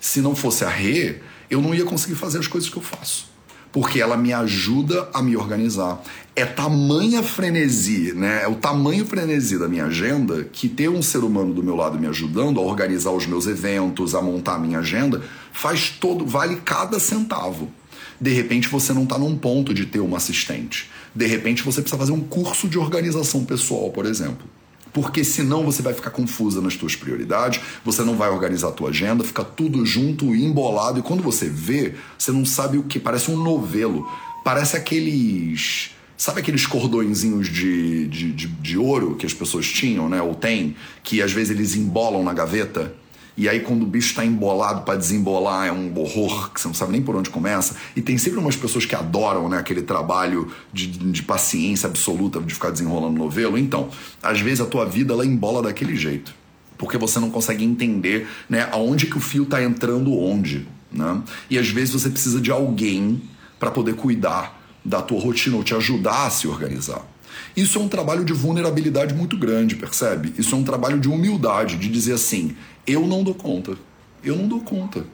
Se 0.00 0.20
não 0.20 0.34
fosse 0.34 0.64
a 0.64 0.68
Rê, 0.68 1.20
eu 1.48 1.62
não 1.62 1.72
ia 1.72 1.84
conseguir 1.84 2.16
fazer 2.16 2.40
as 2.40 2.48
coisas 2.48 2.68
que 2.68 2.76
eu 2.76 2.82
faço. 2.82 3.28
Porque 3.70 4.00
ela 4.00 4.16
me 4.16 4.32
ajuda 4.32 5.08
a 5.14 5.22
me 5.22 5.36
organizar. 5.36 6.02
É 6.34 6.44
tamanha 6.44 7.22
frenesi, 7.22 8.12
né? 8.14 8.42
É 8.42 8.48
o 8.48 8.56
tamanho 8.56 9.06
frenesi 9.06 9.56
da 9.56 9.68
minha 9.68 9.84
agenda 9.84 10.42
que 10.42 10.68
ter 10.68 10.88
um 10.88 11.00
ser 11.00 11.18
humano 11.18 11.54
do 11.54 11.62
meu 11.62 11.76
lado 11.76 11.96
me 12.00 12.08
ajudando 12.08 12.58
a 12.58 12.64
organizar 12.64 13.12
os 13.12 13.26
meus 13.26 13.46
eventos, 13.46 14.16
a 14.16 14.20
montar 14.20 14.56
a 14.56 14.58
minha 14.58 14.80
agenda, 14.80 15.22
faz 15.52 15.88
todo, 15.88 16.26
vale 16.26 16.56
cada 16.64 16.98
centavo. 16.98 17.70
De 18.20 18.32
repente 18.32 18.66
você 18.66 18.92
não 18.92 19.04
está 19.04 19.18
num 19.18 19.38
ponto 19.38 19.72
de 19.72 19.86
ter 19.86 20.00
uma 20.00 20.16
assistente. 20.16 20.90
De 21.14 21.26
repente 21.28 21.62
você 21.62 21.80
precisa 21.80 21.96
fazer 21.96 22.10
um 22.10 22.24
curso 22.24 22.66
de 22.66 22.76
organização 22.76 23.44
pessoal, 23.44 23.90
por 23.90 24.04
exemplo 24.04 24.55
porque 24.96 25.22
senão 25.22 25.62
você 25.62 25.82
vai 25.82 25.92
ficar 25.92 26.08
confusa 26.08 26.58
nas 26.58 26.74
tuas 26.74 26.96
prioridades, 26.96 27.60
você 27.84 28.02
não 28.02 28.16
vai 28.16 28.30
organizar 28.30 28.68
a 28.68 28.72
tua 28.72 28.88
agenda, 28.88 29.22
fica 29.22 29.44
tudo 29.44 29.84
junto 29.84 30.34
embolado, 30.34 30.98
e 30.98 31.02
quando 31.02 31.22
você 31.22 31.50
vê, 31.50 31.92
você 32.16 32.32
não 32.32 32.46
sabe 32.46 32.78
o 32.78 32.82
que, 32.82 32.98
parece 32.98 33.30
um 33.30 33.36
novelo, 33.36 34.08
parece 34.42 34.74
aqueles... 34.74 35.90
Sabe 36.16 36.40
aqueles 36.40 36.66
cordõezinhos 36.66 37.46
de, 37.46 38.06
de, 38.06 38.32
de, 38.32 38.46
de 38.46 38.78
ouro 38.78 39.16
que 39.16 39.26
as 39.26 39.34
pessoas 39.34 39.66
tinham, 39.66 40.08
né? 40.08 40.22
Ou 40.22 40.34
tem, 40.34 40.74
que 41.04 41.20
às 41.20 41.30
vezes 41.30 41.50
eles 41.50 41.76
embolam 41.76 42.24
na 42.24 42.32
gaveta? 42.32 42.94
E 43.36 43.48
aí, 43.48 43.60
quando 43.60 43.82
o 43.82 43.86
bicho 43.86 44.10
está 44.10 44.24
embolado 44.24 44.82
para 44.82 44.96
desembolar, 44.96 45.66
é 45.66 45.72
um 45.72 45.92
horror 45.98 46.50
que 46.52 46.60
você 46.60 46.68
não 46.68 46.74
sabe 46.74 46.92
nem 46.92 47.02
por 47.02 47.14
onde 47.14 47.28
começa. 47.28 47.76
E 47.94 48.00
tem 48.00 48.16
sempre 48.16 48.38
umas 48.38 48.56
pessoas 48.56 48.86
que 48.86 48.94
adoram 48.94 49.48
né, 49.48 49.58
aquele 49.58 49.82
trabalho 49.82 50.50
de, 50.72 50.86
de 50.86 51.22
paciência 51.22 51.86
absoluta 51.86 52.40
de 52.40 52.54
ficar 52.54 52.70
desenrolando 52.70 53.18
novelo. 53.18 53.58
Então, 53.58 53.90
às 54.22 54.40
vezes 54.40 54.62
a 54.62 54.66
tua 54.66 54.86
vida 54.86 55.12
ela 55.12 55.26
embola 55.26 55.62
daquele 55.62 55.96
jeito. 55.96 56.34
Porque 56.78 56.96
você 56.96 57.20
não 57.20 57.30
consegue 57.30 57.62
entender 57.62 58.26
né, 58.48 58.68
aonde 58.72 59.06
que 59.06 59.18
o 59.18 59.20
fio 59.20 59.42
está 59.42 59.62
entrando 59.62 60.16
onde. 60.16 60.66
Né? 60.90 61.22
E 61.50 61.58
às 61.58 61.68
vezes 61.68 61.92
você 61.92 62.08
precisa 62.08 62.40
de 62.40 62.50
alguém 62.50 63.20
para 63.58 63.70
poder 63.70 63.96
cuidar 63.96 64.58
da 64.82 65.02
tua 65.02 65.20
rotina 65.20 65.56
ou 65.56 65.64
te 65.64 65.74
ajudar 65.74 66.26
a 66.26 66.30
se 66.30 66.48
organizar. 66.48 67.02
Isso 67.56 67.78
é 67.78 67.82
um 67.82 67.88
trabalho 67.88 68.24
de 68.24 68.32
vulnerabilidade 68.32 69.14
muito 69.14 69.36
grande, 69.36 69.76
percebe? 69.76 70.32
Isso 70.38 70.54
é 70.54 70.58
um 70.58 70.64
trabalho 70.64 70.98
de 70.98 71.08
humildade, 71.08 71.76
de 71.76 71.88
dizer 71.88 72.14
assim: 72.14 72.56
eu 72.86 73.06
não 73.06 73.22
dou 73.22 73.34
conta. 73.34 73.76
Eu 74.22 74.36
não 74.36 74.46
dou 74.46 74.60
conta. 74.60 75.04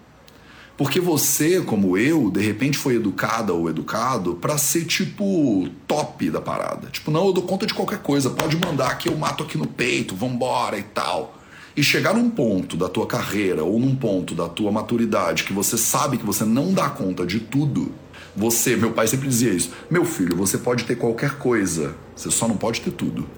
Porque 0.77 1.01
você, 1.01 1.61
como 1.61 1.97
eu, 1.97 2.31
de 2.31 2.41
repente 2.41 2.79
foi 2.79 2.97
educada 2.97 3.53
ou 3.53 3.69
educado 3.69 4.35
para 4.35 4.57
ser 4.59 4.85
tipo 4.85 5.69
top 5.87 6.31
da 6.31 6.41
parada. 6.41 6.89
Tipo, 6.89 7.11
não, 7.11 7.27
eu 7.27 7.33
dou 7.33 7.45
conta 7.45 7.67
de 7.67 7.75
qualquer 7.75 7.99
coisa, 7.99 8.31
pode 8.31 8.57
mandar 8.57 8.97
que 8.99 9.09
eu 9.09 9.17
mato 9.17 9.45
aqui 9.45 9.59
no 9.59 9.67
peito, 9.67 10.17
vambora 10.17 10.79
e 10.79 10.83
tal. 10.83 11.39
E 11.77 11.83
chegar 11.83 12.15
num 12.15 12.29
ponto 12.29 12.77
da 12.77 12.89
tua 12.89 13.07
carreira 13.07 13.63
ou 13.63 13.79
num 13.79 13.95
ponto 13.95 14.35
da 14.35 14.49
tua 14.49 14.73
maturidade 14.73 15.45
que 15.45 15.53
você 15.53 15.79
sabe 15.79 16.19
que 16.19 16.27
você 16.27 16.45
não 16.45 16.73
dá 16.73 16.91
conta 16.91 17.25
de 17.25 17.41
tudo. 17.41 17.95
Você, 18.35 18.77
meu 18.77 18.93
pai 18.93 19.07
sempre 19.07 19.29
dizia 19.29 19.53
isso: 19.53 19.73
meu 19.91 20.05
filho, 20.05 20.37
você 20.37 20.57
pode 20.57 20.85
ter 20.85 20.97
qualquer 20.97 21.33
coisa, 21.37 21.95
você 22.17 22.31
só 22.31 22.49
não 22.49 22.57
pode 22.57 22.81
ter 22.81 22.91
tudo. 22.91 23.29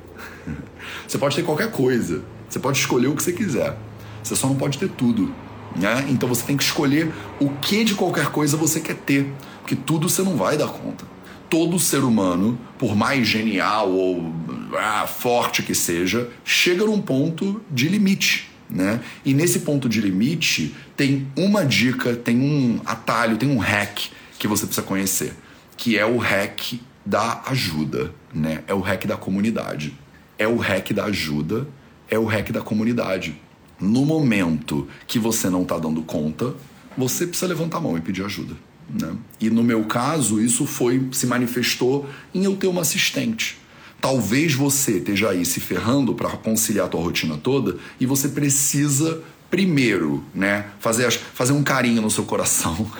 você 1.06 1.18
pode 1.18 1.34
ter 1.34 1.42
qualquer 1.42 1.70
coisa, 1.70 2.22
você 2.48 2.58
pode 2.58 2.78
escolher 2.78 3.08
o 3.08 3.16
que 3.16 3.22
você 3.22 3.32
quiser, 3.32 3.76
você 4.22 4.36
só 4.36 4.46
não 4.46 4.54
pode 4.54 4.78
ter 4.78 4.88
tudo. 4.88 5.34
Né? 5.74 6.06
Então 6.08 6.28
você 6.28 6.44
tem 6.44 6.56
que 6.56 6.62
escolher 6.62 7.12
o 7.40 7.50
que 7.50 7.82
de 7.82 7.94
qualquer 7.94 8.26
coisa 8.26 8.56
você 8.56 8.78
quer 8.78 8.94
ter, 8.94 9.26
porque 9.60 9.74
tudo 9.74 10.08
você 10.08 10.22
não 10.22 10.36
vai 10.36 10.56
dar 10.56 10.68
conta. 10.68 11.04
Todo 11.50 11.78
ser 11.78 12.04
humano, 12.04 12.58
por 12.78 12.96
mais 12.96 13.26
genial 13.26 13.90
ou 13.90 14.32
ah, 14.76 15.06
forte 15.06 15.62
que 15.62 15.74
seja, 15.74 16.30
chega 16.44 16.84
num 16.84 17.00
ponto 17.00 17.60
de 17.70 17.88
limite. 17.88 18.50
Né? 18.70 19.00
E 19.24 19.34
nesse 19.34 19.60
ponto 19.60 19.88
de 19.88 20.00
limite 20.00 20.74
tem 20.96 21.26
uma 21.36 21.64
dica, 21.64 22.14
tem 22.14 22.38
um 22.38 22.80
atalho, 22.84 23.36
tem 23.36 23.48
um 23.48 23.58
hack 23.58 24.10
que 24.44 24.48
você 24.48 24.66
precisa 24.66 24.86
conhecer, 24.86 25.32
que 25.74 25.96
é 25.96 26.04
o 26.04 26.18
hack 26.18 26.74
da 27.04 27.42
ajuda, 27.46 28.12
né? 28.30 28.62
É 28.66 28.74
o 28.74 28.80
hack 28.80 29.06
da 29.06 29.16
comunidade. 29.16 29.98
É 30.38 30.46
o 30.46 30.58
hack 30.58 30.92
da 30.92 31.06
ajuda, 31.06 31.66
é 32.10 32.18
o 32.18 32.26
hack 32.26 32.50
da 32.52 32.60
comunidade. 32.60 33.40
No 33.80 34.04
momento 34.04 34.86
que 35.06 35.18
você 35.18 35.48
não 35.48 35.62
está 35.62 35.78
dando 35.78 36.02
conta, 36.02 36.54
você 36.94 37.26
precisa 37.26 37.46
levantar 37.46 37.78
a 37.78 37.80
mão 37.80 37.96
e 37.96 38.02
pedir 38.02 38.22
ajuda. 38.22 38.54
Né? 38.86 39.16
E 39.40 39.48
no 39.48 39.62
meu 39.62 39.84
caso, 39.84 40.38
isso 40.38 40.66
foi 40.66 41.08
se 41.12 41.26
manifestou 41.26 42.06
em 42.34 42.44
eu 42.44 42.54
ter 42.54 42.66
uma 42.66 42.82
assistente. 42.82 43.56
Talvez 43.98 44.52
você 44.52 44.98
esteja 44.98 45.30
aí 45.30 45.46
se 45.46 45.58
ferrando 45.58 46.14
para 46.14 46.28
conciliar 46.36 46.84
a 46.84 46.88
tua 46.90 47.00
rotina 47.00 47.38
toda 47.38 47.78
e 47.98 48.04
você 48.04 48.28
precisa 48.28 49.22
primeiro, 49.50 50.22
né, 50.34 50.66
fazer, 50.80 51.10
fazer 51.10 51.52
um 51.52 51.62
carinho 51.62 52.02
no 52.02 52.10
seu 52.10 52.24
coração 52.24 52.90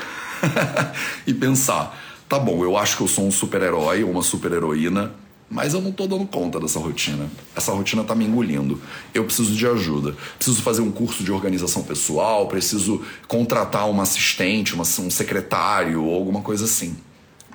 e 1.26 1.34
pensar, 1.34 1.98
tá 2.28 2.38
bom, 2.38 2.62
eu 2.64 2.76
acho 2.76 2.96
que 2.96 3.02
eu 3.02 3.08
sou 3.08 3.26
um 3.26 3.30
super-herói 3.30 4.04
ou 4.04 4.10
uma 4.10 4.22
super-heroína, 4.22 5.12
mas 5.50 5.74
eu 5.74 5.80
não 5.80 5.92
tô 5.92 6.06
dando 6.06 6.26
conta 6.26 6.58
dessa 6.58 6.78
rotina. 6.78 7.30
Essa 7.54 7.72
rotina 7.72 8.02
tá 8.02 8.14
me 8.14 8.24
engolindo. 8.24 8.80
Eu 9.12 9.24
preciso 9.24 9.54
de 9.54 9.66
ajuda. 9.66 10.16
Preciso 10.36 10.60
fazer 10.62 10.80
um 10.80 10.90
curso 10.90 11.22
de 11.22 11.30
organização 11.30 11.82
pessoal, 11.82 12.48
preciso 12.48 13.02
contratar 13.28 13.88
uma 13.88 14.02
assistente, 14.02 14.74
uma, 14.74 14.82
um 14.82 15.10
secretário 15.10 16.02
ou 16.02 16.14
alguma 16.14 16.40
coisa 16.40 16.64
assim 16.64 16.96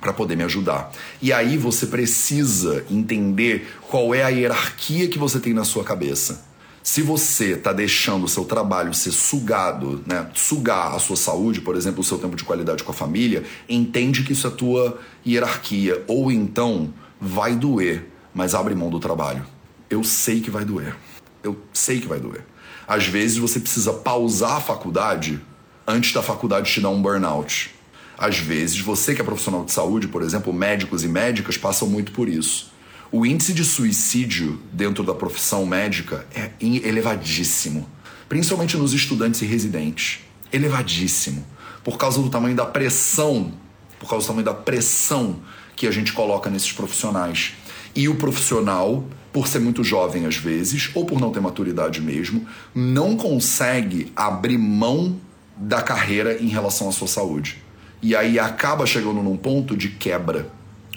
para 0.00 0.12
poder 0.12 0.34
me 0.34 0.44
ajudar. 0.44 0.90
E 1.20 1.32
aí 1.32 1.58
você 1.58 1.86
precisa 1.86 2.84
entender 2.90 3.68
qual 3.88 4.14
é 4.14 4.22
a 4.22 4.28
hierarquia 4.28 5.08
que 5.08 5.18
você 5.18 5.38
tem 5.38 5.52
na 5.52 5.64
sua 5.64 5.84
cabeça. 5.84 6.49
Se 6.82 7.02
você 7.02 7.52
está 7.52 7.72
deixando 7.72 8.24
o 8.24 8.28
seu 8.28 8.44
trabalho 8.44 8.94
ser 8.94 9.10
sugado, 9.10 10.02
né, 10.06 10.30
sugar 10.34 10.94
a 10.94 10.98
sua 10.98 11.16
saúde, 11.16 11.60
por 11.60 11.76
exemplo, 11.76 12.00
o 12.00 12.04
seu 12.04 12.18
tempo 12.18 12.34
de 12.34 12.44
qualidade 12.44 12.82
com 12.82 12.90
a 12.90 12.94
família, 12.94 13.44
entende 13.68 14.22
que 14.22 14.32
isso 14.32 14.46
é 14.46 14.50
tua 14.50 14.98
hierarquia. 15.26 16.02
Ou 16.08 16.32
então 16.32 16.92
vai 17.20 17.54
doer, 17.54 18.10
mas 18.34 18.54
abre 18.54 18.74
mão 18.74 18.88
do 18.88 18.98
trabalho. 18.98 19.46
Eu 19.90 20.02
sei 20.02 20.40
que 20.40 20.50
vai 20.50 20.64
doer. 20.64 20.96
Eu 21.42 21.58
sei 21.72 22.00
que 22.00 22.08
vai 22.08 22.18
doer. 22.18 22.46
Às 22.88 23.06
vezes 23.06 23.36
você 23.36 23.60
precisa 23.60 23.92
pausar 23.92 24.56
a 24.56 24.60
faculdade 24.60 25.40
antes 25.86 26.12
da 26.12 26.22
faculdade 26.22 26.72
te 26.72 26.80
dar 26.80 26.88
um 26.88 27.02
burnout. 27.02 27.74
Às 28.16 28.38
vezes, 28.38 28.78
você 28.78 29.14
que 29.14 29.20
é 29.20 29.24
profissional 29.24 29.64
de 29.64 29.72
saúde, 29.72 30.08
por 30.08 30.22
exemplo, 30.22 30.52
médicos 30.52 31.02
e 31.04 31.08
médicas 31.08 31.56
passam 31.56 31.88
muito 31.88 32.12
por 32.12 32.28
isso. 32.28 32.69
O 33.12 33.26
índice 33.26 33.52
de 33.52 33.64
suicídio 33.64 34.60
dentro 34.72 35.02
da 35.02 35.12
profissão 35.12 35.66
médica 35.66 36.24
é 36.32 36.52
elevadíssimo, 36.60 37.88
principalmente 38.28 38.76
nos 38.76 38.92
estudantes 38.92 39.42
e 39.42 39.46
residentes. 39.46 40.20
Elevadíssimo, 40.52 41.44
por 41.82 41.98
causa 41.98 42.22
do 42.22 42.30
tamanho 42.30 42.54
da 42.54 42.64
pressão, 42.64 43.52
por 43.98 44.08
causa 44.08 44.24
do 44.24 44.28
tamanho 44.28 44.44
da 44.44 44.54
pressão 44.54 45.40
que 45.74 45.88
a 45.88 45.90
gente 45.90 46.12
coloca 46.12 46.48
nesses 46.48 46.70
profissionais. 46.70 47.54
E 47.96 48.08
o 48.08 48.14
profissional, 48.14 49.04
por 49.32 49.48
ser 49.48 49.58
muito 49.58 49.82
jovem 49.82 50.24
às 50.24 50.36
vezes, 50.36 50.88
ou 50.94 51.04
por 51.04 51.18
não 51.18 51.32
ter 51.32 51.40
maturidade 51.40 52.00
mesmo, 52.00 52.46
não 52.72 53.16
consegue 53.16 54.12
abrir 54.14 54.56
mão 54.56 55.18
da 55.56 55.82
carreira 55.82 56.40
em 56.40 56.46
relação 56.46 56.88
à 56.88 56.92
sua 56.92 57.08
saúde. 57.08 57.60
E 58.00 58.14
aí 58.14 58.38
acaba 58.38 58.86
chegando 58.86 59.20
num 59.20 59.36
ponto 59.36 59.76
de 59.76 59.88
quebra. 59.88 60.48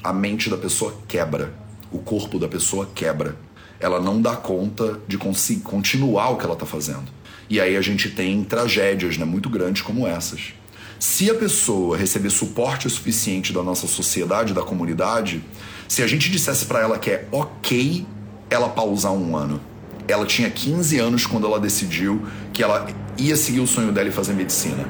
A 0.03 0.13
mente 0.13 0.47
da 0.49 0.57
pessoa 0.57 0.95
quebra, 1.07 1.62
o 1.93 1.99
corpo 1.99 2.39
da 2.39 2.47
pessoa 2.47 2.89
quebra. 2.93 3.37
Ela 3.79 3.99
não 3.99 4.21
dá 4.21 4.35
conta 4.35 4.99
de 5.07 5.17
continuar 5.17 6.29
o 6.29 6.37
que 6.37 6.43
ela 6.43 6.53
está 6.53 6.65
fazendo. 6.65 7.05
E 7.49 7.61
aí 7.61 7.77
a 7.77 7.81
gente 7.81 8.09
tem 8.09 8.43
tragédias 8.43 9.17
né, 9.17 9.25
muito 9.25 9.49
grandes 9.49 9.81
como 9.81 10.07
essas. 10.07 10.53
Se 10.99 11.29
a 11.29 11.35
pessoa 11.35 11.97
receber 11.97 12.29
suporte 12.29 12.89
suficiente 12.89 13.51
da 13.51 13.61
nossa 13.61 13.87
sociedade, 13.87 14.53
da 14.53 14.61
comunidade, 14.61 15.43
se 15.87 16.01
a 16.01 16.07
gente 16.07 16.31
dissesse 16.31 16.65
para 16.65 16.79
ela 16.79 16.97
que 16.97 17.11
é 17.11 17.27
ok 17.31 18.05
ela 18.49 18.69
pausar 18.69 19.11
um 19.11 19.35
ano. 19.35 19.59
Ela 20.07 20.25
tinha 20.25 20.49
15 20.49 20.97
anos 20.99 21.25
quando 21.25 21.45
ela 21.45 21.59
decidiu 21.59 22.25
que 22.51 22.63
ela 22.63 22.87
ia 23.17 23.35
seguir 23.35 23.59
o 23.59 23.67
sonho 23.67 23.91
dela 23.91 24.09
e 24.09 24.11
fazer 24.11 24.33
medicina. 24.33 24.85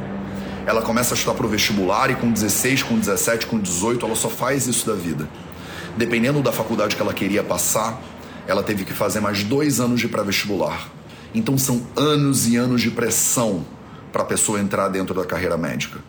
Ela 0.65 0.81
começa 0.81 1.13
a 1.13 1.15
estudar 1.15 1.35
pro 1.35 1.47
vestibular 1.47 2.09
e 2.09 2.15
com 2.15 2.31
16, 2.31 2.83
com 2.83 2.97
17, 2.97 3.47
com 3.47 3.59
18, 3.59 4.05
ela 4.05 4.15
só 4.15 4.29
faz 4.29 4.67
isso 4.67 4.87
da 4.87 4.93
vida. 4.93 5.27
Dependendo 5.95 6.41
da 6.41 6.51
faculdade 6.51 6.95
que 6.95 7.01
ela 7.01 7.13
queria 7.13 7.43
passar, 7.43 8.01
ela 8.47 8.63
teve 8.63 8.83
que 8.83 8.93
fazer 8.93 9.19
mais 9.19 9.43
dois 9.43 9.79
anos 9.79 9.99
de 9.99 10.07
pré-vestibular. 10.07 10.89
Então 11.33 11.57
são 11.57 11.81
anos 11.95 12.47
e 12.47 12.55
anos 12.55 12.81
de 12.81 12.91
pressão 12.91 13.65
para 14.11 14.23
a 14.23 14.25
pessoa 14.25 14.59
entrar 14.59 14.89
dentro 14.89 15.13
da 15.13 15.25
carreira 15.25 15.57
médica. 15.57 15.99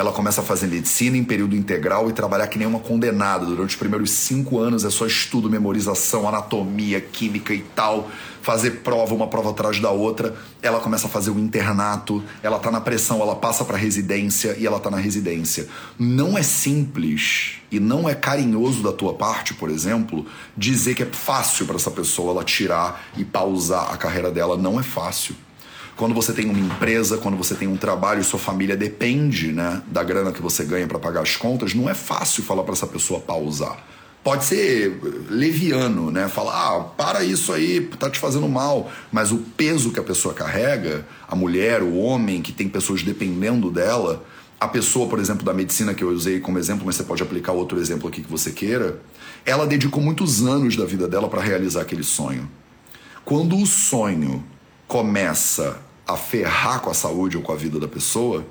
Ela 0.00 0.12
começa 0.12 0.40
a 0.40 0.44
fazer 0.44 0.66
medicina 0.66 1.18
em 1.18 1.22
período 1.22 1.54
integral 1.54 2.08
e 2.08 2.14
trabalhar 2.14 2.46
que 2.46 2.58
nem 2.58 2.66
uma 2.66 2.80
condenada. 2.80 3.44
Durante 3.44 3.68
os 3.68 3.76
primeiros 3.76 4.10
cinco 4.10 4.58
anos 4.58 4.82
é 4.82 4.88
só 4.88 5.04
estudo, 5.04 5.50
memorização, 5.50 6.26
anatomia, 6.26 7.02
química 7.02 7.52
e 7.52 7.60
tal. 7.60 8.10
Fazer 8.40 8.80
prova, 8.82 9.14
uma 9.14 9.26
prova 9.26 9.50
atrás 9.50 9.78
da 9.78 9.90
outra. 9.90 10.34
Ela 10.62 10.80
começa 10.80 11.06
a 11.06 11.10
fazer 11.10 11.30
o 11.30 11.38
internato, 11.38 12.24
ela 12.42 12.58
tá 12.58 12.70
na 12.70 12.80
pressão, 12.80 13.20
ela 13.20 13.36
passa 13.36 13.62
para 13.62 13.76
residência 13.76 14.56
e 14.58 14.66
ela 14.66 14.80
tá 14.80 14.90
na 14.90 14.96
residência. 14.96 15.68
Não 15.98 16.38
é 16.38 16.42
simples 16.42 17.56
e 17.70 17.78
não 17.78 18.08
é 18.08 18.14
carinhoso 18.14 18.82
da 18.82 18.94
tua 18.94 19.12
parte, 19.12 19.52
por 19.52 19.68
exemplo, 19.68 20.24
dizer 20.56 20.94
que 20.94 21.02
é 21.02 21.06
fácil 21.12 21.66
para 21.66 21.76
essa 21.76 21.90
pessoa 21.90 22.30
ela 22.30 22.42
tirar 22.42 23.04
e 23.18 23.22
pausar 23.22 23.92
a 23.92 23.98
carreira 23.98 24.30
dela. 24.30 24.56
Não 24.56 24.80
é 24.80 24.82
fácil 24.82 25.36
quando 26.00 26.14
você 26.14 26.32
tem 26.32 26.48
uma 26.48 26.58
empresa, 26.58 27.18
quando 27.18 27.36
você 27.36 27.54
tem 27.54 27.68
um 27.68 27.76
trabalho 27.76 28.24
sua 28.24 28.38
família 28.38 28.74
depende 28.74 29.52
né, 29.52 29.82
da 29.86 30.02
grana 30.02 30.32
que 30.32 30.40
você 30.40 30.64
ganha 30.64 30.86
para 30.86 30.98
pagar 30.98 31.20
as 31.20 31.36
contas, 31.36 31.74
não 31.74 31.90
é 31.90 31.92
fácil 31.92 32.42
falar 32.42 32.62
para 32.62 32.72
essa 32.72 32.86
pessoa 32.86 33.20
pausar. 33.20 33.76
Pode 34.24 34.46
ser 34.46 34.98
leviano, 35.28 36.10
né? 36.10 36.26
Falar, 36.26 36.54
ah, 36.54 36.80
para 36.80 37.22
isso 37.22 37.52
aí, 37.52 37.82
tá 37.98 38.08
te 38.08 38.18
fazendo 38.18 38.48
mal. 38.48 38.90
Mas 39.12 39.30
o 39.30 39.38
peso 39.38 39.92
que 39.92 40.00
a 40.00 40.02
pessoa 40.02 40.32
carrega, 40.32 41.06
a 41.28 41.36
mulher, 41.36 41.82
o 41.82 41.94
homem 41.96 42.40
que 42.40 42.52
tem 42.52 42.66
pessoas 42.66 43.02
dependendo 43.02 43.70
dela, 43.70 44.24
a 44.58 44.68
pessoa, 44.68 45.06
por 45.06 45.18
exemplo, 45.18 45.44
da 45.44 45.52
medicina 45.52 45.92
que 45.92 46.02
eu 46.02 46.08
usei 46.08 46.40
como 46.40 46.58
exemplo, 46.58 46.84
mas 46.86 46.96
você 46.96 47.02
pode 47.02 47.22
aplicar 47.22 47.52
outro 47.52 47.78
exemplo 47.78 48.08
aqui 48.08 48.22
que 48.22 48.30
você 48.30 48.52
queira, 48.52 49.02
ela 49.44 49.66
dedicou 49.66 50.02
muitos 50.02 50.46
anos 50.46 50.76
da 50.76 50.86
vida 50.86 51.06
dela 51.06 51.28
para 51.28 51.42
realizar 51.42 51.82
aquele 51.82 52.04
sonho. 52.04 52.48
Quando 53.22 53.54
o 53.56 53.66
sonho 53.66 54.42
começa 54.88 55.89
a 56.10 56.16
ferrar 56.16 56.80
com 56.80 56.90
a 56.90 56.94
saúde 56.94 57.36
ou 57.36 57.42
com 57.42 57.52
a 57.52 57.56
vida 57.56 57.78
da 57.78 57.86
pessoa, 57.86 58.46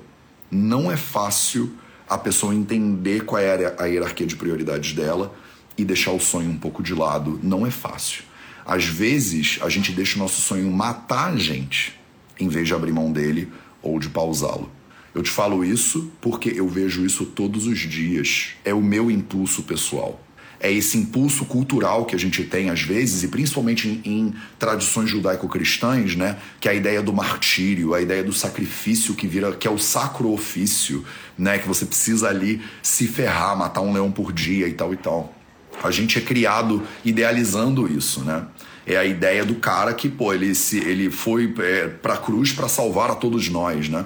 não 0.50 0.90
é 0.90 0.96
fácil 0.96 1.72
a 2.08 2.16
pessoa 2.16 2.54
entender 2.54 3.24
qual 3.24 3.40
é 3.40 3.74
a 3.78 3.84
hierarquia 3.84 4.26
de 4.26 4.34
prioridades 4.34 4.94
dela 4.94 5.34
e 5.76 5.84
deixar 5.84 6.12
o 6.12 6.20
sonho 6.20 6.50
um 6.50 6.56
pouco 6.56 6.82
de 6.82 6.94
lado. 6.94 7.38
Não 7.42 7.66
é 7.66 7.70
fácil. 7.70 8.24
Às 8.64 8.84
vezes, 8.84 9.58
a 9.62 9.68
gente 9.68 9.92
deixa 9.92 10.16
o 10.16 10.18
nosso 10.18 10.40
sonho 10.40 10.70
matar 10.70 11.32
a 11.32 11.36
gente, 11.36 11.98
em 12.38 12.48
vez 12.48 12.66
de 12.66 12.74
abrir 12.74 12.92
mão 12.92 13.12
dele 13.12 13.52
ou 13.82 13.98
de 13.98 14.08
pausá-lo. 14.08 14.70
Eu 15.14 15.22
te 15.22 15.30
falo 15.30 15.64
isso 15.64 16.10
porque 16.20 16.52
eu 16.54 16.68
vejo 16.68 17.04
isso 17.04 17.26
todos 17.26 17.66
os 17.66 17.78
dias. 17.78 18.54
É 18.64 18.72
o 18.72 18.80
meu 18.80 19.10
impulso 19.10 19.64
pessoal 19.64 20.20
é 20.60 20.70
esse 20.70 20.98
impulso 20.98 21.46
cultural 21.46 22.04
que 22.04 22.14
a 22.14 22.18
gente 22.18 22.44
tem 22.44 22.68
às 22.68 22.82
vezes, 22.82 23.22
e 23.22 23.28
principalmente 23.28 23.88
em, 23.88 24.02
em 24.04 24.34
tradições 24.58 25.08
judaico-cristãs, 25.08 26.14
né? 26.14 26.36
Que 26.60 26.68
é 26.68 26.72
a 26.72 26.74
ideia 26.74 27.02
do 27.02 27.12
martírio, 27.12 27.94
a 27.94 28.02
ideia 28.02 28.22
do 28.22 28.32
sacrifício 28.32 29.14
que 29.14 29.26
vira, 29.26 29.52
que 29.52 29.66
é 29.66 29.70
o 29.70 29.78
sacro 29.78 30.30
ofício, 30.30 31.04
né? 31.38 31.58
Que 31.58 31.66
você 31.66 31.86
precisa 31.86 32.28
ali 32.28 32.60
se 32.82 33.08
ferrar, 33.08 33.56
matar 33.56 33.80
um 33.80 33.92
leão 33.92 34.12
por 34.12 34.32
dia 34.32 34.68
e 34.68 34.74
tal 34.74 34.92
e 34.92 34.98
tal. 34.98 35.34
A 35.82 35.90
gente 35.90 36.18
é 36.18 36.20
criado 36.20 36.82
idealizando 37.02 37.90
isso, 37.90 38.22
né? 38.22 38.46
É 38.86 38.96
a 38.96 39.04
ideia 39.04 39.44
do 39.44 39.54
cara 39.54 39.94
que, 39.94 40.08
pô, 40.08 40.34
ele, 40.34 40.54
se, 40.54 40.78
ele 40.78 41.10
foi 41.10 41.54
é, 41.58 41.88
pra 41.88 42.18
cruz 42.18 42.52
para 42.52 42.68
salvar 42.68 43.10
a 43.10 43.14
todos 43.14 43.48
nós, 43.48 43.88
né? 43.88 44.04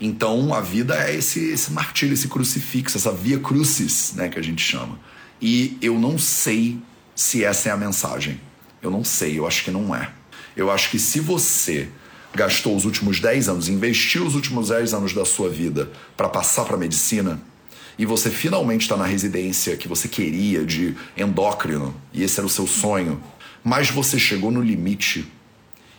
Então 0.00 0.52
a 0.52 0.60
vida 0.60 0.94
é 1.08 1.14
esse, 1.14 1.52
esse 1.52 1.72
martírio, 1.72 2.12
esse 2.12 2.28
crucifixo, 2.28 2.96
essa 2.96 3.12
via 3.12 3.38
crucis, 3.38 4.12
né, 4.14 4.28
que 4.28 4.38
a 4.38 4.42
gente 4.42 4.62
chama. 4.62 4.98
E 5.40 5.76
eu 5.82 5.98
não 5.98 6.18
sei 6.18 6.78
se 7.14 7.44
essa 7.44 7.68
é 7.68 7.72
a 7.72 7.76
mensagem. 7.76 8.40
Eu 8.82 8.90
não 8.90 9.04
sei, 9.04 9.38
eu 9.38 9.46
acho 9.46 9.64
que 9.64 9.70
não 9.70 9.94
é. 9.94 10.10
Eu 10.56 10.70
acho 10.70 10.90
que 10.90 10.98
se 10.98 11.20
você 11.20 11.88
gastou 12.34 12.76
os 12.76 12.84
últimos 12.84 13.18
10 13.18 13.48
anos, 13.48 13.68
investiu 13.68 14.26
os 14.26 14.34
últimos 14.34 14.68
10 14.68 14.94
anos 14.94 15.12
da 15.12 15.24
sua 15.24 15.48
vida 15.48 15.90
para 16.16 16.28
passar 16.28 16.64
para 16.64 16.76
medicina, 16.76 17.40
e 17.98 18.04
você 18.04 18.30
finalmente 18.30 18.82
está 18.82 18.96
na 18.96 19.06
residência 19.06 19.76
que 19.76 19.88
você 19.88 20.06
queria 20.06 20.64
de 20.64 20.94
endócrino, 21.16 21.94
e 22.12 22.22
esse 22.22 22.38
era 22.38 22.46
o 22.46 22.50
seu 22.50 22.66
sonho, 22.66 23.22
mas 23.64 23.90
você 23.90 24.18
chegou 24.18 24.50
no 24.50 24.62
limite. 24.62 25.26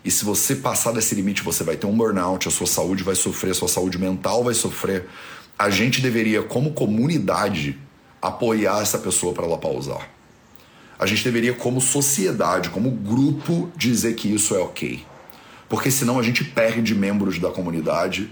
E 0.05 0.11
se 0.11 0.23
você 0.23 0.55
passar 0.55 0.91
desse 0.91 1.15
limite, 1.15 1.41
você 1.41 1.63
vai 1.63 1.75
ter 1.75 1.87
um 1.87 1.97
burnout, 1.97 2.47
a 2.47 2.51
sua 2.51 2.67
saúde 2.67 3.03
vai 3.03 3.15
sofrer, 3.15 3.51
a 3.51 3.55
sua 3.55 3.67
saúde 3.67 3.97
mental 3.97 4.43
vai 4.43 4.53
sofrer. 4.53 5.05
A 5.57 5.69
gente 5.69 5.99
deveria, 6.01 6.43
como 6.43 6.71
comunidade, 6.71 7.77
apoiar 8.21 8.81
essa 8.81 8.97
pessoa 8.97 9.33
para 9.33 9.45
ela 9.45 9.57
pausar. 9.57 10.09
A 10.99 11.05
gente 11.05 11.23
deveria, 11.23 11.53
como 11.53 11.79
sociedade, 11.79 12.69
como 12.69 12.89
grupo, 12.89 13.71
dizer 13.75 14.15
que 14.15 14.33
isso 14.33 14.55
é 14.55 14.59
ok. 14.59 15.05
Porque 15.69 15.91
senão 15.91 16.17
a 16.17 16.23
gente 16.23 16.43
perde 16.43 16.95
membros 16.95 17.37
da 17.39 17.51
comunidade 17.51 18.29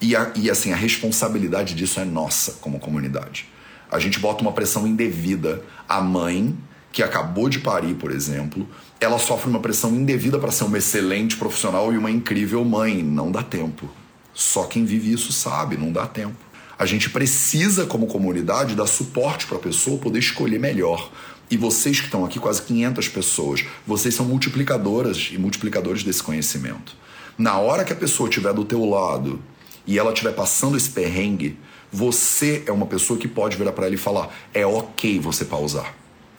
e, 0.00 0.14
a, 0.16 0.30
e 0.34 0.50
assim, 0.50 0.72
a 0.72 0.76
responsabilidade 0.76 1.74
disso 1.74 2.00
é 2.00 2.04
nossa 2.04 2.52
como 2.60 2.78
comunidade. 2.78 3.46
A 3.90 3.98
gente 3.98 4.18
bota 4.18 4.42
uma 4.42 4.52
pressão 4.52 4.86
indevida. 4.86 5.62
A 5.88 6.00
mãe, 6.00 6.56
que 6.90 7.02
acabou 7.02 7.48
de 7.48 7.60
parir, 7.60 7.94
por 7.94 8.10
exemplo, 8.10 8.68
ela 8.98 9.18
sofre 9.18 9.48
uma 9.48 9.60
pressão 9.60 9.94
indevida 9.94 10.38
para 10.38 10.50
ser 10.50 10.64
uma 10.64 10.78
excelente 10.78 11.36
profissional 11.36 11.92
e 11.92 11.98
uma 11.98 12.10
incrível 12.10 12.64
mãe. 12.64 13.02
Não 13.02 13.30
dá 13.30 13.42
tempo. 13.42 13.88
Só 14.34 14.64
quem 14.64 14.84
vive 14.84 15.12
isso 15.12 15.32
sabe, 15.32 15.76
não 15.76 15.92
dá 15.92 16.06
tempo. 16.06 16.36
A 16.82 16.84
gente 16.84 17.08
precisa, 17.08 17.86
como 17.86 18.08
comunidade, 18.08 18.74
dar 18.74 18.88
suporte 18.88 19.46
para 19.46 19.56
a 19.56 19.60
pessoa 19.60 19.98
poder 19.98 20.18
escolher 20.18 20.58
melhor. 20.58 21.12
E 21.48 21.56
vocês 21.56 22.00
que 22.00 22.06
estão 22.06 22.24
aqui, 22.24 22.40
quase 22.40 22.60
500 22.62 23.06
pessoas, 23.06 23.64
vocês 23.86 24.12
são 24.16 24.26
multiplicadoras 24.26 25.30
e 25.30 25.38
multiplicadores 25.38 26.02
desse 26.02 26.20
conhecimento. 26.24 26.96
Na 27.38 27.56
hora 27.56 27.84
que 27.84 27.92
a 27.92 27.96
pessoa 27.96 28.28
estiver 28.28 28.52
do 28.52 28.64
teu 28.64 28.84
lado 28.84 29.40
e 29.86 29.96
ela 29.96 30.12
estiver 30.12 30.32
passando 30.32 30.76
esse 30.76 30.90
perrengue, 30.90 31.56
você 31.92 32.64
é 32.66 32.72
uma 32.72 32.86
pessoa 32.86 33.16
que 33.16 33.28
pode 33.28 33.56
virar 33.56 33.70
para 33.70 33.86
ela 33.86 33.94
e 33.94 33.98
falar: 33.98 34.34
é 34.52 34.66
ok 34.66 35.20
você 35.20 35.44
pausar. 35.44 35.94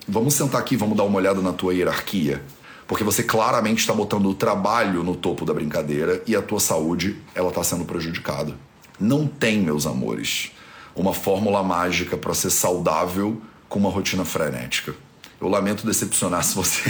Vamos 0.05 0.33
sentar 0.33 0.59
aqui, 0.59 0.75
vamos 0.75 0.97
dar 0.97 1.03
uma 1.03 1.19
olhada 1.19 1.41
na 1.41 1.53
tua 1.53 1.73
hierarquia. 1.73 2.43
Porque 2.85 3.05
você 3.05 3.23
claramente 3.23 3.79
está 3.79 3.93
botando 3.93 4.25
o 4.25 4.33
trabalho 4.33 5.03
no 5.03 5.15
topo 5.15 5.45
da 5.45 5.53
brincadeira 5.53 6.21
e 6.27 6.35
a 6.35 6.41
tua 6.41 6.59
saúde 6.59 7.15
ela 7.33 7.47
está 7.47 7.63
sendo 7.63 7.85
prejudicada. 7.85 8.53
Não 8.99 9.27
tem, 9.27 9.59
meus 9.59 9.85
amores, 9.85 10.51
uma 10.95 11.13
fórmula 11.13 11.63
mágica 11.63 12.15
para 12.15 12.33
ser 12.33 12.49
saudável 12.49 13.41
com 13.67 13.79
uma 13.79 13.89
rotina 13.89 14.23
frenética. 14.23 14.93
Eu 15.41 15.49
lamento 15.49 15.85
decepcionar 15.85 16.43
se 16.43 16.55
você 16.55 16.81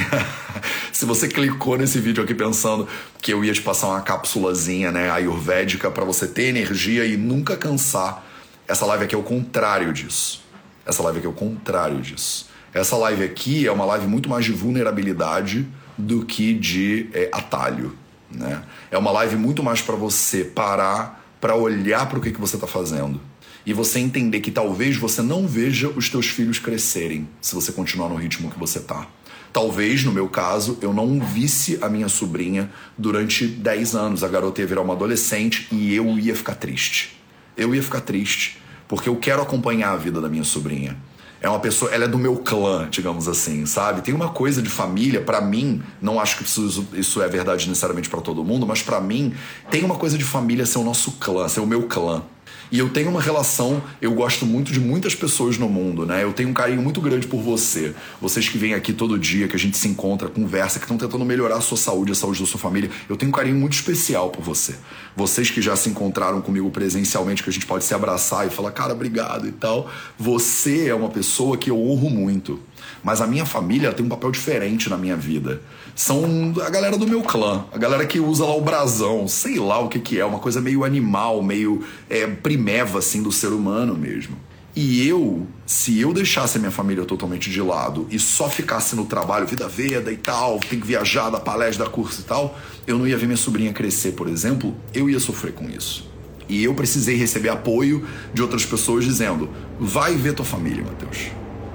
se 0.92 1.06
você 1.06 1.28
clicou 1.28 1.78
nesse 1.78 2.00
vídeo 2.00 2.24
aqui 2.24 2.36
pensando 2.36 2.88
que 3.20 3.34
eu 3.34 3.44
ia 3.44 3.54
te 3.54 3.62
passar 3.62 3.88
uma 3.88 4.02
cápsulazinha, 4.02 4.92
né, 4.92 5.10
ayurvédica 5.10 5.90
para 5.90 6.06
você 6.06 6.28
ter 6.28 6.44
energia 6.44 7.06
e 7.06 7.18
nunca 7.18 7.58
cansar. 7.58 8.24
Essa 8.68 8.86
live 8.86 9.06
aqui 9.06 9.16
é 9.16 9.18
o 9.18 9.24
contrário 9.24 9.92
disso. 9.92 10.44
Essa 10.86 11.02
live 11.04 11.20
aqui 11.20 11.28
é 11.28 11.30
o 11.30 11.34
contrário 11.34 12.00
disso. 12.02 12.50
Essa 12.74 12.98
live 12.98 13.24
aqui 13.24 13.66
é 13.66 13.72
uma 13.72 13.86
live 13.86 14.08
muito 14.08 14.30
mais 14.30 14.46
de 14.46 14.52
vulnerabilidade 14.52 15.68
do 15.98 16.26
que 16.26 16.54
de 16.54 17.10
é, 17.14 17.30
atalho, 17.32 17.96
né? 18.30 18.64
É 18.90 18.98
uma 18.98 19.12
live 19.12 19.36
muito 19.36 19.62
mais 19.64 19.82
para 19.82 19.96
você 19.96 20.44
parar, 20.44 21.23
para 21.44 21.58
olhar 21.58 22.08
para 22.08 22.18
o 22.18 22.22
que, 22.22 22.32
que 22.32 22.40
você 22.40 22.56
está 22.56 22.66
fazendo 22.66 23.20
e 23.66 23.74
você 23.74 24.00
entender 24.00 24.40
que 24.40 24.50
talvez 24.50 24.96
você 24.96 25.22
não 25.22 25.46
veja 25.46 25.90
os 25.90 26.08
teus 26.10 26.28
filhos 26.28 26.58
crescerem 26.58 27.28
se 27.42 27.54
você 27.54 27.74
continuar 27.74 28.08
no 28.08 28.16
ritmo 28.16 28.50
que 28.50 28.58
você 28.58 28.80
tá. 28.80 29.06
Talvez, 29.52 30.06
no 30.06 30.14
meu 30.14 30.30
caso, 30.30 30.78
eu 30.82 30.94
não 30.94 31.20
visse 31.20 31.78
a 31.82 31.90
minha 31.90 32.08
sobrinha 32.08 32.72
durante 32.98 33.46
10 33.46 33.94
anos. 33.94 34.24
A 34.24 34.30
garota 34.30 34.62
ia 34.62 34.68
virar 34.68 34.84
uma 34.84 34.94
adolescente 34.94 35.68
e 35.70 35.94
eu 35.94 36.18
ia 36.18 36.34
ficar 36.34 36.56
triste. 36.56 37.22
Eu 37.58 37.76
ia 37.76 37.84
ficar 37.84 38.00
triste, 38.00 38.58
porque 38.88 39.10
eu 39.10 39.18
quero 39.18 39.42
acompanhar 39.42 39.92
a 39.92 39.98
vida 39.98 40.22
da 40.22 40.30
minha 40.30 40.46
sobrinha. 40.46 40.96
É 41.44 41.50
uma 41.50 41.60
pessoa, 41.60 41.92
ela 41.92 42.06
é 42.06 42.08
do 42.08 42.18
meu 42.18 42.38
clã, 42.38 42.88
digamos 42.90 43.28
assim, 43.28 43.66
sabe? 43.66 44.02
Tem 44.02 44.14
uma 44.14 44.30
coisa 44.30 44.62
de 44.62 44.70
família, 44.70 45.20
para 45.20 45.42
mim, 45.42 45.84
não 46.02 46.18
acho 46.18 46.38
que 46.38 46.44
isso, 46.46 46.88
isso 46.94 47.22
é 47.22 47.28
verdade 47.28 47.68
necessariamente 47.68 48.10
para 48.10 48.22
todo 48.22 48.46
mundo, 48.46 48.66
mas 48.66 48.82
para 48.82 49.02
mim, 49.02 49.34
tem 49.70 49.84
uma 49.84 49.96
coisa 49.96 50.18
de 50.18 50.24
família 50.24 50.66
ser 50.66 50.78
o 50.78 50.86
nosso 50.86 51.12
clã, 51.20 51.50
ser 51.50 51.60
o 51.60 51.68
meu 51.68 51.84
clã. 51.84 52.24
E 52.72 52.80
eu 52.80 52.90
tenho 52.90 53.10
uma 53.10 53.22
relação, 53.22 53.82
eu 54.02 54.14
gosto 54.14 54.46
muito 54.46 54.72
de 54.72 54.80
muitas 54.80 55.14
pessoas 55.14 55.58
no 55.58 55.70
mundo, 55.70 56.06
né? 56.06 56.24
Eu 56.24 56.34
tenho 56.34 56.50
um 56.50 56.54
carinho 56.54 56.82
muito 56.82 57.00
grande 57.00 57.28
por 57.28 57.42
você. 57.42 57.94
Vocês 58.20 58.50
que 58.50 58.58
vêm 58.58 58.74
aqui 58.74 58.94
todo 58.94 59.18
dia, 59.18 59.48
que 59.48 59.56
a 59.56 59.60
gente 59.60 59.78
se 59.78 59.88
encontra, 59.88 60.28
conversa, 60.28 60.80
que 60.80 60.86
estão 60.86 60.98
tentando 60.98 61.24
melhorar 61.24 61.58
a 61.58 61.62
sua 61.62 61.78
saúde, 61.78 62.12
a 62.12 62.16
saúde 62.16 62.40
da 62.40 62.46
sua 62.46 62.60
família. 62.60 62.90
Eu 63.08 63.16
tenho 63.16 63.30
um 63.30 63.34
carinho 63.34 63.56
muito 63.56 63.74
especial 63.74 64.30
por 64.30 64.44
você. 64.44 64.76
Vocês 65.16 65.50
que 65.50 65.62
já 65.62 65.76
se 65.76 65.90
encontraram 65.90 66.42
comigo 66.42 66.70
presencialmente, 66.72 67.44
que 67.44 67.50
a 67.50 67.54
gente 67.54 67.66
pode 67.66 67.84
se 67.84 67.94
abraçar 67.94 68.48
e 68.48 68.50
falar, 68.50 68.72
cara, 68.72 68.94
obrigado 68.94 69.48
e 69.48 69.52
tal. 69.52 69.90
Você 70.18 70.88
é 70.88 70.96
uma 70.96 71.10
pessoa 71.10 71.58
que 71.58 71.70
eu 71.70 71.80
honro 71.80 72.10
muito. 72.10 72.60
Mas 73.04 73.22
a 73.22 73.28
minha 73.28 73.46
família 73.46 73.92
tem 73.92 74.06
um 74.06 74.10
papel 74.10 74.32
diferente 74.32 74.90
na 74.90 74.98
minha 74.98 75.16
vida. 75.16 75.62
São 75.96 76.54
a 76.66 76.70
galera 76.70 76.98
do 76.98 77.08
meu 77.08 77.22
clã, 77.22 77.66
a 77.72 77.78
galera 77.78 78.06
que 78.06 78.20
usa 78.20 78.44
lá 78.44 78.56
o 78.56 78.62
brasão, 78.62 79.28
sei 79.28 79.60
lá 79.60 79.80
o 79.80 79.90
que, 79.90 80.00
que 80.00 80.20
é, 80.20 80.26
uma 80.26 80.40
coisa 80.40 80.60
meio 80.60 80.84
animal, 80.84 81.44
meio 81.44 81.84
é, 82.10 82.26
primeva 82.26 83.00
assim 83.00 83.22
do 83.22 83.32
ser 83.32 83.50
humano 83.50 83.96
mesmo. 83.96 84.36
E 84.76 85.08
eu, 85.08 85.46
se 85.68 86.00
eu 86.00 86.12
deixasse 86.12 86.58
a 86.58 86.60
minha 86.60 86.72
família 86.72 87.06
totalmente 87.06 87.48
de 87.52 87.62
lado 87.62 88.08
e 88.10 88.18
só 88.18 88.50
ficasse 88.50 88.96
no 88.96 89.06
trabalho, 89.06 89.46
vida 89.46 89.68
veda 89.68 90.12
e 90.12 90.18
tal, 90.18 90.60
tem 90.60 90.80
que 90.80 90.88
viajar 90.88 91.30
da 91.30 91.40
palestra, 91.40 91.86
da 91.86 91.92
curso 91.92 92.22
e 92.22 92.24
tal, 92.24 92.58
eu 92.88 92.98
não 92.98 93.08
ia 93.08 93.16
ver 93.16 93.28
minha 93.28 93.38
sobrinha 93.38 93.72
crescer, 93.72 94.14
por 94.14 94.28
exemplo, 94.28 94.76
eu 94.92 95.08
ia 95.08 95.20
sofrer 95.20 95.54
com 95.54 95.70
isso. 95.70 96.12
E 96.50 96.64
eu 96.64 96.74
precisei 96.74 97.16
receber 97.16 97.50
apoio 97.50 98.06
de 98.34 98.42
outras 98.42 98.66
pessoas 98.66 99.06
dizendo: 99.06 99.48
vai 99.80 100.16
ver 100.16 100.34
tua 100.34 100.46
família, 100.46 100.84
Matheus. 100.84 101.28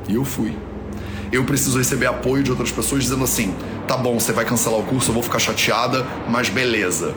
E 0.08 0.14
eu 0.14 0.24
fui 0.24 0.56
eu 1.30 1.44
preciso 1.44 1.78
receber 1.78 2.06
apoio 2.06 2.42
de 2.42 2.50
outras 2.50 2.72
pessoas 2.72 3.02
dizendo 3.02 3.24
assim: 3.24 3.54
tá 3.86 3.96
bom, 3.96 4.18
você 4.18 4.32
vai 4.32 4.44
cancelar 4.44 4.78
o 4.78 4.84
curso, 4.84 5.10
eu 5.10 5.14
vou 5.14 5.22
ficar 5.22 5.38
chateada, 5.38 6.06
mas 6.28 6.48
beleza, 6.48 7.14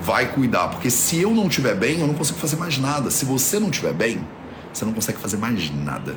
vai 0.00 0.32
cuidar. 0.32 0.68
Porque 0.68 0.90
se 0.90 1.20
eu 1.20 1.30
não 1.34 1.48
estiver 1.48 1.74
bem, 1.74 2.00
eu 2.00 2.06
não 2.06 2.14
consigo 2.14 2.38
fazer 2.38 2.56
mais 2.56 2.78
nada. 2.78 3.10
Se 3.10 3.24
você 3.24 3.58
não 3.58 3.70
estiver 3.70 3.92
bem, 3.92 4.26
você 4.72 4.84
não 4.84 4.92
consegue 4.92 5.18
fazer 5.18 5.36
mais 5.36 5.70
nada. 5.74 6.16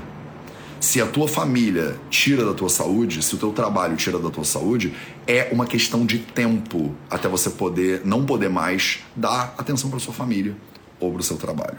Se 0.80 1.00
a 1.00 1.06
tua 1.06 1.28
família 1.28 1.96
tira 2.10 2.44
da 2.44 2.56
tua 2.56 2.70
saúde, 2.70 3.22
se 3.22 3.36
o 3.36 3.38
teu 3.38 3.52
trabalho 3.52 3.96
tira 3.96 4.18
da 4.18 4.32
tua 4.32 4.44
saúde, 4.44 4.94
é 5.28 5.50
uma 5.52 5.68
questão 5.68 6.08
de 6.08 6.18
tempo 6.18 6.96
até 7.08 7.30
você 7.30 7.52
poder 7.52 8.02
não 8.04 8.26
poder 8.26 8.50
mais 8.50 9.00
dar 9.16 9.54
atenção 9.60 9.92
para 9.92 10.00
sua 10.00 10.14
família 10.14 10.56
ou 11.00 11.12
para 11.12 11.22
o 11.22 11.24
seu 11.24 11.38
trabalho. 11.38 11.78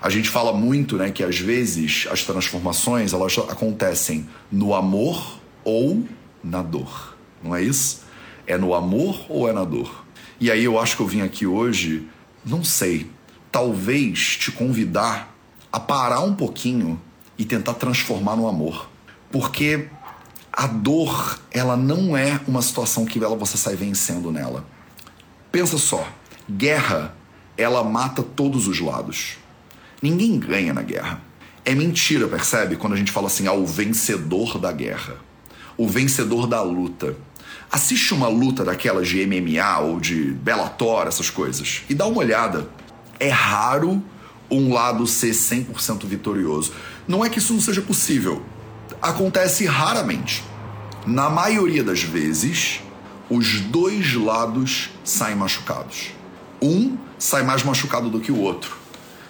A 0.00 0.10
gente 0.10 0.28
fala 0.28 0.52
muito, 0.52 0.96
né, 0.96 1.10
que 1.10 1.24
às 1.24 1.38
vezes 1.38 2.06
as 2.10 2.22
transformações 2.22 3.12
elas 3.12 3.36
acontecem 3.38 4.28
no 4.50 4.74
amor 4.74 5.40
ou 5.64 6.04
na 6.42 6.62
dor. 6.62 7.16
Não 7.42 7.54
é 7.54 7.62
isso? 7.62 8.02
É 8.46 8.56
no 8.56 8.74
amor 8.74 9.26
ou 9.28 9.48
é 9.48 9.52
na 9.52 9.64
dor? 9.64 10.04
E 10.40 10.50
aí 10.50 10.64
eu 10.64 10.78
acho 10.78 10.96
que 10.96 11.02
eu 11.02 11.06
vim 11.06 11.20
aqui 11.22 11.46
hoje, 11.46 12.08
não 12.44 12.62
sei, 12.62 13.10
talvez 13.50 14.36
te 14.36 14.52
convidar 14.52 15.34
a 15.72 15.80
parar 15.80 16.20
um 16.20 16.34
pouquinho 16.34 17.00
e 17.36 17.44
tentar 17.44 17.74
transformar 17.74 18.36
no 18.36 18.46
amor. 18.46 18.88
Porque 19.30 19.88
a 20.52 20.66
dor, 20.66 21.38
ela 21.50 21.76
não 21.76 22.16
é 22.16 22.40
uma 22.46 22.62
situação 22.62 23.04
que 23.04 23.22
ela 23.22 23.36
você 23.36 23.56
sai 23.56 23.74
vencendo 23.74 24.30
nela. 24.30 24.64
Pensa 25.50 25.76
só, 25.76 26.06
guerra, 26.50 27.14
ela 27.56 27.82
mata 27.82 28.22
todos 28.22 28.68
os 28.68 28.80
lados. 28.80 29.37
Ninguém 30.00 30.38
ganha 30.38 30.72
na 30.72 30.82
guerra. 30.82 31.20
É 31.64 31.74
mentira, 31.74 32.28
percebe? 32.28 32.76
Quando 32.76 32.92
a 32.92 32.96
gente 32.96 33.12
fala 33.12 33.26
assim, 33.26 33.46
ah, 33.46 33.52
o 33.52 33.66
vencedor 33.66 34.58
da 34.58 34.70
guerra, 34.72 35.16
o 35.76 35.86
vencedor 35.88 36.46
da 36.46 36.62
luta. 36.62 37.16
Assiste 37.70 38.14
uma 38.14 38.28
luta 38.28 38.64
daquelas 38.64 39.08
de 39.08 39.26
MMA 39.26 39.78
ou 39.80 40.00
de 40.00 40.32
Bellator, 40.32 41.06
essas 41.06 41.28
coisas, 41.28 41.82
e 41.88 41.94
dá 41.94 42.06
uma 42.06 42.18
olhada. 42.18 42.68
É 43.20 43.28
raro 43.28 44.02
um 44.50 44.72
lado 44.72 45.06
ser 45.06 45.32
100% 45.32 46.06
vitorioso. 46.06 46.72
Não 47.06 47.24
é 47.24 47.28
que 47.28 47.38
isso 47.38 47.52
não 47.52 47.60
seja 47.60 47.82
possível. 47.82 48.42
Acontece 49.02 49.66
raramente. 49.66 50.42
Na 51.06 51.28
maioria 51.28 51.84
das 51.84 52.02
vezes, 52.02 52.80
os 53.28 53.60
dois 53.60 54.14
lados 54.14 54.90
saem 55.04 55.36
machucados. 55.36 56.12
Um 56.62 56.96
sai 57.18 57.42
mais 57.42 57.62
machucado 57.62 58.08
do 58.08 58.20
que 58.20 58.32
o 58.32 58.38
outro. 58.38 58.76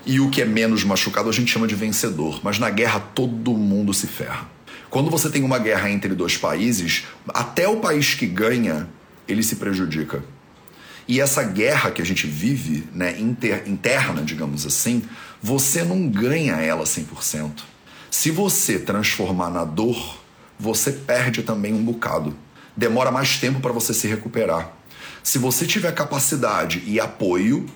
E 0.08 0.20
o 0.20 0.30
que 0.30 0.40
é 0.40 0.44
menos 0.46 0.84
machucado 0.84 1.28
a 1.28 1.32
gente 1.32 1.52
chama 1.52 1.66
de 1.66 1.74
vencedor. 1.74 2.40
Mas 2.42 2.58
na 2.58 2.70
guerra 2.70 2.98
todo 2.98 3.52
mundo 3.52 3.92
se 3.92 4.06
ferra. 4.06 4.48
Quando 4.88 5.10
você 5.10 5.28
tem 5.28 5.44
uma 5.44 5.58
guerra 5.58 5.90
entre 5.90 6.14
dois 6.14 6.34
países, 6.34 7.04
até 7.28 7.68
o 7.68 7.76
país 7.76 8.14
que 8.14 8.24
ganha, 8.24 8.88
ele 9.28 9.42
se 9.42 9.56
prejudica. 9.56 10.24
E 11.06 11.20
essa 11.20 11.42
guerra 11.42 11.90
que 11.90 12.00
a 12.00 12.06
gente 12.06 12.26
vive, 12.26 12.88
né, 12.94 13.20
inter, 13.20 13.64
interna, 13.66 14.22
digamos 14.22 14.64
assim, 14.64 15.02
você 15.42 15.84
não 15.84 16.08
ganha 16.08 16.54
ela 16.54 16.84
100%. 16.84 17.64
Se 18.10 18.30
você 18.30 18.78
transformar 18.78 19.50
na 19.50 19.64
dor, 19.64 20.22
você 20.58 20.90
perde 20.90 21.42
também 21.42 21.74
um 21.74 21.84
bocado. 21.84 22.34
Demora 22.74 23.10
mais 23.10 23.36
tempo 23.36 23.60
para 23.60 23.72
você 23.72 23.92
se 23.92 24.08
recuperar. 24.08 24.72
Se 25.22 25.36
você 25.36 25.66
tiver 25.66 25.92
capacidade 25.92 26.82
e 26.86 26.98
apoio, 26.98 27.66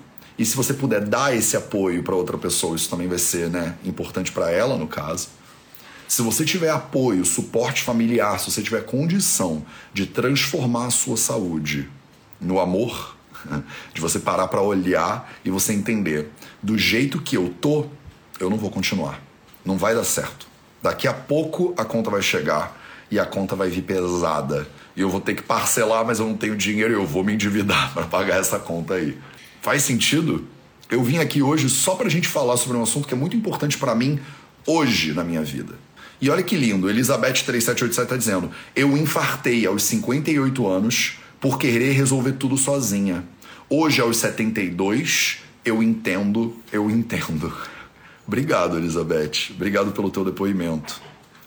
e 0.42 0.44
se 0.44 0.56
você 0.56 0.74
puder 0.74 1.02
dar 1.02 1.32
esse 1.36 1.56
apoio 1.56 2.02
para 2.02 2.16
outra 2.16 2.36
pessoa, 2.36 2.74
isso 2.74 2.90
também 2.90 3.06
vai 3.06 3.18
ser 3.18 3.48
né, 3.48 3.76
importante 3.84 4.32
para 4.32 4.50
ela, 4.50 4.76
no 4.76 4.88
caso. 4.88 5.28
Se 6.08 6.20
você 6.20 6.44
tiver 6.44 6.68
apoio, 6.68 7.24
suporte 7.24 7.84
familiar, 7.84 8.40
se 8.40 8.50
você 8.50 8.60
tiver 8.60 8.84
condição 8.84 9.64
de 9.94 10.04
transformar 10.04 10.86
a 10.86 10.90
sua 10.90 11.16
saúde 11.16 11.88
no 12.40 12.58
amor, 12.58 13.16
de 13.94 14.00
você 14.00 14.18
parar 14.18 14.48
para 14.48 14.60
olhar 14.60 15.32
e 15.44 15.50
você 15.50 15.72
entender 15.72 16.28
do 16.60 16.76
jeito 16.76 17.22
que 17.22 17.36
eu 17.36 17.54
tô, 17.60 17.86
eu 18.40 18.50
não 18.50 18.58
vou 18.58 18.68
continuar. 18.68 19.22
Não 19.64 19.78
vai 19.78 19.94
dar 19.94 20.02
certo. 20.02 20.48
Daqui 20.82 21.06
a 21.06 21.14
pouco 21.14 21.72
a 21.78 21.84
conta 21.84 22.10
vai 22.10 22.20
chegar 22.20 22.82
e 23.12 23.20
a 23.20 23.24
conta 23.24 23.54
vai 23.54 23.68
vir 23.68 23.82
pesada. 23.82 24.66
E 24.96 25.02
eu 25.02 25.08
vou 25.08 25.20
ter 25.20 25.36
que 25.36 25.42
parcelar, 25.42 26.04
mas 26.04 26.18
eu 26.18 26.26
não 26.26 26.36
tenho 26.36 26.56
dinheiro 26.56 26.92
e 26.92 26.96
eu 26.96 27.06
vou 27.06 27.22
me 27.22 27.32
endividar 27.32 27.92
para 27.94 28.06
pagar 28.06 28.40
essa 28.40 28.58
conta 28.58 28.94
aí. 28.94 29.16
Faz 29.62 29.84
sentido? 29.84 30.44
Eu 30.90 31.04
vim 31.04 31.18
aqui 31.18 31.40
hoje 31.40 31.70
só 31.70 31.94
pra 31.94 32.08
gente 32.08 32.26
falar 32.26 32.56
sobre 32.56 32.76
um 32.76 32.82
assunto 32.82 33.06
que 33.06 33.14
é 33.14 33.16
muito 33.16 33.36
importante 33.36 33.78
para 33.78 33.94
mim 33.94 34.18
hoje 34.66 35.12
na 35.12 35.22
minha 35.22 35.42
vida. 35.42 35.74
E 36.20 36.28
olha 36.28 36.42
que 36.42 36.56
lindo, 36.56 36.90
Elizabeth 36.90 37.44
3787 37.44 38.08
tá 38.08 38.16
dizendo: 38.16 38.50
"Eu 38.74 38.96
infartei 38.96 39.64
aos 39.64 39.84
58 39.84 40.66
anos 40.66 41.18
por 41.40 41.58
querer 41.58 41.92
resolver 41.92 42.32
tudo 42.32 42.58
sozinha. 42.58 43.24
Hoje, 43.70 44.00
aos 44.00 44.16
72, 44.16 45.38
eu 45.64 45.80
entendo, 45.80 46.56
eu 46.72 46.90
entendo. 46.90 47.52
Obrigado, 48.26 48.76
Elizabeth. 48.76 49.52
Obrigado 49.54 49.92
pelo 49.92 50.10
teu 50.10 50.24
depoimento. 50.24 51.00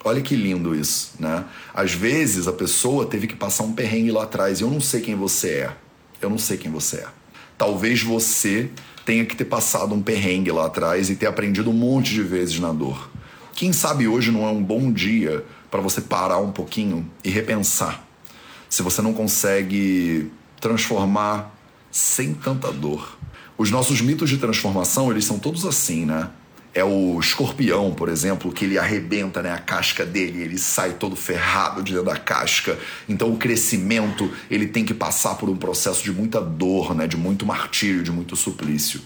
Olha 0.05 0.21
que 0.21 0.37
lindo 0.37 0.73
isso, 0.73 1.15
né? 1.19 1.43
Às 1.73 1.93
vezes 1.93 2.47
a 2.47 2.53
pessoa 2.53 3.05
teve 3.05 3.27
que 3.27 3.35
passar 3.35 3.63
um 3.63 3.73
perrengue 3.73 4.11
lá 4.11 4.23
atrás 4.23 4.61
eu 4.61 4.69
não 4.69 4.79
sei 4.79 5.01
quem 5.01 5.15
você 5.15 5.49
é. 5.49 5.75
Eu 6.21 6.29
não 6.29 6.37
sei 6.37 6.57
quem 6.57 6.71
você 6.71 6.97
é. 6.97 7.24
Talvez 7.57 8.01
você 8.01 8.69
tenha 9.05 9.25
que 9.25 9.35
ter 9.35 9.45
passado 9.45 9.93
um 9.93 10.01
perrengue 10.01 10.51
lá 10.51 10.65
atrás 10.65 11.09
e 11.09 11.15
ter 11.15 11.27
aprendido 11.27 11.69
um 11.69 11.73
monte 11.73 12.13
de 12.13 12.23
vezes 12.23 12.59
na 12.59 12.73
dor. 12.73 13.09
Quem 13.53 13.71
sabe 13.71 14.07
hoje 14.07 14.31
não 14.31 14.45
é 14.45 14.49
um 14.49 14.61
bom 14.61 14.91
dia 14.91 15.45
para 15.71 15.79
você 15.79 16.01
parar 16.01 16.39
um 16.39 16.51
pouquinho 16.51 17.09
e 17.23 17.29
repensar 17.29 18.05
se 18.69 18.81
você 18.81 19.01
não 19.01 19.13
consegue 19.13 20.31
transformar 20.59 21.55
sem 21.91 22.33
tanta 22.33 22.71
dor. 22.71 23.17
Os 23.57 23.71
nossos 23.71 24.01
mitos 24.01 24.29
de 24.29 24.37
transformação, 24.37 25.09
eles 25.09 25.23
são 25.23 25.39
todos 25.39 25.65
assim, 25.65 26.05
né? 26.05 26.29
É 26.75 26.83
o 26.83 27.17
escorpião, 27.21 27.93
por 27.93 28.09
exemplo, 28.09 28.51
que 28.51 28.65
ele 28.65 28.77
arrebenta 28.77 29.41
né, 29.41 29.49
a 29.49 29.57
casca 29.57 30.05
dele, 30.05 30.43
ele 30.43 30.57
sai 30.57 30.93
todo 30.93 31.15
ferrado 31.15 31.81
de 31.81 31.93
dentro 31.93 32.05
da 32.05 32.17
casca. 32.17 32.77
Então 33.07 33.31
o 33.31 33.37
crescimento, 33.37 34.29
ele 34.51 34.67
tem 34.67 34.83
que 34.83 34.93
passar 34.93 35.35
por 35.35 35.49
um 35.49 35.55
processo 35.55 36.03
de 36.03 36.11
muita 36.11 36.41
dor, 36.41 36.93
né, 36.93 37.07
de 37.07 37.15
muito 37.15 37.45
martírio, 37.45 38.03
de 38.03 38.11
muito 38.11 38.35
suplício. 38.35 38.99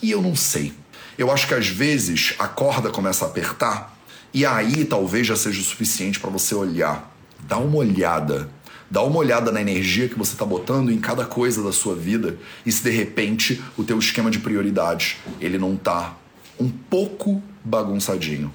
E 0.00 0.12
eu 0.12 0.22
não 0.22 0.36
sei. 0.36 0.72
Eu 1.18 1.32
acho 1.32 1.48
que 1.48 1.54
às 1.54 1.66
vezes 1.66 2.34
a 2.38 2.46
corda 2.46 2.88
começa 2.88 3.24
a 3.24 3.28
apertar 3.28 3.98
e 4.32 4.46
aí 4.46 4.84
talvez 4.84 5.26
já 5.26 5.34
seja 5.34 5.60
o 5.60 5.64
suficiente 5.64 6.20
para 6.20 6.30
você 6.30 6.54
olhar. 6.54 7.12
Dá 7.40 7.58
uma 7.58 7.78
olhada 7.78 8.48
Dá 8.90 9.02
uma 9.02 9.18
olhada 9.18 9.52
na 9.52 9.60
energia 9.60 10.08
que 10.08 10.18
você 10.18 10.32
está 10.32 10.46
botando 10.46 10.90
em 10.90 10.98
cada 10.98 11.26
coisa 11.26 11.62
da 11.62 11.72
sua 11.72 11.94
vida 11.94 12.38
e 12.64 12.72
se 12.72 12.82
de 12.82 12.90
repente 12.90 13.62
o 13.76 13.84
teu 13.84 13.98
esquema 13.98 14.30
de 14.30 14.38
prioridades 14.38 15.16
ele 15.38 15.58
não 15.58 15.74
está 15.74 16.16
um 16.58 16.68
pouco 16.68 17.42
bagunçadinho. 17.64 18.52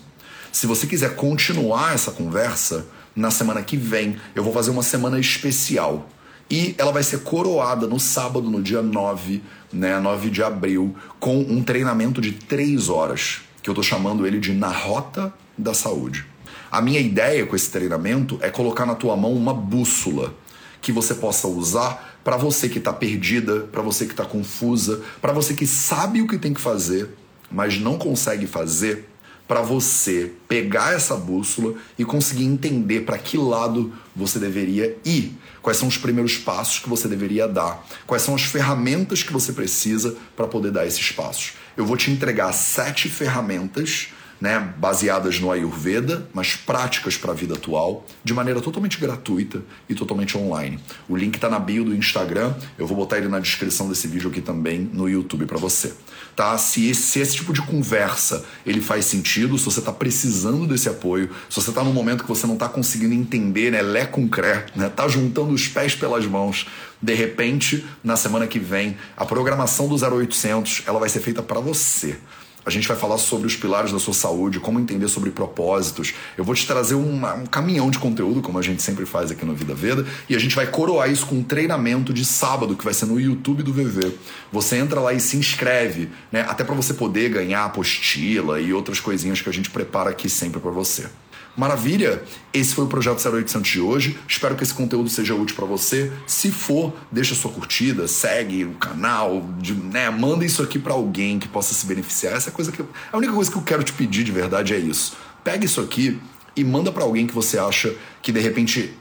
Se 0.51 0.67
você 0.67 0.85
quiser 0.85 1.15
continuar 1.15 1.95
essa 1.95 2.11
conversa, 2.11 2.85
na 3.15 3.31
semana 3.31 3.61
que 3.61 3.77
vem 3.77 4.17
eu 4.35 4.43
vou 4.43 4.53
fazer 4.53 4.71
uma 4.71 4.83
semana 4.83 5.19
especial. 5.19 6.09
E 6.49 6.75
ela 6.77 6.91
vai 6.91 7.03
ser 7.03 7.21
coroada 7.21 7.87
no 7.87 7.99
sábado, 7.99 8.49
no 8.49 8.61
dia 8.61 8.81
9, 8.81 9.41
né, 9.71 9.99
9 9.99 10.29
de 10.29 10.43
abril, 10.43 10.95
com 11.19 11.39
um 11.39 11.63
treinamento 11.63 12.21
de 12.21 12.33
3 12.33 12.89
horas, 12.89 13.41
que 13.61 13.69
eu 13.69 13.71
estou 13.71 13.83
chamando 13.83 14.27
ele 14.27 14.39
de 14.39 14.53
Na 14.53 14.67
Rota 14.67 15.33
da 15.57 15.73
Saúde. 15.73 16.25
A 16.71 16.81
minha 16.81 16.99
ideia 16.99 17.45
com 17.45 17.55
esse 17.55 17.69
treinamento 17.69 18.37
é 18.41 18.49
colocar 18.49 18.85
na 18.85 18.95
tua 18.95 19.15
mão 19.15 19.33
uma 19.33 19.53
bússola 19.53 20.33
que 20.81 20.91
você 20.91 21.15
possa 21.15 21.47
usar 21.47 22.19
para 22.23 22.35
você 22.37 22.67
que 22.67 22.77
está 22.77 22.91
perdida, 22.91 23.61
para 23.71 23.81
você 23.81 24.05
que 24.05 24.11
está 24.11 24.25
confusa, 24.25 25.01
para 25.21 25.31
você 25.31 25.53
que 25.53 25.65
sabe 25.65 26.21
o 26.21 26.27
que 26.27 26.37
tem 26.37 26.53
que 26.53 26.61
fazer, 26.61 27.09
mas 27.53 27.79
não 27.79 27.97
consegue 27.97 28.47
fazer, 28.47 29.09
para 29.47 29.61
você 29.61 30.31
pegar 30.47 30.93
essa 30.93 31.15
bússola 31.15 31.75
e 31.99 32.05
conseguir 32.05 32.45
entender 32.45 33.01
para 33.01 33.17
que 33.17 33.37
lado 33.37 33.93
você 34.15 34.39
deveria 34.39 34.97
ir. 35.05 35.37
Quais 35.61 35.77
são 35.77 35.87
os 35.87 35.97
primeiros 35.97 36.37
passos 36.37 36.79
que 36.79 36.89
você 36.89 37.07
deveria 37.07 37.47
dar? 37.47 37.85
Quais 38.07 38.23
são 38.23 38.35
as 38.35 38.43
ferramentas 38.43 39.21
que 39.21 39.33
você 39.33 39.51
precisa 39.53 40.15
para 40.35 40.47
poder 40.47 40.71
dar 40.71 40.87
esses 40.87 41.11
passos? 41.11 41.53
Eu 41.75 41.85
vou 41.85 41.97
te 41.97 42.09
entregar 42.09 42.51
sete 42.53 43.09
ferramentas 43.09 44.09
né, 44.43 44.73
baseadas 44.75 45.39
no 45.39 45.49
Ayurveda, 45.49 46.27
mas 46.33 46.53
práticas 46.53 47.15
para 47.15 47.31
a 47.31 47.33
vida 47.33 47.53
atual, 47.53 48.05
de 48.25 48.33
maneira 48.33 48.59
totalmente 48.59 48.99
gratuita 48.99 49.61
e 49.87 49.95
totalmente 49.95 50.37
online. 50.37 50.77
O 51.07 51.15
link 51.15 51.35
está 51.35 51.49
na 51.49 51.57
bio 51.57 51.85
do 51.85 51.95
Instagram, 51.95 52.53
eu 52.77 52.85
vou 52.85 52.97
botar 52.97 53.19
ele 53.19 53.29
na 53.29 53.39
descrição 53.39 53.87
desse 53.87 54.05
vídeo 54.05 54.29
aqui 54.29 54.41
também 54.41 54.81
no 54.91 55.07
YouTube 55.07 55.45
para 55.45 55.57
você. 55.57 55.93
Tá? 56.35 56.57
Se 56.57 56.89
esse, 56.89 57.03
se 57.03 57.19
esse 57.21 57.37
tipo 57.37 57.53
de 57.53 57.61
conversa 57.61 58.43
ele 58.65 58.81
faz 58.81 59.05
sentido, 59.05 59.57
se 59.57 59.63
você 59.63 59.79
está 59.79 59.93
precisando 59.93 60.67
desse 60.67 60.89
apoio, 60.89 61.29
se 61.49 61.61
você 61.61 61.69
está 61.69 61.81
num 61.81 61.93
momento 61.93 62.23
que 62.23 62.29
você 62.29 62.45
não 62.45 62.55
está 62.55 62.67
conseguindo 62.67 63.13
entender, 63.13 63.71
né, 63.71 63.81
lé 63.81 64.05
com 64.05 64.27
cré, 64.27 64.65
né, 64.75 64.89
tá 64.89 65.07
juntando 65.07 65.53
os 65.53 65.69
pés 65.69 65.95
pelas 65.95 66.25
mãos, 66.25 66.67
de 67.01 67.13
repente, 67.13 67.85
na 68.03 68.17
semana 68.17 68.45
que 68.45 68.59
vem, 68.59 68.97
a 69.15 69.25
programação 69.25 69.87
do 69.87 69.95
0800 69.95 70.83
ela 70.85 70.99
vai 70.99 71.07
ser 71.07 71.21
feita 71.21 71.41
para 71.41 71.61
você. 71.61 72.17
A 72.65 72.69
gente 72.69 72.87
vai 72.87 72.95
falar 72.95 73.17
sobre 73.17 73.45
os 73.45 73.55
pilares 73.55 73.91
da 73.91 73.99
sua 73.99 74.13
saúde, 74.13 74.59
como 74.59 74.79
entender 74.79 75.07
sobre 75.09 75.31
propósitos. 75.31 76.13
Eu 76.37 76.43
vou 76.43 76.55
te 76.55 76.65
trazer 76.65 76.95
uma, 76.95 77.33
um 77.33 77.45
caminhão 77.45 77.89
de 77.91 77.99
conteúdo, 77.99 78.41
como 78.41 78.57
a 78.57 78.61
gente 78.61 78.81
sempre 78.81 79.05
faz 79.05 79.31
aqui 79.31 79.45
no 79.45 79.53
Vida 79.53 79.73
Veda, 79.73 80.05
e 80.29 80.35
a 80.35 80.39
gente 80.39 80.55
vai 80.55 80.67
coroar 80.67 81.11
isso 81.11 81.25
com 81.25 81.35
um 81.35 81.43
treinamento 81.43 82.13
de 82.13 82.23
sábado, 82.23 82.75
que 82.75 82.83
vai 82.83 82.93
ser 82.93 83.05
no 83.05 83.19
YouTube 83.19 83.63
do 83.63 83.73
VV. 83.73 84.13
Você 84.51 84.77
entra 84.77 85.01
lá 85.01 85.13
e 85.13 85.19
se 85.19 85.35
inscreve, 85.35 86.09
né? 86.31 86.45
Até 86.47 86.63
para 86.63 86.75
você 86.75 86.93
poder 86.93 87.29
ganhar 87.29 87.65
apostila 87.65 88.61
e 88.61 88.73
outras 88.73 88.99
coisinhas 88.99 89.41
que 89.41 89.49
a 89.49 89.53
gente 89.53 89.69
prepara 89.69 90.09
aqui 90.09 90.29
sempre 90.29 90.59
para 90.59 90.71
você. 90.71 91.07
Maravilha! 91.55 92.23
Esse 92.51 92.73
foi 92.73 92.85
o 92.85 92.87
Projeto 92.87 93.23
0800 93.23 93.71
de 93.71 93.79
hoje. 93.79 94.17
Espero 94.27 94.55
que 94.55 94.63
esse 94.63 94.73
conteúdo 94.73 95.07
seja 95.07 95.35
útil 95.35 95.55
para 95.55 95.65
você. 95.65 96.11
Se 96.25 96.51
for, 96.51 96.91
deixa 97.11 97.35
sua 97.35 97.51
curtida, 97.51 98.07
segue 98.07 98.65
o 98.65 98.73
canal, 98.73 99.47
né, 99.91 100.09
manda 100.09 100.43
isso 100.43 100.63
aqui 100.63 100.79
para 100.79 100.93
alguém 100.93 101.37
que 101.37 101.47
possa 101.47 101.75
se 101.75 101.85
beneficiar. 101.85 102.33
Essa 102.33 102.49
é 102.49 102.51
coisa 102.53 102.71
que 102.71 102.79
eu, 102.79 102.89
a 103.11 103.17
única 103.17 103.33
coisa 103.33 103.51
que 103.51 103.57
eu 103.57 103.61
quero 103.61 103.83
te 103.83 103.93
pedir 103.93 104.23
de 104.23 104.31
verdade 104.31 104.73
é 104.73 104.79
isso. 104.79 105.15
Pega 105.43 105.63
isso 105.63 105.79
aqui 105.79 106.19
e 106.55 106.63
manda 106.63 106.91
para 106.91 107.03
alguém 107.03 107.27
que 107.27 107.33
você 107.35 107.59
acha 107.59 107.93
que 108.21 108.31
de 108.31 108.39
repente 108.39 108.97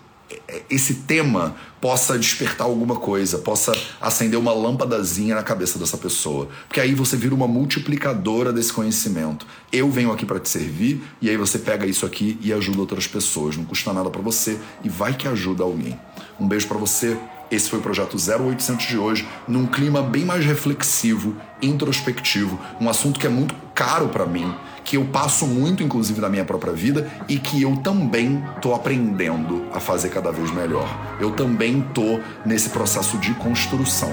esse 0.69 0.95
tema 0.95 1.57
possa 1.83 2.17
despertar 2.17 2.65
alguma 2.65 2.95
coisa, 2.95 3.39
possa 3.39 3.73
acender 4.01 4.39
uma 4.39 4.53
lâmpadazinha 4.53 5.35
na 5.35 5.43
cabeça 5.43 5.81
dessa 5.81 5.99
pessoa. 5.99 6.49
Porque 6.69 6.79
aí 6.79 6.95
você 6.95 7.17
vira 7.17 7.35
uma 7.35 7.49
multiplicadora 7.49 8.53
desse 8.53 8.73
conhecimento. 8.73 9.45
Eu 9.73 9.91
venho 9.91 10.13
aqui 10.13 10.25
para 10.25 10.39
te 10.39 10.49
servir 10.49 11.03
e 11.21 11.29
aí 11.29 11.37
você 11.37 11.59
pega 11.59 11.85
isso 11.85 12.07
aqui 12.07 12.39
e 12.41 12.53
ajuda 12.53 12.79
outras 12.79 13.09
pessoas. 13.09 13.57
Não 13.57 13.65
custa 13.65 13.93
nada 13.93 14.09
para 14.11 14.23
você 14.23 14.61
e 14.85 14.89
vai 14.89 15.15
que 15.15 15.27
ajuda 15.27 15.65
alguém. 15.65 15.99
Um 16.39 16.47
beijo 16.47 16.69
para 16.69 16.79
você. 16.79 17.19
Esse 17.51 17.69
foi 17.69 17.81
o 17.81 17.83
projeto 17.83 18.17
0800 18.17 18.87
de 18.87 18.97
hoje, 18.97 19.29
num 19.47 19.67
clima 19.67 20.03
bem 20.03 20.25
mais 20.25 20.43
reflexivo, 20.43 21.37
introspectivo, 21.61 22.59
um 22.81 22.89
assunto 22.89 23.21
que 23.21 23.27
é 23.27 23.31
muito 23.31 23.55
caro 23.75 24.09
para 24.09 24.25
mim 24.25 24.55
que 24.85 24.97
eu 24.97 25.05
passo 25.05 25.47
muito, 25.47 25.83
inclusive, 25.83 26.21
na 26.21 26.29
minha 26.29 26.45
própria 26.45 26.73
vida 26.73 27.11
e 27.29 27.39
que 27.39 27.63
eu 27.63 27.77
também 27.77 28.43
tô 28.61 28.75
aprendendo 28.75 29.67
a 29.73 29.81
fazer 29.81 30.09
cada 30.09 30.31
vez 30.31 30.51
melhor. 30.51 30.89
Eu 31.21 31.33
também 31.33 31.83
tô 31.95 32.21
nesse 32.45 32.71
processo 32.71 33.19
de 33.19 33.35
construção. 33.35 34.11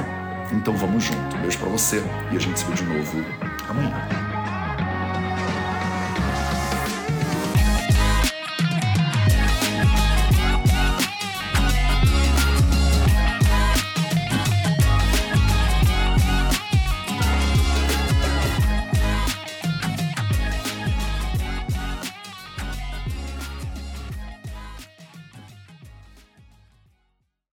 Então 0.52 0.76
vamos 0.76 1.04
junto. 1.04 1.38
beijo 1.38 1.58
para 1.58 1.70
você 1.70 2.04
e 2.32 2.38
a 2.38 2.40
gente 2.40 2.60
se 2.60 2.66
vê 2.66 2.74
de 2.74 2.84
novo 2.84 3.24
amanhã. 3.68 4.29